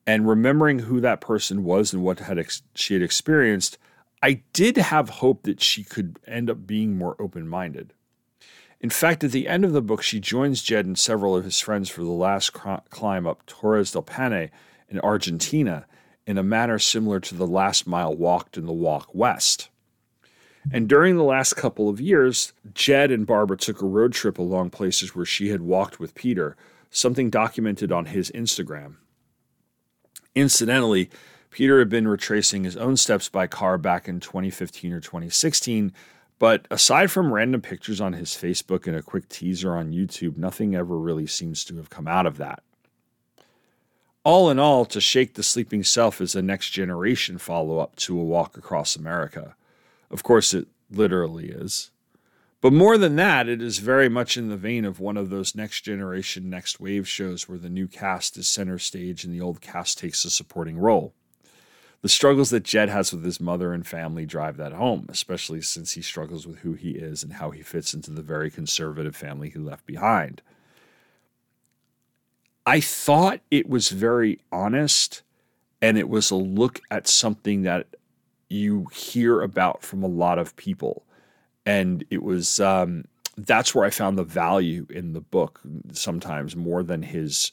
and 0.07 0.29
remembering 0.29 0.81
who 0.81 1.01
that 1.01 1.21
person 1.21 1.65
was 1.65 1.93
and 1.93 2.03
what 2.03 2.19
had 2.19 2.39
ex- 2.39 2.63
she 2.75 2.95
had 2.95 3.03
experienced, 3.03 3.79
I 4.23 4.43
did 4.53 4.77
have 4.77 5.09
hope 5.09 5.45
that 5.45 5.63
she 5.63 5.85
could 5.85 6.19
end 6.27 6.51
up 6.51 6.67
being 6.67 6.99
more 6.99 7.17
open 7.19 7.49
minded. 7.49 7.95
In 8.85 8.91
fact, 8.91 9.25
at 9.25 9.33
the 9.33 9.49
end 9.49 9.65
of 9.65 9.73
the 9.73 9.81
book, 9.81 10.03
she 10.03 10.21
joins 10.21 10.63
Jed 10.63 10.85
and 10.85 10.99
several 10.99 11.35
of 11.35 11.45
his 11.45 11.59
friends 11.59 11.89
for 11.89 12.03
the 12.03 12.11
last 12.11 12.53
climb 12.53 13.27
up 13.27 13.47
Torres 13.47 13.93
del 13.93 14.03
Paine 14.03 14.51
in 14.91 15.01
Argentina 15.01 15.87
in 16.27 16.37
a 16.37 16.43
manner 16.43 16.79
similar 16.79 17.19
to 17.19 17.35
the 17.35 17.47
last 17.47 17.87
mile 17.87 18.15
walked 18.15 18.59
in 18.59 18.67
the 18.67 18.75
Walk 18.75 19.09
West. 19.15 19.71
And 20.71 20.87
during 20.87 21.17
the 21.17 21.25
last 21.25 21.55
couple 21.55 21.89
of 21.89 21.99
years, 21.99 22.53
Jed 22.75 23.11
and 23.11 23.27
Barbara 23.27 23.57
took 23.57 23.81
a 23.81 23.87
road 23.87 24.13
trip 24.13 24.37
along 24.37 24.69
places 24.69 25.15
where 25.15 25.25
she 25.25 25.49
had 25.49 25.63
walked 25.63 25.99
with 25.99 26.15
Peter, 26.15 26.55
something 26.91 27.31
documented 27.31 27.91
on 27.91 28.05
his 28.05 28.31
Instagram. 28.33 28.97
Incidentally, 30.35 31.09
Peter 31.51 31.79
had 31.79 31.89
been 31.89 32.07
retracing 32.07 32.65
his 32.65 32.77
own 32.77 32.99
steps 32.99 33.31
by 33.31 33.47
car 33.47 33.79
back 33.79 34.09
in 34.09 34.21
2015 34.21 34.93
or 34.93 35.01
2016, 35.01 35.91
but 36.39 36.67
aside 36.71 37.11
from 37.11 37.33
random 37.33 37.61
pictures 37.61 38.01
on 38.01 38.13
his 38.13 38.31
Facebook 38.31 38.87
and 38.87 38.97
a 38.97 39.03
quick 39.03 39.29
teaser 39.29 39.77
on 39.77 39.93
YouTube, 39.93 40.37
nothing 40.37 40.75
ever 40.75 40.99
really 40.99 41.27
seems 41.27 41.65
to 41.65 41.77
have 41.77 41.91
come 41.91 42.09
out 42.09 42.27
of 42.27 42.39
that. 42.39 42.63
All 44.25 44.51
in 44.51 44.59
all, 44.59 44.87
To 44.87 45.01
Shake 45.01 45.35
the 45.35 45.43
Sleeping 45.43 45.85
Self 45.85 46.21
is 46.21 46.35
a 46.35 46.43
next 46.43 46.71
generation 46.71 47.39
follow 47.39 47.79
up 47.79 47.95
to 47.97 48.19
A 48.19 48.25
Walk 48.25 48.57
Across 48.57 48.97
America. 48.97 49.55
Of 50.11 50.23
course, 50.23 50.55
it 50.55 50.67
literally 50.91 51.51
is. 51.51 51.91
But 52.63 52.73
more 52.73 52.97
than 52.97 53.17
that, 53.17 53.47
it 53.47 53.61
is 53.61 53.79
very 53.79 54.09
much 54.09 54.39
in 54.39 54.49
the 54.49 54.57
vein 54.57 54.87
of 54.87 54.99
one 54.99 55.19
of 55.19 55.29
those 55.29 55.55
next 55.55 55.83
generation, 55.83 56.49
next 56.49 56.81
wave 56.81 57.07
shows 57.07 57.47
where 57.47 57.59
the 57.59 57.69
new 57.69 57.87
cast 57.87 58.39
is 58.39 58.49
center 58.49 58.79
stage 58.79 59.23
and 59.23 59.35
the 59.35 59.41
old 59.43 59.61
cast 59.61 59.99
takes 59.99 60.25
a 60.25 60.31
supporting 60.31 60.79
role. 60.79 61.13
The 62.05 62.11
struggles 62.11 62.51
that 62.51 62.65
Jed 62.65 62.91
has 62.91 63.15
with 63.15 63.25
his 63.25 63.41
mother 63.41 63.73
and 63.73 63.87
family 63.87 64.27
drive 64.27 64.59
that 64.59 64.75
home, 64.75 65.07
especially 65.09 65.63
since 65.63 65.93
he 65.93 66.03
struggles 66.03 66.47
with 66.47 66.59
who 66.59 66.75
he 66.75 66.91
is 66.91 67.23
and 67.23 67.33
how 67.33 67.51
he 67.51 67.63
fits 67.63 67.95
into 67.95 68.11
the 68.11 68.21
very 68.21 68.51
conservative 68.51 69.17
family 69.17 69.49
he 69.49 69.59
left 69.59 69.87
behind. 69.87 70.43
I 72.67 72.81
thought 72.81 73.41
it 73.51 73.71
was 73.71 73.89
very 73.89 74.39
honest 74.53 75.23
and 75.81 75.97
it 75.97 76.11
was 76.11 76.31
a 76.31 76.35
look 76.35 76.83
at 76.91 77.09
something 77.09 77.63
that 77.63 77.87
you 78.51 78.89
hear 78.93 79.41
about 79.41 79.83
from 79.83 80.03
a 80.03 80.07
lot 80.07 80.39
of 80.39 80.55
people. 80.57 81.07
And 81.65 82.05
it 82.11 82.23
was, 82.23 82.61
um, 82.61 83.07
that's 83.39 83.75
where 83.75 83.87
I 83.87 83.89
found 83.89 84.19
the 84.19 84.25
value 84.25 84.87
in 84.91 85.15
the 85.15 85.23
book 85.23 85.63
sometimes 85.93 86.55
more 86.55 86.83
than 86.83 87.01
his, 87.01 87.51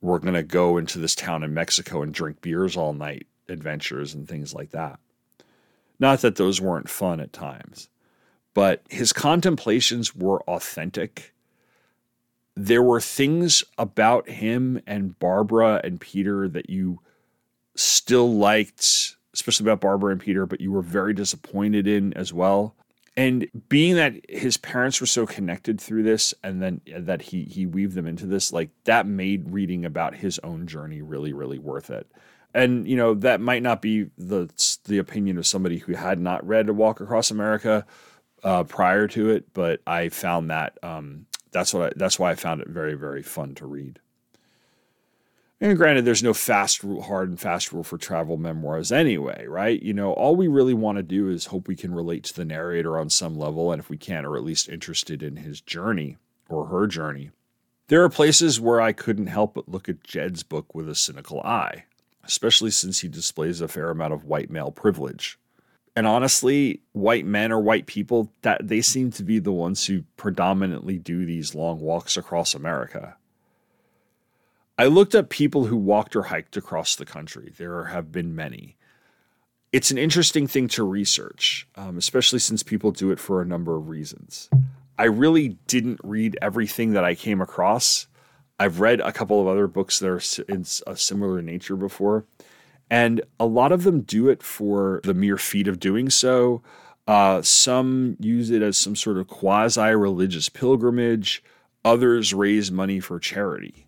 we're 0.00 0.20
going 0.20 0.34
to 0.34 0.44
go 0.44 0.76
into 0.76 1.00
this 1.00 1.16
town 1.16 1.42
in 1.42 1.52
Mexico 1.52 2.02
and 2.02 2.14
drink 2.14 2.40
beers 2.40 2.76
all 2.76 2.92
night 2.92 3.26
adventures 3.50 4.14
and 4.14 4.28
things 4.28 4.54
like 4.54 4.70
that. 4.70 4.98
Not 5.98 6.20
that 6.20 6.36
those 6.36 6.60
weren't 6.60 6.88
fun 6.88 7.20
at 7.20 7.32
times, 7.32 7.88
but 8.54 8.82
his 8.88 9.12
contemplations 9.12 10.14
were 10.14 10.42
authentic 10.42 11.34
there 12.56 12.82
were 12.82 13.00
things 13.00 13.64
about 13.78 14.28
him 14.28 14.80
and 14.86 15.18
Barbara 15.18 15.80
and 15.82 16.00
Peter 16.00 16.48
that 16.48 16.68
you 16.68 17.00
still 17.74 18.34
liked, 18.34 19.16
especially 19.32 19.64
about 19.64 19.80
Barbara 19.80 20.12
and 20.12 20.20
Peter, 20.20 20.44
but 20.44 20.60
you 20.60 20.70
were 20.72 20.82
very 20.82 21.14
disappointed 21.14 21.86
in 21.86 22.12
as 22.14 22.32
well. 22.32 22.74
And 23.16 23.48
being 23.68 23.96
that 23.96 24.14
his 24.28 24.56
parents 24.56 25.00
were 25.00 25.06
so 25.06 25.26
connected 25.26 25.80
through 25.80 26.02
this 26.02 26.32
and 26.42 26.62
then 26.62 26.80
that 26.96 27.22
he 27.22 27.44
he 27.44 27.66
weaved 27.66 27.94
them 27.94 28.06
into 28.06 28.26
this, 28.26 28.52
like 28.52 28.70
that 28.84 29.06
made 29.06 29.50
reading 29.50 29.84
about 29.84 30.16
his 30.16 30.38
own 30.40 30.66
journey 30.66 31.02
really, 31.02 31.32
really 31.32 31.58
worth 31.58 31.90
it. 31.90 32.10
And 32.52 32.86
you 32.88 32.96
know, 32.96 33.14
that 33.14 33.40
might 33.40 33.62
not 33.62 33.80
be 33.80 34.10
the 34.18 34.48
the 34.84 34.98
opinion 34.98 35.38
of 35.38 35.46
somebody 35.46 35.78
who 35.78 35.94
had 35.94 36.18
not 36.18 36.46
read 36.46 36.68
A 36.68 36.72
Walk 36.72 37.00
Across 37.00 37.30
America 37.30 37.86
uh, 38.42 38.64
prior 38.64 39.06
to 39.08 39.30
it, 39.30 39.52
but 39.52 39.80
I 39.86 40.08
found 40.08 40.50
that 40.50 40.78
um, 40.82 41.26
that's 41.52 41.72
what 41.72 41.92
I, 41.92 41.92
that's 41.96 42.18
why 42.18 42.30
I 42.30 42.34
found 42.34 42.60
it 42.60 42.68
very 42.68 42.94
very 42.94 43.22
fun 43.22 43.54
to 43.56 43.66
read. 43.66 44.00
And 45.62 45.76
granted, 45.76 46.06
there's 46.06 46.22
no 46.22 46.32
fast 46.32 46.82
rule, 46.82 47.02
hard 47.02 47.28
and 47.28 47.38
fast 47.38 47.70
rule 47.70 47.84
for 47.84 47.98
travel 47.98 48.38
memoirs 48.38 48.90
anyway, 48.90 49.44
right? 49.46 49.80
You 49.82 49.92
know, 49.92 50.14
all 50.14 50.34
we 50.34 50.48
really 50.48 50.72
want 50.72 50.96
to 50.96 51.02
do 51.02 51.28
is 51.28 51.46
hope 51.46 51.68
we 51.68 51.76
can 51.76 51.94
relate 51.94 52.24
to 52.24 52.34
the 52.34 52.46
narrator 52.46 52.98
on 52.98 53.10
some 53.10 53.38
level, 53.38 53.70
and 53.70 53.78
if 53.78 53.90
we 53.90 53.98
can, 53.98 54.24
or 54.24 54.36
at 54.36 54.44
least 54.44 54.70
interested 54.70 55.22
in 55.22 55.36
his 55.36 55.60
journey 55.60 56.16
or 56.48 56.66
her 56.66 56.86
journey. 56.86 57.30
There 57.88 58.02
are 58.02 58.08
places 58.08 58.58
where 58.58 58.80
I 58.80 58.92
couldn't 58.92 59.26
help 59.26 59.54
but 59.54 59.68
look 59.68 59.88
at 59.88 60.02
Jed's 60.02 60.42
book 60.42 60.74
with 60.74 60.88
a 60.88 60.94
cynical 60.94 61.40
eye, 61.42 61.84
especially 62.30 62.70
since 62.70 63.00
he 63.00 63.08
displays 63.08 63.60
a 63.60 63.66
fair 63.66 63.90
amount 63.90 64.12
of 64.12 64.24
white 64.24 64.50
male 64.50 64.70
privilege. 64.70 65.36
And 65.96 66.06
honestly, 66.06 66.80
white 66.92 67.26
men 67.26 67.50
or 67.50 67.60
white 67.60 67.86
people 67.86 68.32
that 68.42 68.68
they 68.68 68.82
seem 68.82 69.10
to 69.12 69.24
be 69.24 69.40
the 69.40 69.50
ones 69.50 69.86
who 69.86 70.04
predominantly 70.16 70.96
do 70.96 71.26
these 71.26 71.56
long 71.56 71.80
walks 71.80 72.16
across 72.16 72.54
America. 72.54 73.16
I 74.78 74.86
looked 74.86 75.16
up 75.16 75.28
people 75.28 75.64
who 75.64 75.76
walked 75.76 76.14
or 76.14 76.22
hiked 76.22 76.56
across 76.56 76.94
the 76.94 77.04
country. 77.04 77.52
There 77.58 77.86
have 77.86 78.12
been 78.12 78.36
many. 78.36 78.76
It's 79.72 79.90
an 79.90 79.98
interesting 79.98 80.46
thing 80.46 80.68
to 80.68 80.84
research, 80.84 81.66
um, 81.74 81.98
especially 81.98 82.38
since 82.38 82.62
people 82.62 82.92
do 82.92 83.10
it 83.10 83.18
for 83.18 83.42
a 83.42 83.46
number 83.46 83.76
of 83.76 83.88
reasons. 83.88 84.48
I 84.96 85.04
really 85.04 85.58
didn't 85.66 85.98
read 86.04 86.38
everything 86.40 86.92
that 86.92 87.04
I 87.04 87.16
came 87.16 87.40
across. 87.40 88.06
I've 88.60 88.78
read 88.78 89.00
a 89.00 89.10
couple 89.10 89.40
of 89.40 89.46
other 89.46 89.66
books 89.66 89.98
that 90.00 90.06
are 90.06 90.20
in 90.46 90.66
a 90.86 90.94
similar 90.94 91.40
nature 91.40 91.76
before, 91.76 92.26
and 92.90 93.22
a 93.40 93.46
lot 93.46 93.72
of 93.72 93.84
them 93.84 94.02
do 94.02 94.28
it 94.28 94.42
for 94.42 95.00
the 95.02 95.14
mere 95.14 95.38
feat 95.38 95.66
of 95.66 95.80
doing 95.80 96.10
so. 96.10 96.60
Uh, 97.08 97.40
some 97.40 98.18
use 98.20 98.50
it 98.50 98.60
as 98.60 98.76
some 98.76 98.94
sort 98.94 99.16
of 99.16 99.28
quasi 99.28 99.80
religious 99.80 100.50
pilgrimage, 100.50 101.42
others 101.86 102.34
raise 102.34 102.70
money 102.70 103.00
for 103.00 103.18
charity. 103.18 103.86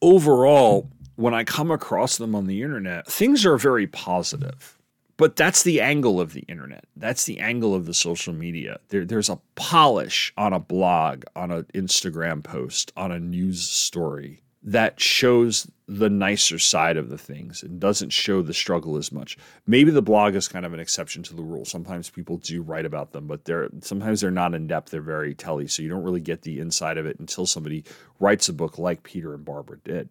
Overall, 0.00 0.88
when 1.16 1.34
I 1.34 1.42
come 1.42 1.72
across 1.72 2.16
them 2.16 2.36
on 2.36 2.46
the 2.46 2.62
internet, 2.62 3.08
things 3.08 3.44
are 3.44 3.58
very 3.58 3.88
positive. 3.88 4.78
But 5.22 5.36
that's 5.36 5.62
the 5.62 5.80
angle 5.80 6.20
of 6.20 6.32
the 6.32 6.40
internet. 6.48 6.84
That's 6.96 7.26
the 7.26 7.38
angle 7.38 7.76
of 7.76 7.86
the 7.86 7.94
social 7.94 8.32
media. 8.32 8.80
There, 8.88 9.04
there's 9.04 9.28
a 9.28 9.38
polish 9.54 10.32
on 10.36 10.52
a 10.52 10.58
blog, 10.58 11.22
on 11.36 11.52
an 11.52 11.64
Instagram 11.74 12.42
post, 12.42 12.92
on 12.96 13.12
a 13.12 13.20
news 13.20 13.62
story 13.62 14.42
that 14.64 15.00
shows 15.00 15.70
the 15.86 16.10
nicer 16.10 16.58
side 16.58 16.96
of 16.96 17.08
the 17.08 17.18
things 17.18 17.62
and 17.62 17.78
doesn't 17.78 18.10
show 18.10 18.42
the 18.42 18.52
struggle 18.52 18.96
as 18.96 19.12
much. 19.12 19.38
Maybe 19.64 19.92
the 19.92 20.02
blog 20.02 20.34
is 20.34 20.48
kind 20.48 20.66
of 20.66 20.74
an 20.74 20.80
exception 20.80 21.22
to 21.22 21.36
the 21.36 21.42
rule. 21.44 21.64
Sometimes 21.64 22.10
people 22.10 22.38
do 22.38 22.60
write 22.60 22.84
about 22.84 23.12
them, 23.12 23.28
but 23.28 23.44
they're 23.44 23.68
sometimes 23.80 24.22
they're 24.22 24.32
not 24.32 24.54
in 24.54 24.66
depth. 24.66 24.90
They're 24.90 25.02
very 25.02 25.36
telly, 25.36 25.68
so 25.68 25.84
you 25.84 25.88
don't 25.88 26.02
really 26.02 26.20
get 26.20 26.42
the 26.42 26.58
inside 26.58 26.98
of 26.98 27.06
it 27.06 27.20
until 27.20 27.46
somebody 27.46 27.84
writes 28.18 28.48
a 28.48 28.52
book 28.52 28.76
like 28.76 29.04
Peter 29.04 29.34
and 29.34 29.44
Barbara 29.44 29.78
did. 29.84 30.08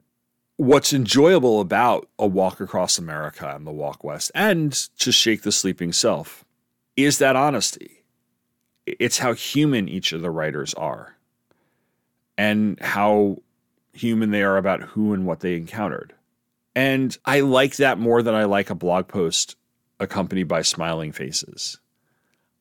What's 0.61 0.93
enjoyable 0.93 1.59
about 1.59 2.07
a 2.19 2.27
walk 2.27 2.59
across 2.59 2.99
America 2.99 3.51
and 3.55 3.65
the 3.65 3.71
Walk 3.71 4.03
West 4.03 4.31
and 4.35 4.71
to 4.99 5.11
shake 5.11 5.41
the 5.41 5.51
sleeping 5.51 5.91
self 5.91 6.45
is 6.95 7.17
that 7.17 7.35
honesty. 7.35 8.03
It's 8.85 9.17
how 9.17 9.33
human 9.33 9.89
each 9.89 10.13
of 10.13 10.21
the 10.21 10.29
writers 10.29 10.75
are 10.75 11.17
and 12.37 12.79
how 12.79 13.37
human 13.93 14.29
they 14.29 14.43
are 14.43 14.57
about 14.57 14.83
who 14.83 15.15
and 15.15 15.25
what 15.25 15.39
they 15.39 15.55
encountered. 15.55 16.13
And 16.75 17.17
I 17.25 17.39
like 17.39 17.77
that 17.77 17.97
more 17.97 18.21
than 18.21 18.35
I 18.35 18.43
like 18.43 18.69
a 18.69 18.75
blog 18.75 19.07
post 19.07 19.55
accompanied 19.99 20.47
by 20.47 20.61
smiling 20.61 21.11
faces. 21.11 21.79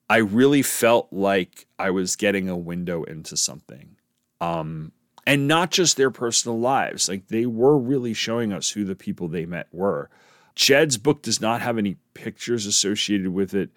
I 0.09 0.17
really 0.17 0.63
felt 0.63 1.09
like 1.13 1.67
I 1.79 1.91
was 1.91 2.17
getting 2.17 2.49
a 2.49 2.57
window 2.57 3.03
into 3.03 3.37
something. 3.37 3.97
Um, 4.41 4.93
and 5.31 5.47
not 5.47 5.71
just 5.71 5.97
their 5.97 6.11
personal 6.11 6.59
lives. 6.59 7.09
Like 7.09 7.29
they 7.29 7.47
were 7.47 7.79
really 7.79 8.15
showing 8.15 8.53
us 8.53 8.71
who 8.71 8.85
the 8.85 8.97
people 8.97 9.29
they 9.29 9.47
met 9.47 9.69
were. 9.71 10.11
Jed's 10.57 10.99
book 10.99 11.23
does 11.23 11.41
not 11.41 11.61
have 11.61 11.79
any 11.79 11.99
pictures 12.15 12.67
associated 12.67 13.29
with 13.29 13.55
it. 13.55 13.71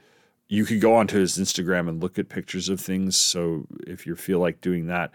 You 0.47 0.65
could 0.65 0.81
go 0.81 0.95
onto 0.95 1.19
his 1.19 1.37
Instagram 1.37 1.87
and 1.87 2.01
look 2.01 2.17
at 2.17 2.27
pictures 2.27 2.69
of 2.69 2.79
things. 2.79 3.15
So 3.15 3.67
if 3.85 4.07
you 4.07 4.15
feel 4.15 4.39
like 4.39 4.61
doing 4.61 4.87
that, 4.87 5.11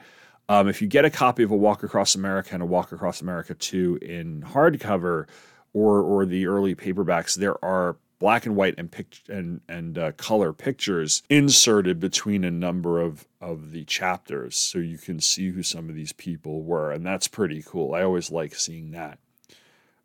um, 0.49 0.68
if 0.68 0.80
you 0.80 0.86
get 0.86 1.05
a 1.05 1.11
copy 1.11 1.43
of 1.43 1.51
A 1.51 1.57
Walk 1.57 1.82
Across 1.82 2.14
America 2.14 2.51
and 2.53 2.62
A 2.62 2.66
Walk 2.66 2.93
Across 2.93 3.20
America 3.20 3.55
2 3.55 3.99
in 4.01 4.43
hardcover 4.43 5.26
or 5.72 6.01
or 6.01 6.24
the 6.24 6.47
early 6.47 6.76
paperbacks, 6.76 7.34
there 7.34 7.62
are 7.64 7.97
black 8.19 8.47
and 8.47 8.57
white 8.57 8.75
and 8.79 8.95
and 9.29 9.61
and 9.69 9.99
uh, 9.99 10.12
color 10.12 10.53
pictures 10.53 11.23
inserted 11.29 12.01
between 12.01 12.45
a 12.45 12.51
number 12.51 13.01
of 13.01 13.27
of 13.41 13.71
the 13.73 13.85
chapters, 13.85 14.57
so 14.57 14.79
you 14.79 14.99
can 14.99 15.21
see 15.21 15.51
who 15.51 15.62
some 15.62 15.89
of 15.89 15.95
these 15.95 16.12
people 16.12 16.62
were, 16.62 16.91
and 16.91 17.05
that's 17.07 17.29
pretty 17.29 17.62
cool. 17.62 17.95
I 17.95 18.03
always 18.03 18.31
like 18.31 18.55
seeing 18.55 18.91
that. 18.93 19.19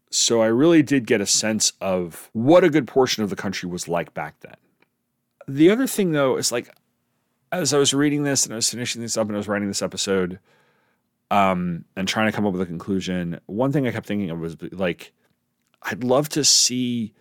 So 0.10 0.42
I 0.42 0.48
really 0.48 0.84
did 0.84 1.08
get 1.08 1.22
a 1.22 1.26
sense 1.26 1.74
of 1.82 2.30
what 2.34 2.64
a 2.64 2.70
good 2.70 2.88
portion 2.88 3.24
of 3.24 3.32
the 3.32 3.36
country 3.36 3.68
was 3.68 3.88
like 3.88 4.14
back 4.14 4.40
then. 4.42 4.58
The 5.48 5.72
other 5.72 5.88
thing, 5.88 6.12
though, 6.12 6.38
is 6.38 6.52
like 6.52 6.70
as 7.52 7.74
I 7.74 7.78
was 7.78 7.94
reading 7.94 8.24
this 8.24 8.46
and 8.46 8.54
I 8.54 8.58
was 8.58 8.70
finishing 8.70 9.02
this 9.02 9.18
up 9.18 9.28
and 9.28 9.36
I 9.36 9.38
was 9.38 9.48
writing 9.48 9.68
this 9.68 9.82
episode, 9.82 10.40
um, 11.32 11.86
and 11.96 12.08
trying 12.08 12.28
to 12.28 12.32
come 12.32 12.46
up 12.46 12.54
with 12.54 12.62
a 12.62 12.66
conclusion, 12.68 13.40
one 13.48 13.72
thing 13.72 13.88
I 13.88 13.92
kept 13.92 14.06
thinking 14.06 14.30
of 14.30 14.40
was 14.40 14.56
like, 14.72 15.14
I'd 15.82 16.04
love 16.04 16.30
to 16.30 16.44
see 16.44 17.14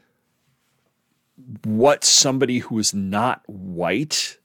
what 1.65 2.05
somebody 2.05 2.59
who 2.59 2.79
is 2.79 2.93
not 2.93 3.43
white 3.47 4.39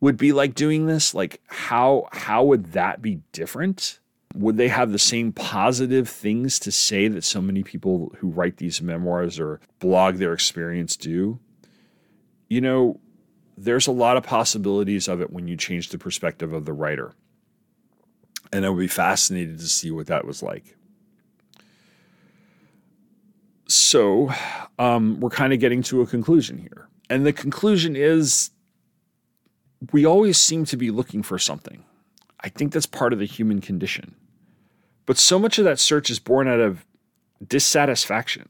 would 0.00 0.16
be 0.16 0.32
like 0.32 0.54
doing 0.54 0.86
this? 0.86 1.14
Like 1.14 1.40
how 1.46 2.08
how 2.12 2.44
would 2.44 2.72
that 2.72 3.02
be 3.02 3.20
different? 3.32 3.98
Would 4.34 4.56
they 4.56 4.68
have 4.68 4.92
the 4.92 4.98
same 4.98 5.32
positive 5.32 6.08
things 6.08 6.58
to 6.60 6.70
say 6.70 7.08
that 7.08 7.24
so 7.24 7.42
many 7.42 7.64
people 7.64 8.14
who 8.18 8.28
write 8.28 8.58
these 8.58 8.80
memoirs 8.80 9.40
or 9.40 9.60
blog 9.80 10.16
their 10.16 10.32
experience 10.32 10.96
do? 10.96 11.40
You 12.48 12.60
know 12.60 13.00
there's 13.56 13.86
a 13.86 13.92
lot 13.92 14.16
of 14.16 14.22
possibilities 14.22 15.06
of 15.06 15.20
it 15.20 15.30
when 15.30 15.46
you 15.46 15.54
change 15.56 15.90
the 15.90 15.98
perspective 15.98 16.52
of 16.52 16.64
the 16.64 16.72
writer. 16.72 17.12
And 18.52 18.64
i 18.64 18.68
would 18.68 18.80
be 18.80 18.88
fascinated 18.88 19.58
to 19.58 19.68
see 19.68 19.90
what 19.90 20.06
that 20.06 20.24
was 20.24 20.42
like 20.42 20.76
so 23.90 24.32
um, 24.78 25.18
we're 25.18 25.30
kind 25.30 25.52
of 25.52 25.58
getting 25.58 25.82
to 25.82 26.00
a 26.00 26.06
conclusion 26.06 26.58
here. 26.58 26.88
And 27.08 27.26
the 27.26 27.32
conclusion 27.32 27.96
is 27.96 28.50
we 29.90 30.06
always 30.06 30.38
seem 30.38 30.64
to 30.66 30.76
be 30.76 30.92
looking 30.92 31.24
for 31.24 31.40
something. 31.40 31.84
I 32.38 32.50
think 32.50 32.72
that's 32.72 32.86
part 32.86 33.12
of 33.12 33.18
the 33.18 33.24
human 33.24 33.60
condition. 33.60 34.14
But 35.06 35.18
so 35.18 35.40
much 35.40 35.58
of 35.58 35.64
that 35.64 35.80
search 35.80 36.08
is 36.08 36.20
born 36.20 36.46
out 36.46 36.60
of 36.60 36.86
dissatisfaction. 37.44 38.48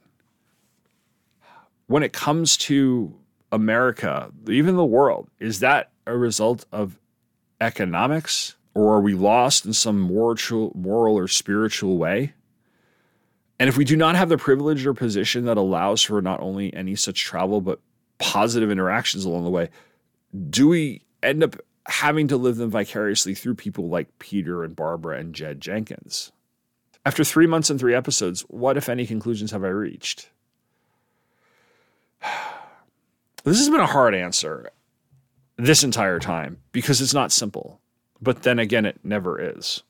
When 1.86 2.02
it 2.02 2.12
comes 2.12 2.58
to 2.58 3.16
America, 3.50 4.30
even 4.46 4.76
the 4.76 4.84
world, 4.84 5.30
is 5.38 5.60
that 5.60 5.90
a 6.06 6.18
result 6.18 6.66
of 6.70 6.98
economics? 7.62 8.56
Or 8.74 8.94
are 8.94 9.00
we 9.00 9.14
lost 9.14 9.64
in 9.64 9.72
some 9.72 10.00
moral, 10.00 10.72
moral 10.74 11.16
or 11.16 11.28
spiritual 11.28 11.96
way? 11.96 12.34
And 13.60 13.68
if 13.68 13.76
we 13.76 13.84
do 13.84 13.94
not 13.94 14.16
have 14.16 14.30
the 14.30 14.38
privilege 14.38 14.86
or 14.86 14.94
position 14.94 15.44
that 15.44 15.58
allows 15.58 16.00
for 16.00 16.22
not 16.22 16.40
only 16.40 16.72
any 16.72 16.96
such 16.96 17.22
travel, 17.22 17.60
but 17.60 17.78
positive 18.18 18.70
interactions 18.70 19.26
along 19.26 19.44
the 19.44 19.50
way, 19.50 19.68
do 20.48 20.66
we 20.66 21.02
end 21.22 21.44
up 21.44 21.56
having 21.84 22.26
to 22.28 22.38
live 22.38 22.56
them 22.56 22.70
vicariously 22.70 23.34
through 23.34 23.54
people 23.54 23.90
like 23.90 24.18
Peter 24.18 24.64
and 24.64 24.74
Barbara 24.74 25.18
and 25.18 25.34
Jed 25.34 25.60
Jenkins? 25.60 26.32
After 27.04 27.22
three 27.22 27.46
months 27.46 27.68
and 27.68 27.78
three 27.78 27.94
episodes, 27.94 28.40
what, 28.48 28.78
if 28.78 28.88
any, 28.88 29.06
conclusions 29.06 29.50
have 29.52 29.62
I 29.62 29.68
reached? 29.68 30.30
This 33.42 33.56
has 33.56 33.70
been 33.70 33.80
a 33.80 33.86
hard 33.86 34.14
answer 34.14 34.68
this 35.56 35.82
entire 35.82 36.18
time 36.18 36.58
because 36.72 37.00
it's 37.00 37.14
not 37.14 37.32
simple. 37.32 37.80
But 38.20 38.42
then 38.42 38.58
again, 38.58 38.84
it 38.84 39.00
never 39.02 39.40
is. 39.40 39.82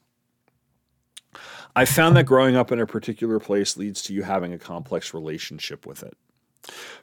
I 1.75 1.85
found 1.85 2.17
that 2.17 2.25
growing 2.25 2.57
up 2.57 2.73
in 2.73 2.81
a 2.81 2.87
particular 2.87 3.39
place 3.39 3.77
leads 3.77 4.03
to 4.03 4.15
you 4.15 4.23
having 4.23 4.53
a 4.53 4.59
complex 4.59 5.15
relationship 5.15 5.87
with 5.87 6.03
it. 6.03 6.17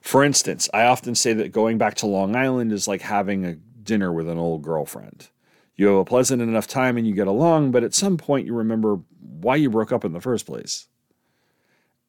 For 0.01 0.23
instance, 0.23 0.69
I 0.73 0.83
often 0.83 1.15
say 1.15 1.33
that 1.33 1.51
going 1.51 1.77
back 1.77 1.95
to 1.95 2.05
Long 2.05 2.35
Island 2.35 2.71
is 2.71 2.87
like 2.87 3.01
having 3.01 3.45
a 3.45 3.55
dinner 3.55 4.11
with 4.11 4.29
an 4.29 4.37
old 4.37 4.61
girlfriend. 4.61 5.29
You 5.75 5.87
have 5.87 5.97
a 5.97 6.05
pleasant 6.05 6.41
enough 6.41 6.67
time 6.67 6.97
and 6.97 7.07
you 7.07 7.13
get 7.13 7.27
along, 7.27 7.71
but 7.71 7.83
at 7.83 7.93
some 7.93 8.17
point 8.17 8.45
you 8.45 8.53
remember 8.53 8.99
why 9.19 9.55
you 9.55 9.69
broke 9.69 9.91
up 9.91 10.03
in 10.03 10.11
the 10.11 10.21
first 10.21 10.45
place. 10.45 10.87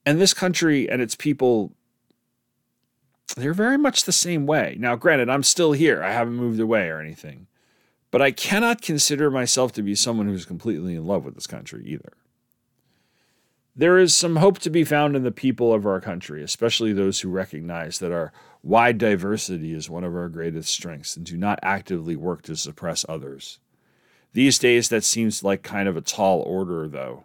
And 0.04 0.20
this 0.20 0.34
country 0.34 0.88
and 0.88 1.02
its 1.02 1.14
people, 1.14 1.74
they're 3.36 3.54
very 3.54 3.76
much 3.76 4.04
the 4.04 4.12
same 4.12 4.46
way. 4.46 4.76
Now, 4.78 4.96
granted, 4.96 5.28
I'm 5.28 5.42
still 5.42 5.72
here, 5.72 6.02
I 6.02 6.12
haven't 6.12 6.34
moved 6.34 6.60
away 6.60 6.88
or 6.88 7.00
anything, 7.00 7.46
but 8.10 8.22
I 8.22 8.30
cannot 8.30 8.80
consider 8.80 9.30
myself 9.30 9.72
to 9.72 9.82
be 9.82 9.94
someone 9.94 10.26
who's 10.26 10.46
completely 10.46 10.94
in 10.94 11.06
love 11.06 11.24
with 11.24 11.34
this 11.34 11.46
country 11.46 11.84
either. 11.86 12.14
There 13.76 13.98
is 13.98 14.14
some 14.14 14.36
hope 14.36 14.58
to 14.60 14.70
be 14.70 14.82
found 14.82 15.14
in 15.14 15.22
the 15.22 15.30
people 15.30 15.72
of 15.72 15.86
our 15.86 16.00
country, 16.00 16.42
especially 16.42 16.92
those 16.92 17.20
who 17.20 17.28
recognize 17.28 18.00
that 18.00 18.12
our 18.12 18.32
wide 18.62 18.98
diversity 18.98 19.72
is 19.72 19.88
one 19.88 20.04
of 20.04 20.16
our 20.16 20.28
greatest 20.28 20.72
strengths 20.72 21.16
and 21.16 21.24
do 21.24 21.36
not 21.36 21.60
actively 21.62 22.16
work 22.16 22.42
to 22.42 22.56
suppress 22.56 23.04
others. 23.08 23.60
These 24.32 24.58
days, 24.58 24.88
that 24.88 25.04
seems 25.04 25.44
like 25.44 25.62
kind 25.62 25.88
of 25.88 25.96
a 25.96 26.00
tall 26.00 26.40
order, 26.40 26.88
though, 26.88 27.24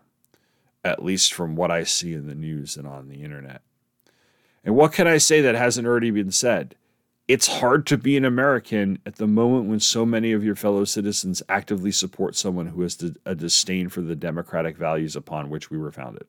at 0.83 1.03
least 1.03 1.33
from 1.33 1.55
what 1.55 1.71
I 1.71 1.83
see 1.83 2.13
in 2.13 2.27
the 2.27 2.35
news 2.35 2.77
and 2.77 2.87
on 2.87 3.07
the 3.09 3.23
internet. 3.23 3.61
And 4.63 4.75
what 4.75 4.93
can 4.93 5.07
I 5.07 5.17
say 5.17 5.41
that 5.41 5.55
hasn't 5.55 5.87
already 5.87 6.11
been 6.11 6.31
said? 6.31 6.75
It's 7.27 7.47
hard 7.47 7.87
to 7.87 7.97
be 7.97 8.17
an 8.17 8.25
American 8.25 8.99
at 9.05 9.15
the 9.15 9.27
moment 9.27 9.69
when 9.69 9.79
so 9.79 10.05
many 10.05 10.33
of 10.33 10.43
your 10.43 10.55
fellow 10.55 10.83
citizens 10.83 11.41
actively 11.47 11.91
support 11.91 12.35
someone 12.35 12.67
who 12.67 12.81
has 12.81 13.01
a 13.25 13.33
disdain 13.33 13.87
for 13.87 14.01
the 14.01 14.15
democratic 14.15 14.75
values 14.75 15.15
upon 15.15 15.49
which 15.49 15.71
we 15.71 15.77
were 15.77 15.91
founded. 15.91 16.25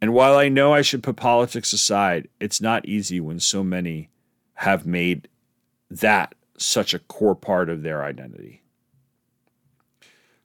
And 0.00 0.14
while 0.14 0.38
I 0.38 0.48
know 0.48 0.72
I 0.72 0.82
should 0.82 1.02
put 1.02 1.16
politics 1.16 1.72
aside, 1.74 2.28
it's 2.40 2.62
not 2.62 2.86
easy 2.86 3.20
when 3.20 3.40
so 3.40 3.62
many 3.62 4.08
have 4.54 4.86
made 4.86 5.28
that 5.90 6.34
such 6.56 6.94
a 6.94 6.98
core 6.98 7.34
part 7.34 7.68
of 7.68 7.82
their 7.82 8.02
identity. 8.02 8.62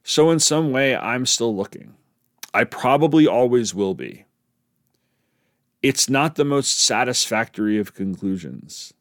So, 0.02 0.30
in 0.30 0.38
some 0.38 0.70
way, 0.70 0.94
I'm 0.94 1.24
still 1.24 1.56
looking. 1.56 1.94
I 2.52 2.64
probably 2.64 3.26
always 3.26 3.74
will 3.74 3.94
be. 3.94 4.26
It's 5.82 6.10
not 6.10 6.34
the 6.34 6.44
most 6.44 6.78
satisfactory 6.78 7.78
of 7.78 7.94
conclusions, 7.94 8.92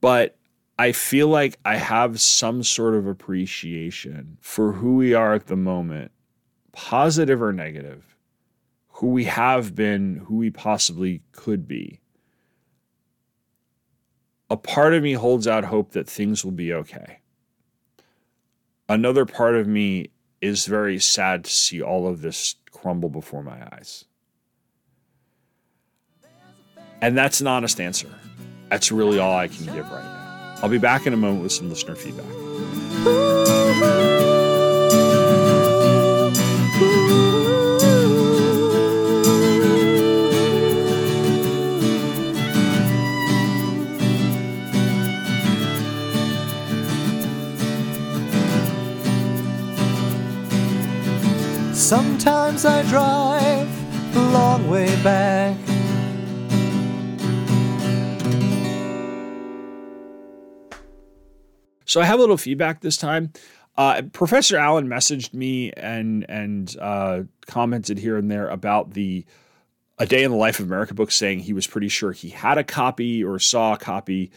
but 0.00 0.36
I 0.78 0.92
feel 0.92 1.28
like 1.28 1.58
I 1.64 1.76
have 1.76 2.20
some 2.20 2.62
sort 2.62 2.94
of 2.94 3.06
appreciation 3.06 4.38
for 4.40 4.72
who 4.72 4.96
we 4.96 5.14
are 5.14 5.34
at 5.34 5.46
the 5.46 5.56
moment, 5.56 6.12
positive 6.72 7.42
or 7.42 7.52
negative 7.52 8.08
who 8.98 9.06
we 9.06 9.24
have 9.26 9.76
been, 9.76 10.24
who 10.26 10.34
we 10.34 10.50
possibly 10.50 11.22
could 11.30 11.68
be. 11.68 12.00
A 14.50 14.56
part 14.56 14.92
of 14.92 15.04
me 15.04 15.12
holds 15.12 15.46
out 15.46 15.64
hope 15.64 15.92
that 15.92 16.08
things 16.08 16.44
will 16.44 16.50
be 16.50 16.72
okay. 16.72 17.20
Another 18.88 19.24
part 19.24 19.54
of 19.54 19.68
me 19.68 20.10
is 20.40 20.66
very 20.66 20.98
sad 20.98 21.44
to 21.44 21.50
see 21.50 21.80
all 21.80 22.08
of 22.08 22.22
this 22.22 22.56
crumble 22.72 23.08
before 23.08 23.44
my 23.44 23.62
eyes. 23.72 24.04
And 27.00 27.16
that's 27.16 27.40
an 27.40 27.46
honest 27.46 27.80
answer. 27.80 28.08
That's 28.68 28.92
really 28.92 29.18
all 29.18 29.34
I 29.34 29.48
can 29.48 29.64
give 29.66 29.90
right 29.90 30.04
now. 30.04 30.58
I'll 30.62 30.68
be 30.68 30.78
back 30.78 31.06
in 31.06 31.12
a 31.12 31.16
moment 31.16 31.42
with 31.42 31.52
some 31.52 31.68
listener 31.68 31.94
feedback. 31.94 32.26
Sometimes 51.74 52.66
I 52.66 52.82
drive 52.82 54.12
the 54.12 54.20
long 54.20 54.68
way 54.68 54.88
back. 55.02 55.67
So 61.88 62.02
I 62.02 62.04
have 62.04 62.18
a 62.18 62.22
little 62.22 62.36
feedback 62.36 62.80
this 62.80 62.98
time. 62.98 63.32
Uh, 63.76 64.02
Professor 64.12 64.56
Allen 64.56 64.88
messaged 64.88 65.32
me 65.32 65.72
and 65.72 66.26
and 66.28 66.76
uh, 66.80 67.22
commented 67.46 67.98
here 67.98 68.16
and 68.16 68.30
there 68.30 68.48
about 68.48 68.92
the 68.92 69.24
A 69.98 70.06
Day 70.06 70.22
in 70.22 70.30
the 70.30 70.36
Life 70.36 70.60
of 70.60 70.66
America 70.66 70.94
book, 70.94 71.10
saying 71.10 71.40
he 71.40 71.52
was 71.52 71.66
pretty 71.66 71.88
sure 71.88 72.12
he 72.12 72.28
had 72.28 72.58
a 72.58 72.64
copy 72.64 73.24
or 73.24 73.38
saw 73.38 73.72
a 73.74 73.78
copy. 73.78 74.30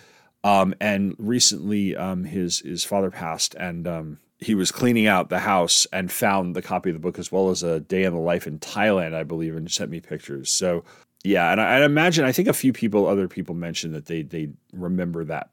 Um, 0.44 0.74
and 0.80 1.16
recently, 1.20 1.96
um, 1.96 2.24
his 2.24 2.60
his 2.60 2.84
father 2.84 3.12
passed, 3.12 3.54
and 3.56 3.88
um, 3.88 4.20
he 4.40 4.56
was 4.56 4.72
cleaning 4.72 5.08
out 5.08 5.30
the 5.30 5.40
house 5.40 5.86
and 5.92 6.12
found 6.12 6.56
the 6.56 6.62
copy 6.62 6.90
of 6.90 6.96
the 6.96 7.00
book 7.00 7.20
as 7.20 7.32
well 7.32 7.50
as 7.50 7.64
a 7.64 7.80
day 7.80 8.04
in 8.04 8.14
the 8.14 8.20
life 8.20 8.48
in 8.48 8.60
Thailand, 8.60 9.14
I 9.14 9.24
believe, 9.24 9.56
and 9.56 9.70
sent 9.70 9.92
me 9.92 10.00
pictures. 10.00 10.50
So 10.50 10.84
yeah, 11.24 11.52
and 11.52 11.62
I, 11.62 11.80
I 11.80 11.86
imagine 11.86 12.26
I 12.26 12.32
think 12.32 12.48
a 12.48 12.54
few 12.54 12.74
people, 12.74 13.08
other 13.08 13.28
people 13.28 13.56
mentioned 13.56 13.94
that 13.94 14.06
they 14.06 14.24
they 14.24 14.50
remember 14.74 15.24
that 15.26 15.50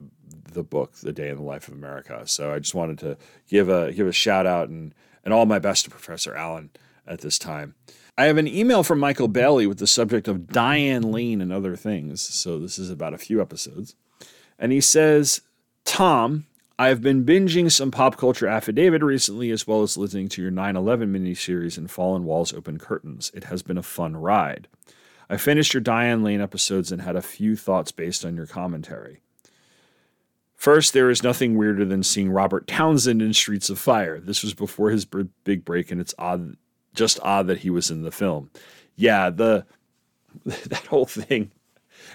the 0.54 0.62
book, 0.62 0.94
The 0.94 1.12
Day 1.12 1.28
in 1.28 1.36
the 1.36 1.42
Life 1.42 1.68
of 1.68 1.74
America. 1.74 2.22
So 2.26 2.52
I 2.52 2.58
just 2.58 2.74
wanted 2.74 2.98
to 2.98 3.16
give 3.48 3.68
a 3.68 3.92
give 3.92 4.06
a 4.06 4.12
shout 4.12 4.46
out 4.46 4.68
and 4.68 4.94
and 5.24 5.34
all 5.34 5.46
my 5.46 5.58
best 5.58 5.84
to 5.84 5.90
Professor 5.90 6.34
Allen 6.34 6.70
at 7.06 7.20
this 7.20 7.38
time. 7.38 7.74
I 8.16 8.24
have 8.24 8.36
an 8.36 8.48
email 8.48 8.82
from 8.82 8.98
Michael 8.98 9.28
Bailey 9.28 9.66
with 9.66 9.78
the 9.78 9.86
subject 9.86 10.26
of 10.26 10.48
Diane 10.48 11.12
Lane 11.12 11.40
and 11.40 11.52
other 11.52 11.76
things. 11.76 12.20
So 12.20 12.58
this 12.58 12.78
is 12.78 12.90
about 12.90 13.14
a 13.14 13.18
few 13.18 13.40
episodes. 13.40 13.94
And 14.58 14.72
he 14.72 14.80
says, 14.80 15.42
Tom, 15.84 16.46
I 16.80 16.88
have 16.88 17.00
been 17.00 17.24
binging 17.24 17.70
some 17.70 17.90
pop 17.90 18.16
culture 18.16 18.48
affidavit 18.48 19.02
recently, 19.02 19.50
as 19.50 19.66
well 19.66 19.82
as 19.82 19.96
listening 19.96 20.28
to 20.30 20.42
your 20.42 20.50
9 20.50 20.76
11 20.76 21.12
miniseries 21.12 21.78
and 21.78 21.90
Fallen 21.90 22.24
Walls 22.24 22.52
Open 22.52 22.78
Curtains. 22.78 23.30
It 23.34 23.44
has 23.44 23.62
been 23.62 23.78
a 23.78 23.82
fun 23.82 24.16
ride. 24.16 24.68
I 25.30 25.36
finished 25.36 25.74
your 25.74 25.80
Diane 25.80 26.22
Lane 26.22 26.40
episodes 26.40 26.90
and 26.90 27.02
had 27.02 27.16
a 27.16 27.22
few 27.22 27.54
thoughts 27.56 27.92
based 27.92 28.24
on 28.24 28.36
your 28.36 28.46
commentary. 28.46 29.20
First, 30.58 30.92
there 30.92 31.08
is 31.08 31.22
nothing 31.22 31.56
weirder 31.56 31.84
than 31.84 32.02
seeing 32.02 32.30
Robert 32.30 32.66
Townsend 32.66 33.22
in 33.22 33.32
Streets 33.32 33.70
of 33.70 33.78
Fire. 33.78 34.18
This 34.18 34.42
was 34.42 34.54
before 34.54 34.90
his 34.90 35.04
big 35.04 35.64
break, 35.64 35.92
and 35.92 36.00
it's 36.00 36.16
odd, 36.18 36.56
just 36.94 37.20
odd 37.22 37.46
that 37.46 37.58
he 37.58 37.70
was 37.70 37.92
in 37.92 38.02
the 38.02 38.10
film. 38.10 38.50
Yeah, 38.96 39.30
the 39.30 39.66
that 40.44 40.86
whole 40.86 41.06
thing, 41.06 41.52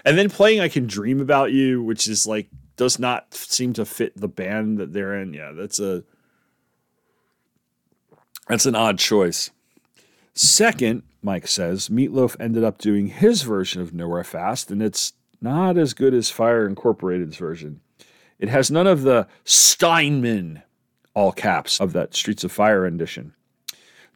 and 0.04 0.18
then 0.18 0.28
playing 0.28 0.60
"I 0.60 0.68
Can 0.68 0.86
Dream 0.86 1.22
About 1.22 1.52
You," 1.52 1.82
which 1.82 2.06
is 2.06 2.26
like 2.26 2.48
does 2.76 2.98
not 2.98 3.32
seem 3.32 3.72
to 3.72 3.86
fit 3.86 4.12
the 4.14 4.28
band 4.28 4.76
that 4.76 4.92
they're 4.92 5.18
in. 5.18 5.32
Yeah, 5.32 5.52
that's 5.52 5.80
a 5.80 6.04
that's 8.46 8.66
an 8.66 8.74
odd 8.74 8.98
choice. 8.98 9.52
Second, 10.34 11.02
Mike 11.22 11.46
says, 11.46 11.88
Meatloaf 11.88 12.36
ended 12.38 12.62
up 12.62 12.76
doing 12.76 13.06
his 13.06 13.40
version 13.40 13.80
of 13.80 13.94
Nowhere 13.94 14.22
Fast, 14.22 14.70
and 14.70 14.82
it's 14.82 15.14
not 15.40 15.78
as 15.78 15.94
good 15.94 16.12
as 16.12 16.28
Fire 16.28 16.66
Incorporated's 16.66 17.38
version. 17.38 17.80
It 18.38 18.48
has 18.48 18.70
none 18.70 18.86
of 18.86 19.02
the 19.02 19.26
Steinman, 19.44 20.62
all 21.14 21.32
caps, 21.32 21.80
of 21.80 21.92
that 21.92 22.14
Streets 22.14 22.44
of 22.44 22.52
Fire 22.52 22.80
rendition. 22.82 23.34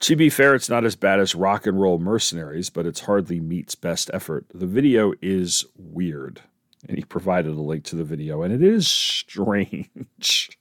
To 0.00 0.16
be 0.16 0.30
fair, 0.30 0.54
it's 0.54 0.68
not 0.68 0.84
as 0.84 0.96
bad 0.96 1.18
as 1.18 1.34
Rock 1.34 1.66
and 1.66 1.80
Roll 1.80 1.98
Mercenaries, 1.98 2.70
but 2.70 2.86
it's 2.86 3.00
hardly 3.00 3.40
Meat's 3.40 3.74
best 3.74 4.10
effort. 4.14 4.46
The 4.54 4.66
video 4.66 5.12
is 5.20 5.64
weird. 5.76 6.42
And 6.88 6.96
he 6.96 7.04
provided 7.04 7.52
a 7.52 7.60
link 7.60 7.82
to 7.84 7.96
the 7.96 8.04
video, 8.04 8.42
and 8.42 8.54
it 8.54 8.62
is 8.62 8.86
strange. 8.86 10.58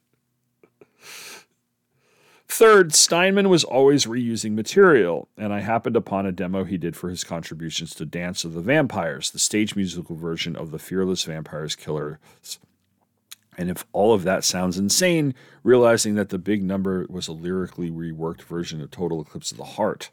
Third, 2.47 2.95
Steinman 2.95 3.49
was 3.49 3.63
always 3.63 4.07
reusing 4.07 4.53
material, 4.53 5.27
and 5.37 5.53
I 5.53 5.59
happened 5.59 5.95
upon 5.95 6.25
a 6.25 6.31
demo 6.31 6.63
he 6.63 6.77
did 6.77 6.95
for 6.95 7.11
his 7.11 7.23
contributions 7.23 7.93
to 7.95 8.05
Dance 8.05 8.43
of 8.43 8.53
the 8.53 8.61
Vampires, 8.61 9.29
the 9.29 9.37
stage 9.37 9.75
musical 9.75 10.15
version 10.15 10.55
of 10.55 10.71
the 10.71 10.79
Fearless 10.79 11.23
Vampires 11.23 11.75
Killers 11.75 12.17
and 13.57 13.69
if 13.69 13.85
all 13.91 14.13
of 14.13 14.23
that 14.23 14.43
sounds 14.43 14.77
insane, 14.77 15.33
realizing 15.63 16.15
that 16.15 16.29
the 16.29 16.37
big 16.37 16.63
number 16.63 17.05
was 17.09 17.27
a 17.27 17.33
lyrically 17.33 17.89
reworked 17.89 18.43
version 18.43 18.81
of 18.81 18.91
Total 18.91 19.21
Eclipse 19.21 19.51
of 19.51 19.57
the 19.57 19.63
Heart. 19.63 20.11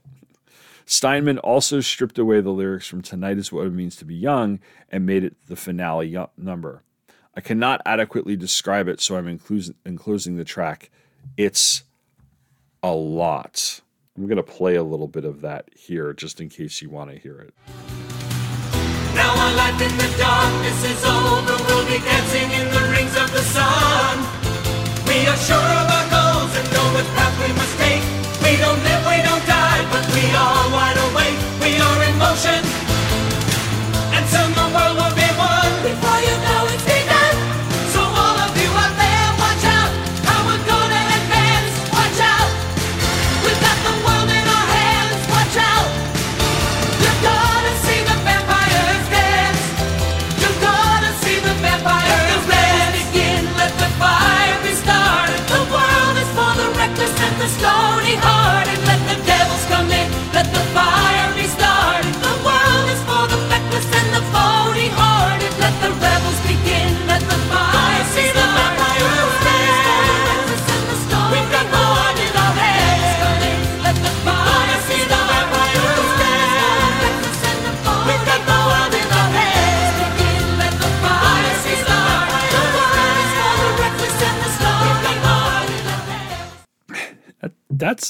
Steinman 0.87 1.39
also 1.39 1.81
stripped 1.81 2.19
away 2.19 2.41
the 2.41 2.51
lyrics 2.51 2.87
from 2.87 3.03
Tonight 3.03 3.39
is 3.39 3.53
What 3.53 3.67
It 3.67 3.73
Means 3.73 3.97
to 3.97 4.05
Be 4.05 4.15
Young 4.15 4.61
and 4.91 5.07
made 5.07 5.25
it 5.25 5.35
the 5.47 5.57
finale 5.57 6.17
number. 6.37 6.83
I 7.35 7.41
cannot 7.41 7.81
adequately 7.85 8.37
describe 8.37 8.87
it, 8.89 9.01
so 9.01 9.17
I'm 9.17 9.27
enclosing 9.85 10.37
the 10.37 10.45
track. 10.45 10.91
It's 11.37 11.85
a 12.83 12.93
lot. 12.93 13.81
I'm 14.17 14.27
going 14.27 14.37
to 14.37 14.43
play 14.43 14.77
a 14.77 14.85
little 14.85 15.09
bit 15.09 15.25
of 15.25 15.41
that 15.41 15.69
here 15.75 16.13
just 16.13 16.41
in 16.41 16.49
case 16.49 16.81
you 16.81 16.91
want 16.91 17.11
to 17.11 17.19
hear 17.19 17.39
it. 17.39 17.55
Now 19.15 19.31
our 19.31 19.55
life 19.57 19.81
in 19.81 19.97
the 19.97 20.17
darkness 20.19 20.85
is 20.85 21.05
over. 21.05 21.57
We'll 21.67 21.87
be 21.87 21.99
dancing 21.99 22.51
in 22.51 22.69
the 22.73 22.84
the 23.35 23.43
sun. 23.43 24.17
We 25.09 25.27
are 25.27 25.37
sure 25.37 25.71
of 25.81 25.87
our 25.97 26.07
goals 26.15 26.53
and 26.59 26.67
know 26.73 26.87
which 26.95 27.11
path 27.19 27.35
we 27.43 27.51
must 27.59 27.75
take. 27.83 28.05
We 28.47 28.53
don't 28.63 28.81
live, 28.87 29.03
we 29.11 29.19
don't 29.27 29.45
die, 29.47 29.83
but 29.91 30.05
we 30.15 30.25
are 30.31 30.54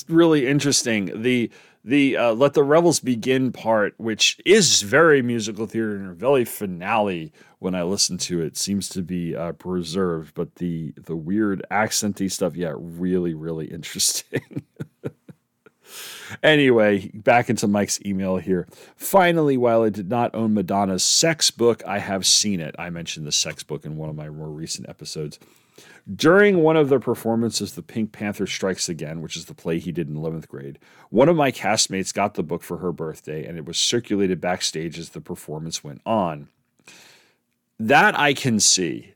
Really 0.09 0.47
interesting. 0.47 1.23
The 1.23 1.51
the 1.85 2.17
uh, 2.17 2.33
let 2.33 2.55
the 2.55 2.63
rebels 2.63 3.01
begin 3.01 3.53
part, 3.53 3.95
which 3.99 4.41
is 4.45 4.83
very 4.83 5.21
musical 5.23 5.67
theater 5.67 5.97
and 5.97 6.17
very 6.17 6.45
finale. 6.45 7.33
When 7.59 7.75
I 7.75 7.83
listen 7.83 8.19
to 8.19 8.43
it, 8.43 8.59
seems 8.59 8.91
to 8.91 9.01
be 9.03 9.35
uh, 9.35 9.53
preserved, 9.53 10.35
but 10.35 10.57
the 10.57 10.93
the 10.97 11.17
weird 11.17 11.65
accenty 11.71 12.31
stuff, 12.31 12.57
yeah, 12.57 12.75
really 12.77 13.35
really 13.35 13.67
interesting. 13.71 14.65
Anyway, 16.43 17.11
back 17.15 17.49
into 17.49 17.69
Mike's 17.69 18.01
email 18.05 18.37
here. 18.39 18.67
Finally, 18.97 19.57
while 19.57 19.83
I 19.83 19.91
did 19.91 20.09
not 20.09 20.35
own 20.35 20.55
Madonna's 20.55 21.05
sex 21.05 21.51
book, 21.51 21.83
I 21.87 21.99
have 21.99 22.27
seen 22.27 22.61
it. 22.61 22.75
I 22.79 22.91
mentioned 22.91 23.27
the 23.27 23.33
sex 23.33 23.63
book 23.63 23.85
in 23.85 23.97
one 23.97 24.09
of 24.11 24.17
my 24.17 24.29
more 24.29 24.49
recent 24.49 24.89
episodes. 24.89 25.39
During 26.13 26.59
one 26.59 26.77
of 26.77 26.91
the 26.91 27.01
performances, 27.01 27.73
The 27.73 27.83
Pink 27.83 28.13
Panther 28.13 28.47
Strikes 28.47 28.91
Again, 28.91 29.23
which 29.23 29.37
is 29.37 29.47
the 29.47 29.55
play 29.55 29.79
he 29.79 29.91
did 29.91 30.09
in 30.09 30.17
11th 30.17 30.49
grade, 30.49 30.79
one 31.09 31.31
of 31.31 31.37
my 31.37 31.51
castmates 31.51 32.13
got 32.13 32.35
the 32.35 32.43
book 32.43 32.63
for 32.63 32.79
her 32.79 32.93
birthday 32.93 33.47
and 33.47 33.57
it 33.57 33.65
was 33.65 33.79
circulated 33.79 34.41
backstage 34.41 34.99
as 34.99 35.11
the 35.11 35.21
performance 35.23 35.83
went 35.83 36.03
on. 36.05 36.49
That 37.79 38.19
I 38.19 38.35
can 38.35 38.61
see. 38.61 39.15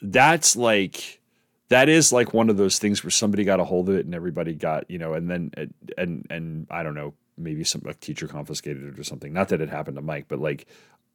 That's 0.00 0.56
like 0.56 1.20
that 1.68 1.88
is 1.88 2.12
like 2.12 2.34
one 2.34 2.48
of 2.48 2.56
those 2.56 2.78
things 2.78 3.04
where 3.04 3.10
somebody 3.10 3.44
got 3.44 3.60
a 3.60 3.64
hold 3.64 3.88
of 3.88 3.96
it 3.96 4.06
and 4.06 4.14
everybody 4.14 4.54
got, 4.54 4.90
you 4.90 4.98
know, 4.98 5.12
and 5.12 5.30
then 5.30 5.52
and 5.96 6.26
and 6.30 6.66
I 6.70 6.82
don't 6.82 6.94
know, 6.94 7.14
maybe 7.36 7.64
some 7.64 7.82
a 7.86 7.94
teacher 7.94 8.26
confiscated 8.26 8.82
it 8.82 8.98
or 8.98 9.04
something. 9.04 9.32
Not 9.32 9.50
that 9.50 9.60
it 9.60 9.68
happened 9.68 9.96
to 9.96 10.02
Mike, 10.02 10.24
but 10.26 10.40
like 10.40 10.66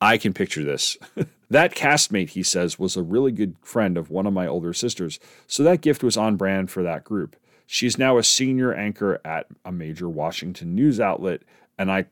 I 0.06 0.18
can 0.18 0.34
picture 0.34 0.64
this. 0.64 0.98
that 1.50 1.74
castmate, 1.74 2.30
he 2.30 2.44
says, 2.44 2.78
was 2.78 2.96
a 2.96 3.02
really 3.02 3.32
good 3.32 3.56
friend 3.62 3.98
of 3.98 4.12
one 4.12 4.28
of 4.28 4.34
my 4.34 4.46
older 4.46 4.72
sisters, 4.72 5.20
so 5.48 5.64
that 5.64 5.82
gift 5.82 6.04
was 6.04 6.16
on 6.16 6.36
brand 6.36 6.70
for 6.70 6.84
that 6.84 7.04
group. 7.04 7.36
She's 7.66 7.98
now 7.98 8.20
a 8.20 8.24
senior 8.24 8.72
anchor 8.72 9.20
at 9.26 9.48
a 9.66 9.72
major 9.72 10.08
Washington 10.08 10.76
news 10.76 11.00
outlet, 11.00 11.42
and 11.80 11.92
I 11.92 12.06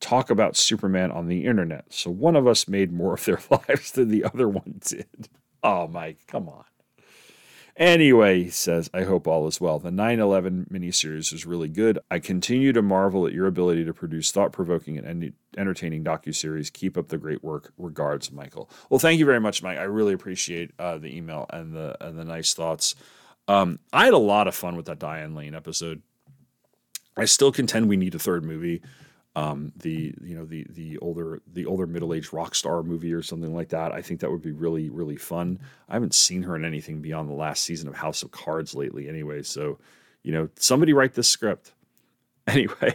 talk 0.00 0.30
about 0.30 0.56
Superman 0.56 1.10
on 1.10 1.28
the 1.28 1.44
internet. 1.44 1.84
So 1.90 2.10
one 2.10 2.34
of 2.34 2.46
us 2.46 2.66
made 2.66 2.92
more 2.92 3.14
of 3.14 3.24
their 3.26 3.40
lives 3.50 3.92
than 3.92 4.08
the 4.08 4.24
other 4.24 4.48
one 4.48 4.80
did. 4.80 5.28
Oh, 5.62 5.86
Mike, 5.86 6.18
come 6.26 6.48
on. 6.48 6.64
Anyway, 7.76 8.44
he 8.44 8.50
says, 8.50 8.88
I 8.94 9.02
hope 9.02 9.26
all 9.26 9.48
is 9.48 9.60
well. 9.60 9.80
The 9.80 9.90
9 9.90 10.20
11 10.20 10.68
miniseries 10.70 11.32
is 11.32 11.44
really 11.44 11.68
good. 11.68 11.98
I 12.08 12.20
continue 12.20 12.72
to 12.72 12.82
marvel 12.82 13.26
at 13.26 13.32
your 13.32 13.48
ability 13.48 13.84
to 13.84 13.92
produce 13.92 14.30
thought 14.30 14.52
provoking 14.52 14.96
and 14.96 15.06
en- 15.06 15.32
entertaining 15.58 16.04
docuseries. 16.04 16.72
Keep 16.72 16.96
up 16.96 17.08
the 17.08 17.18
great 17.18 17.42
work. 17.42 17.72
Regards, 17.76 18.30
Michael. 18.30 18.70
Well, 18.90 19.00
thank 19.00 19.18
you 19.18 19.26
very 19.26 19.40
much, 19.40 19.60
Mike. 19.60 19.78
I 19.78 19.84
really 19.84 20.12
appreciate 20.12 20.70
uh, 20.78 20.98
the 20.98 21.16
email 21.16 21.46
and 21.50 21.74
the, 21.74 21.96
and 22.00 22.16
the 22.16 22.24
nice 22.24 22.54
thoughts. 22.54 22.94
Um, 23.48 23.80
I 23.92 24.04
had 24.04 24.14
a 24.14 24.18
lot 24.18 24.46
of 24.46 24.54
fun 24.54 24.76
with 24.76 24.86
that 24.86 25.00
Diane 25.00 25.34
Lane 25.34 25.54
episode. 25.54 26.02
I 27.16 27.24
still 27.24 27.50
contend 27.50 27.88
we 27.88 27.96
need 27.96 28.14
a 28.14 28.20
third 28.20 28.44
movie. 28.44 28.82
Um, 29.36 29.72
the 29.76 30.14
you 30.22 30.36
know 30.36 30.44
the 30.44 30.64
the 30.70 30.96
older 30.98 31.42
the 31.52 31.66
older 31.66 31.86
middle 31.86 32.14
aged 32.14 32.32
rock 32.32 32.54
star 32.54 32.84
movie 32.84 33.12
or 33.12 33.22
something 33.22 33.52
like 33.52 33.70
that. 33.70 33.90
I 33.90 34.00
think 34.00 34.20
that 34.20 34.30
would 34.30 34.42
be 34.42 34.52
really 34.52 34.90
really 34.90 35.16
fun. 35.16 35.58
I 35.88 35.94
haven't 35.94 36.14
seen 36.14 36.44
her 36.44 36.54
in 36.54 36.64
anything 36.64 37.02
beyond 37.02 37.28
the 37.28 37.34
last 37.34 37.64
season 37.64 37.88
of 37.88 37.96
House 37.96 38.22
of 38.22 38.30
Cards 38.30 38.74
lately, 38.74 39.08
anyway. 39.08 39.42
So, 39.42 39.78
you 40.22 40.32
know, 40.32 40.48
somebody 40.56 40.92
write 40.92 41.14
this 41.14 41.28
script. 41.28 41.72
Anyway, 42.46 42.94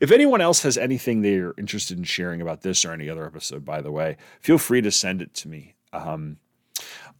if 0.00 0.10
anyone 0.10 0.40
else 0.40 0.62
has 0.62 0.78
anything 0.78 1.20
they're 1.20 1.52
interested 1.58 1.98
in 1.98 2.04
sharing 2.04 2.40
about 2.40 2.62
this 2.62 2.82
or 2.82 2.92
any 2.92 3.10
other 3.10 3.26
episode, 3.26 3.62
by 3.62 3.82
the 3.82 3.92
way, 3.92 4.16
feel 4.40 4.56
free 4.56 4.80
to 4.80 4.90
send 4.90 5.20
it 5.20 5.34
to 5.34 5.48
me. 5.48 5.74
Um, 5.92 6.38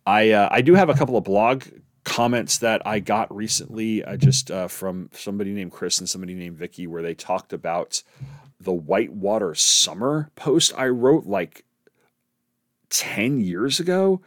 I 0.06 0.30
uh, 0.30 0.48
I 0.50 0.62
do 0.62 0.74
have 0.74 0.88
a 0.88 0.94
couple 0.94 1.18
of 1.18 1.24
blog 1.24 1.64
comments 2.08 2.58
that 2.58 2.84
I 2.86 3.00
got 3.00 3.34
recently, 3.34 4.02
uh, 4.02 4.16
just 4.16 4.50
uh, 4.50 4.66
from 4.66 5.10
somebody 5.12 5.52
named 5.52 5.72
Chris 5.72 5.98
and 5.98 6.08
somebody 6.08 6.34
named 6.34 6.56
Vicky, 6.56 6.86
where 6.86 7.02
they 7.02 7.14
talked 7.14 7.52
about 7.52 8.02
the 8.60 8.72
Whitewater 8.72 9.54
Summer 9.54 10.30
post 10.34 10.72
I 10.76 10.88
wrote 10.88 11.26
like 11.26 11.64
10 12.90 13.40
years 13.40 13.78
ago. 13.78 14.20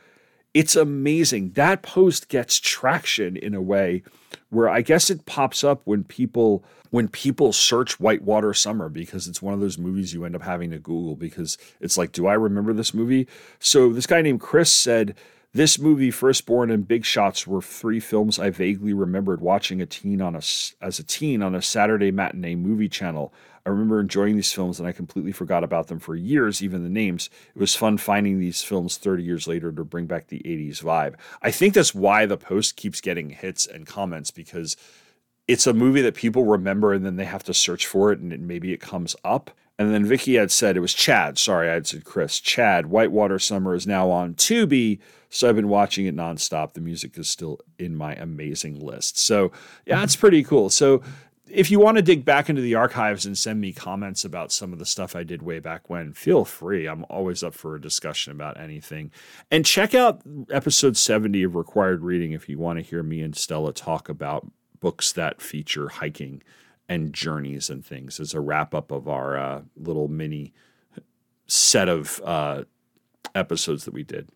It's 0.54 0.76
amazing. 0.76 1.52
That 1.52 1.82
post 1.82 2.30
gets 2.30 2.60
traction 2.60 3.36
in 3.36 3.56
a 3.56 3.62
way 3.62 4.04
where 4.50 4.70
I 4.70 4.82
guess 4.82 5.10
it 5.10 5.26
pops 5.26 5.64
up 5.64 5.82
when 5.86 6.04
people 6.04 6.64
when 6.92 7.08
people 7.08 7.54
search 7.54 8.00
Whitewater 8.02 8.54
Summer 8.54 8.90
because 8.90 9.28
it's 9.28 9.42
one 9.42 9.54
of 9.54 9.62
those 9.62 9.78
movies 9.78 10.14
you 10.14 10.26
end 10.26 10.36
up 10.36 10.42
having 10.42 10.72
to 10.72 10.78
Google 10.78 11.16
because 11.16 11.58
it's 11.80 11.98
like, 11.98 12.12
do 12.12 12.28
I 12.28 12.34
remember 12.34 12.74
this 12.74 12.94
movie? 12.94 13.28
So 13.60 13.94
this 13.94 14.06
guy 14.06 14.22
named 14.22 14.42
Chris 14.42 14.72
said 14.72 15.16
this 15.54 15.78
movie, 15.78 16.12
Firstborn 16.12 16.72
and 16.72 16.88
Big 16.88 17.04
Shots, 17.04 17.46
were 17.46 17.62
three 17.62 18.00
films 18.00 18.40
I 18.40 18.50
vaguely 18.52 18.94
remembered 18.94 19.42
watching 19.42 19.82
a 19.82 19.86
teen 19.86 20.22
on 20.22 20.34
a 20.36 20.42
as 20.82 20.98
a 21.00 21.04
teen 21.04 21.44
on 21.44 21.54
a 21.54 21.62
Saturday 21.62 22.10
matinee 22.10 22.56
movie 22.56 22.88
channel. 22.88 23.34
I 23.66 23.70
remember 23.70 24.00
enjoying 24.00 24.38
these 24.38 24.54
films 24.54 24.80
and 24.80 24.88
I 24.88 24.92
completely 24.92 25.34
forgot 25.34 25.64
about 25.64 25.88
them 25.88 26.00
for 26.00 26.16
years, 26.16 26.64
even 26.64 26.84
the 26.84 26.90
names. 26.90 27.30
It 27.54 27.60
was 27.60 27.76
fun 27.76 27.98
finding 27.98 28.40
these 28.40 28.64
films 28.64 28.98
30 28.98 29.24
years 29.24 29.46
later 29.46 29.72
to 29.72 29.84
bring 29.84 30.08
back 30.08 30.28
the 30.28 30.40
80s 30.40 30.82
vibe. 30.82 31.16
I 31.42 31.52
think 31.52 31.74
that's 31.74 31.94
why 31.94 32.26
the 32.26 32.38
post 32.38 32.76
keeps 32.76 33.02
getting 33.02 33.30
hits 33.30 33.68
and 33.68 33.86
comments 33.86 34.32
because 34.32 34.78
it's 35.48 35.68
a 35.68 35.74
movie 35.74 36.02
that 36.02 36.16
people 36.16 36.46
remember 36.46 36.94
and 36.94 37.06
then 37.06 37.18
they 37.18 37.26
have 37.26 37.44
to 37.44 37.54
search 37.54 37.86
for 37.86 38.12
it 38.12 38.20
and 38.20 38.34
it, 38.34 38.40
maybe 38.40 38.74
it 38.74 38.80
comes 38.80 39.16
up. 39.24 39.52
And 39.80 39.94
then 39.94 40.06
Vicky 40.06 40.36
had 40.36 40.52
said, 40.52 40.78
it 40.78 40.82
was 40.82 40.94
Chad, 40.94 41.38
sorry, 41.40 41.70
I 41.70 41.74
had 41.74 41.88
said 41.88 42.04
Chris. 42.04 42.40
Chad, 42.40 42.88
Whitewater 42.88 43.40
Summer 43.40 43.74
is 43.74 43.88
now 43.88 44.12
on 44.12 44.36
Tubi. 44.36 45.00
So 45.30 45.50
I've 45.50 45.56
been 45.56 45.70
watching 45.70 46.06
it 46.06 46.16
nonstop. 46.16 46.74
The 46.74 46.82
music 46.82 47.18
is 47.18 47.30
still 47.30 47.60
in 47.80 47.96
my 47.96 48.14
amazing 48.16 48.80
list. 48.80 49.18
So 49.18 49.52
yeah, 49.86 50.04
it's 50.04 50.16
pretty 50.16 50.44
cool. 50.44 50.70
So 50.70 51.02
if 51.48 51.72
you 51.72 51.80
want 51.80 51.98
to 51.98 52.02
dig 52.02 52.24
back 52.24 52.50
into 52.50 52.62
the 52.62 52.76
archives 52.76 53.26
and 53.26 53.38
send 53.38 53.60
me 53.60 53.74
comments 53.74 54.24
about 54.24 54.52
some 54.52 54.72
of 54.72 54.80
the 54.80 54.86
stuff 54.86 55.16
I 55.16 55.24
did 55.24 55.42
way 55.42 55.60
back 55.60 55.90
when, 55.90 56.14
feel 56.14 56.46
free. 56.46 56.88
I'm 56.88 57.06
always 57.10 57.44
up 57.44 57.54
for 57.54 57.76
a 57.76 57.82
discussion 57.82 58.32
about 58.32 58.60
anything. 58.60 59.12
And 59.50 59.66
check 59.66 59.94
out 59.94 60.22
episode 60.50 60.98
70 60.98 61.44
of 61.44 61.56
Required 61.56 62.04
Reading 62.04 62.32
if 62.32 62.48
you 62.48 62.58
want 62.58 62.80
to 62.80 62.86
hear 62.86 63.04
me 63.04 63.22
and 63.22 63.36
Stella 63.36 63.74
talk 63.74 64.10
about 64.10 64.50
books 64.80 65.12
that 65.14 65.42
feature 65.42 65.90
hiking 65.90 66.42
and 66.92 67.14
journeys 67.14 67.70
and 67.70 67.86
things 67.86 68.20
as 68.20 68.34
a 68.34 68.42
wrap 68.42 68.76
up 68.76 68.92
of 68.92 69.08
our 69.08 69.38
uh, 69.38 69.62
little 69.78 70.10
mini 70.10 70.54
set 71.48 71.88
of 71.88 72.22
uh, 72.26 72.64
episodes 73.34 73.86
that 73.86 73.94
we 73.94 74.04
did. 74.04 74.30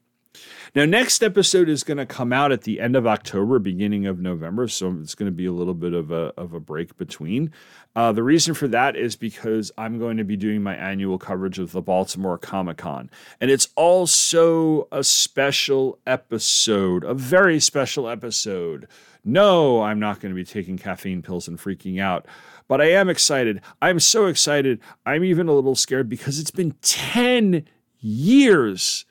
Now, 0.73 0.85
next 0.85 1.23
episode 1.23 1.69
is 1.69 1.83
going 1.83 1.97
to 1.97 2.05
come 2.05 2.33
out 2.33 2.51
at 2.51 2.61
the 2.63 2.79
end 2.79 2.95
of 2.95 3.07
October, 3.07 3.59
beginning 3.59 4.05
of 4.05 4.19
November, 4.19 4.67
so 4.67 4.97
it's 5.01 5.15
going 5.15 5.31
to 5.31 5.35
be 5.35 5.45
a 5.45 5.51
little 5.51 5.73
bit 5.73 5.93
of 5.93 6.11
a 6.11 6.33
of 6.37 6.53
a 6.53 6.59
break 6.59 6.97
between. 6.97 7.51
Uh, 7.95 8.11
the 8.11 8.23
reason 8.23 8.53
for 8.53 8.67
that 8.67 8.95
is 8.95 9.15
because 9.15 9.71
I'm 9.77 9.99
going 9.99 10.17
to 10.17 10.23
be 10.23 10.35
doing 10.35 10.61
my 10.61 10.75
annual 10.75 11.17
coverage 11.17 11.59
of 11.59 11.71
the 11.71 11.81
Baltimore 11.81 12.37
Comic 12.37 12.77
Con, 12.77 13.09
and 13.39 13.49
it's 13.49 13.69
also 13.75 14.87
a 14.91 15.03
special 15.03 15.99
episode, 16.05 17.03
a 17.03 17.13
very 17.13 17.59
special 17.59 18.09
episode. 18.09 18.87
No, 19.27 19.81
I'm 19.81 19.99
not 19.99 20.19
going 20.19 20.31
to 20.31 20.35
be 20.35 20.45
taking 20.45 20.77
caffeine 20.77 21.23
pills 21.23 21.47
and 21.47 21.57
freaking 21.57 21.99
out. 21.99 22.27
But 22.67 22.81
I 22.81 22.91
am 22.91 23.09
excited. 23.09 23.61
I'm 23.81 23.99
so 23.99 24.27
excited. 24.27 24.79
I'm 25.05 25.23
even 25.23 25.47
a 25.47 25.53
little 25.53 25.75
scared 25.75 26.09
because 26.09 26.39
it's 26.39 26.51
been 26.51 26.75
10 26.81 27.65
years 27.99 29.05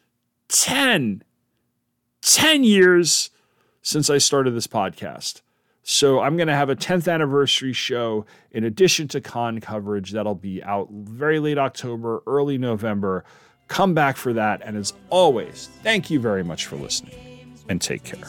10, 0.49 1.23
10 2.23 2.65
years 2.65 3.31
since 3.83 4.11
I 4.11 4.19
started 4.19 4.53
this 4.53 4.67
podcast. 4.67 5.43
So 5.83 6.21
I'm 6.21 6.37
going 6.37 6.49
to 6.49 6.55
have 6.55 6.71
a 6.71 6.77
10th 6.77 7.13
anniversary 7.13 7.75
show 7.75 8.25
in 8.51 8.65
addition 8.65 9.07
to 9.09 9.21
con 9.21 9.61
coverage 9.61 10.13
that'll 10.13 10.35
be 10.35 10.63
out 10.63 10.89
very 10.91 11.39
late 11.39 11.59
October, 11.59 12.23
early 12.27 12.57
November. 12.57 13.25
Come 13.69 13.93
back 13.93 14.17
for 14.17 14.33
that. 14.33 14.63
And 14.65 14.79
as 14.79 14.95
always, 15.11 15.69
thank 15.83 16.11
you 16.11 16.21
very 16.21 16.43
much 16.43 16.67
for 16.67 16.77
listening 16.77 17.15
and 17.69 17.81
take 17.83 18.03
care. 18.03 18.25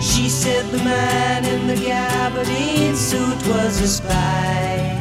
She 0.00 0.28
said 0.28 0.66
the 0.66 0.78
man 0.78 1.44
in 1.44 1.68
the 1.68 1.76
gabardine 1.76 2.96
suit 2.96 3.46
was 3.46 3.80
a 3.80 3.86
spy. 3.86 4.98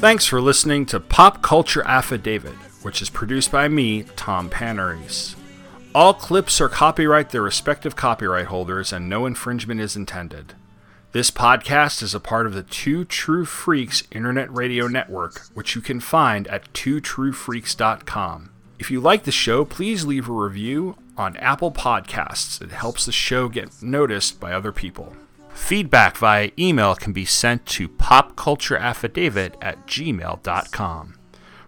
Thanks 0.00 0.26
for 0.26 0.42
listening 0.42 0.84
to 0.86 1.00
Pop 1.00 1.40
Culture 1.40 1.82
Affidavit 1.86 2.54
which 2.84 3.00
is 3.02 3.10
produced 3.10 3.50
by 3.50 3.68
me, 3.68 4.04
Tom 4.16 4.50
Panarese. 4.50 5.34
All 5.94 6.12
clips 6.12 6.60
are 6.60 6.68
copyright 6.68 7.30
their 7.30 7.42
respective 7.42 7.96
copyright 7.96 8.46
holders 8.46 8.92
and 8.92 9.08
no 9.08 9.26
infringement 9.26 9.80
is 9.80 9.96
intended. 9.96 10.54
This 11.12 11.30
podcast 11.30 12.02
is 12.02 12.14
a 12.14 12.20
part 12.20 12.46
of 12.46 12.54
the 12.54 12.64
Two 12.64 13.04
True 13.04 13.44
Freaks 13.44 14.02
Internet 14.10 14.52
Radio 14.52 14.88
Network, 14.88 15.42
which 15.54 15.76
you 15.76 15.80
can 15.80 16.00
find 16.00 16.48
at 16.48 16.72
twotruefreaks.com. 16.72 18.50
If 18.80 18.90
you 18.90 19.00
like 19.00 19.22
the 19.22 19.30
show, 19.30 19.64
please 19.64 20.04
leave 20.04 20.28
a 20.28 20.32
review 20.32 20.96
on 21.16 21.36
Apple 21.36 21.70
Podcasts. 21.70 22.60
It 22.60 22.72
helps 22.72 23.06
the 23.06 23.12
show 23.12 23.48
get 23.48 23.80
noticed 23.80 24.40
by 24.40 24.52
other 24.52 24.72
people. 24.72 25.14
Feedback 25.54 26.16
via 26.16 26.50
email 26.58 26.96
can 26.96 27.12
be 27.12 27.24
sent 27.24 27.64
to 27.66 27.88
popcultureaffidavit 27.88 29.54
at 29.62 29.86
gmail.com. 29.86 31.14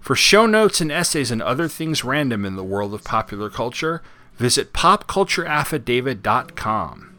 For 0.06 0.14
show 0.14 0.46
notes 0.46 0.80
and 0.80 0.92
essays 0.92 1.32
and 1.32 1.42
other 1.42 1.66
things 1.66 2.04
random 2.04 2.44
in 2.44 2.54
the 2.54 2.62
world 2.62 2.94
of 2.94 3.02
popular 3.02 3.50
culture, 3.50 4.02
visit 4.36 4.72
popcultureaffidavit.com. 4.72 7.16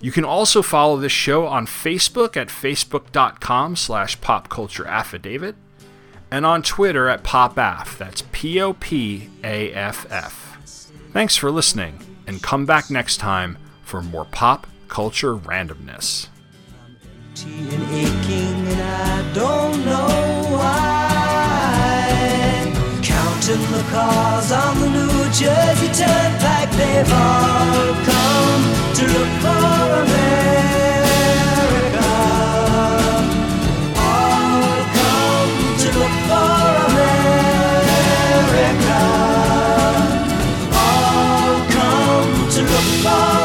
You 0.00 0.10
can 0.10 0.24
also 0.24 0.60
follow 0.60 0.96
this 0.96 1.12
show 1.12 1.46
on 1.46 1.66
Facebook 1.66 2.36
at 2.36 2.48
facebook.com 2.48 3.76
slash 3.76 4.18
popcultureaffidavit 4.18 5.54
and 6.28 6.44
on 6.44 6.64
Twitter 6.64 7.08
at 7.08 7.22
popaff, 7.22 7.96
that's 7.96 8.24
P-O-P-A-F-F. 8.32 9.28
Thanks 11.12 11.36
for 11.36 11.52
listening, 11.52 12.00
and 12.26 12.42
come 12.42 12.66
back 12.66 12.90
next 12.90 13.18
time 13.18 13.58
for 13.84 14.02
more 14.02 14.24
pop 14.24 14.66
culture 14.88 15.36
randomness. 15.36 16.26
Counting 23.48 23.72
the 23.72 23.82
cars 23.90 24.52
on 24.52 24.78
the 24.78 24.88
New 24.90 25.24
Jersey 25.32 25.88
Turnpike, 25.88 26.70
they've 26.72 27.10
all 27.10 27.94
come 28.04 28.62
to 28.92 29.04
look 29.06 29.28
for 29.40 29.94
America. 30.04 30.90
All 33.96 34.84
come 34.98 35.52
to 35.80 35.88
look 35.96 36.14
for 36.28 36.60
America. 36.92 37.40
All 40.76 41.56
come 41.70 42.32
to 42.50 42.60
look 42.60 42.88
for. 43.02 43.37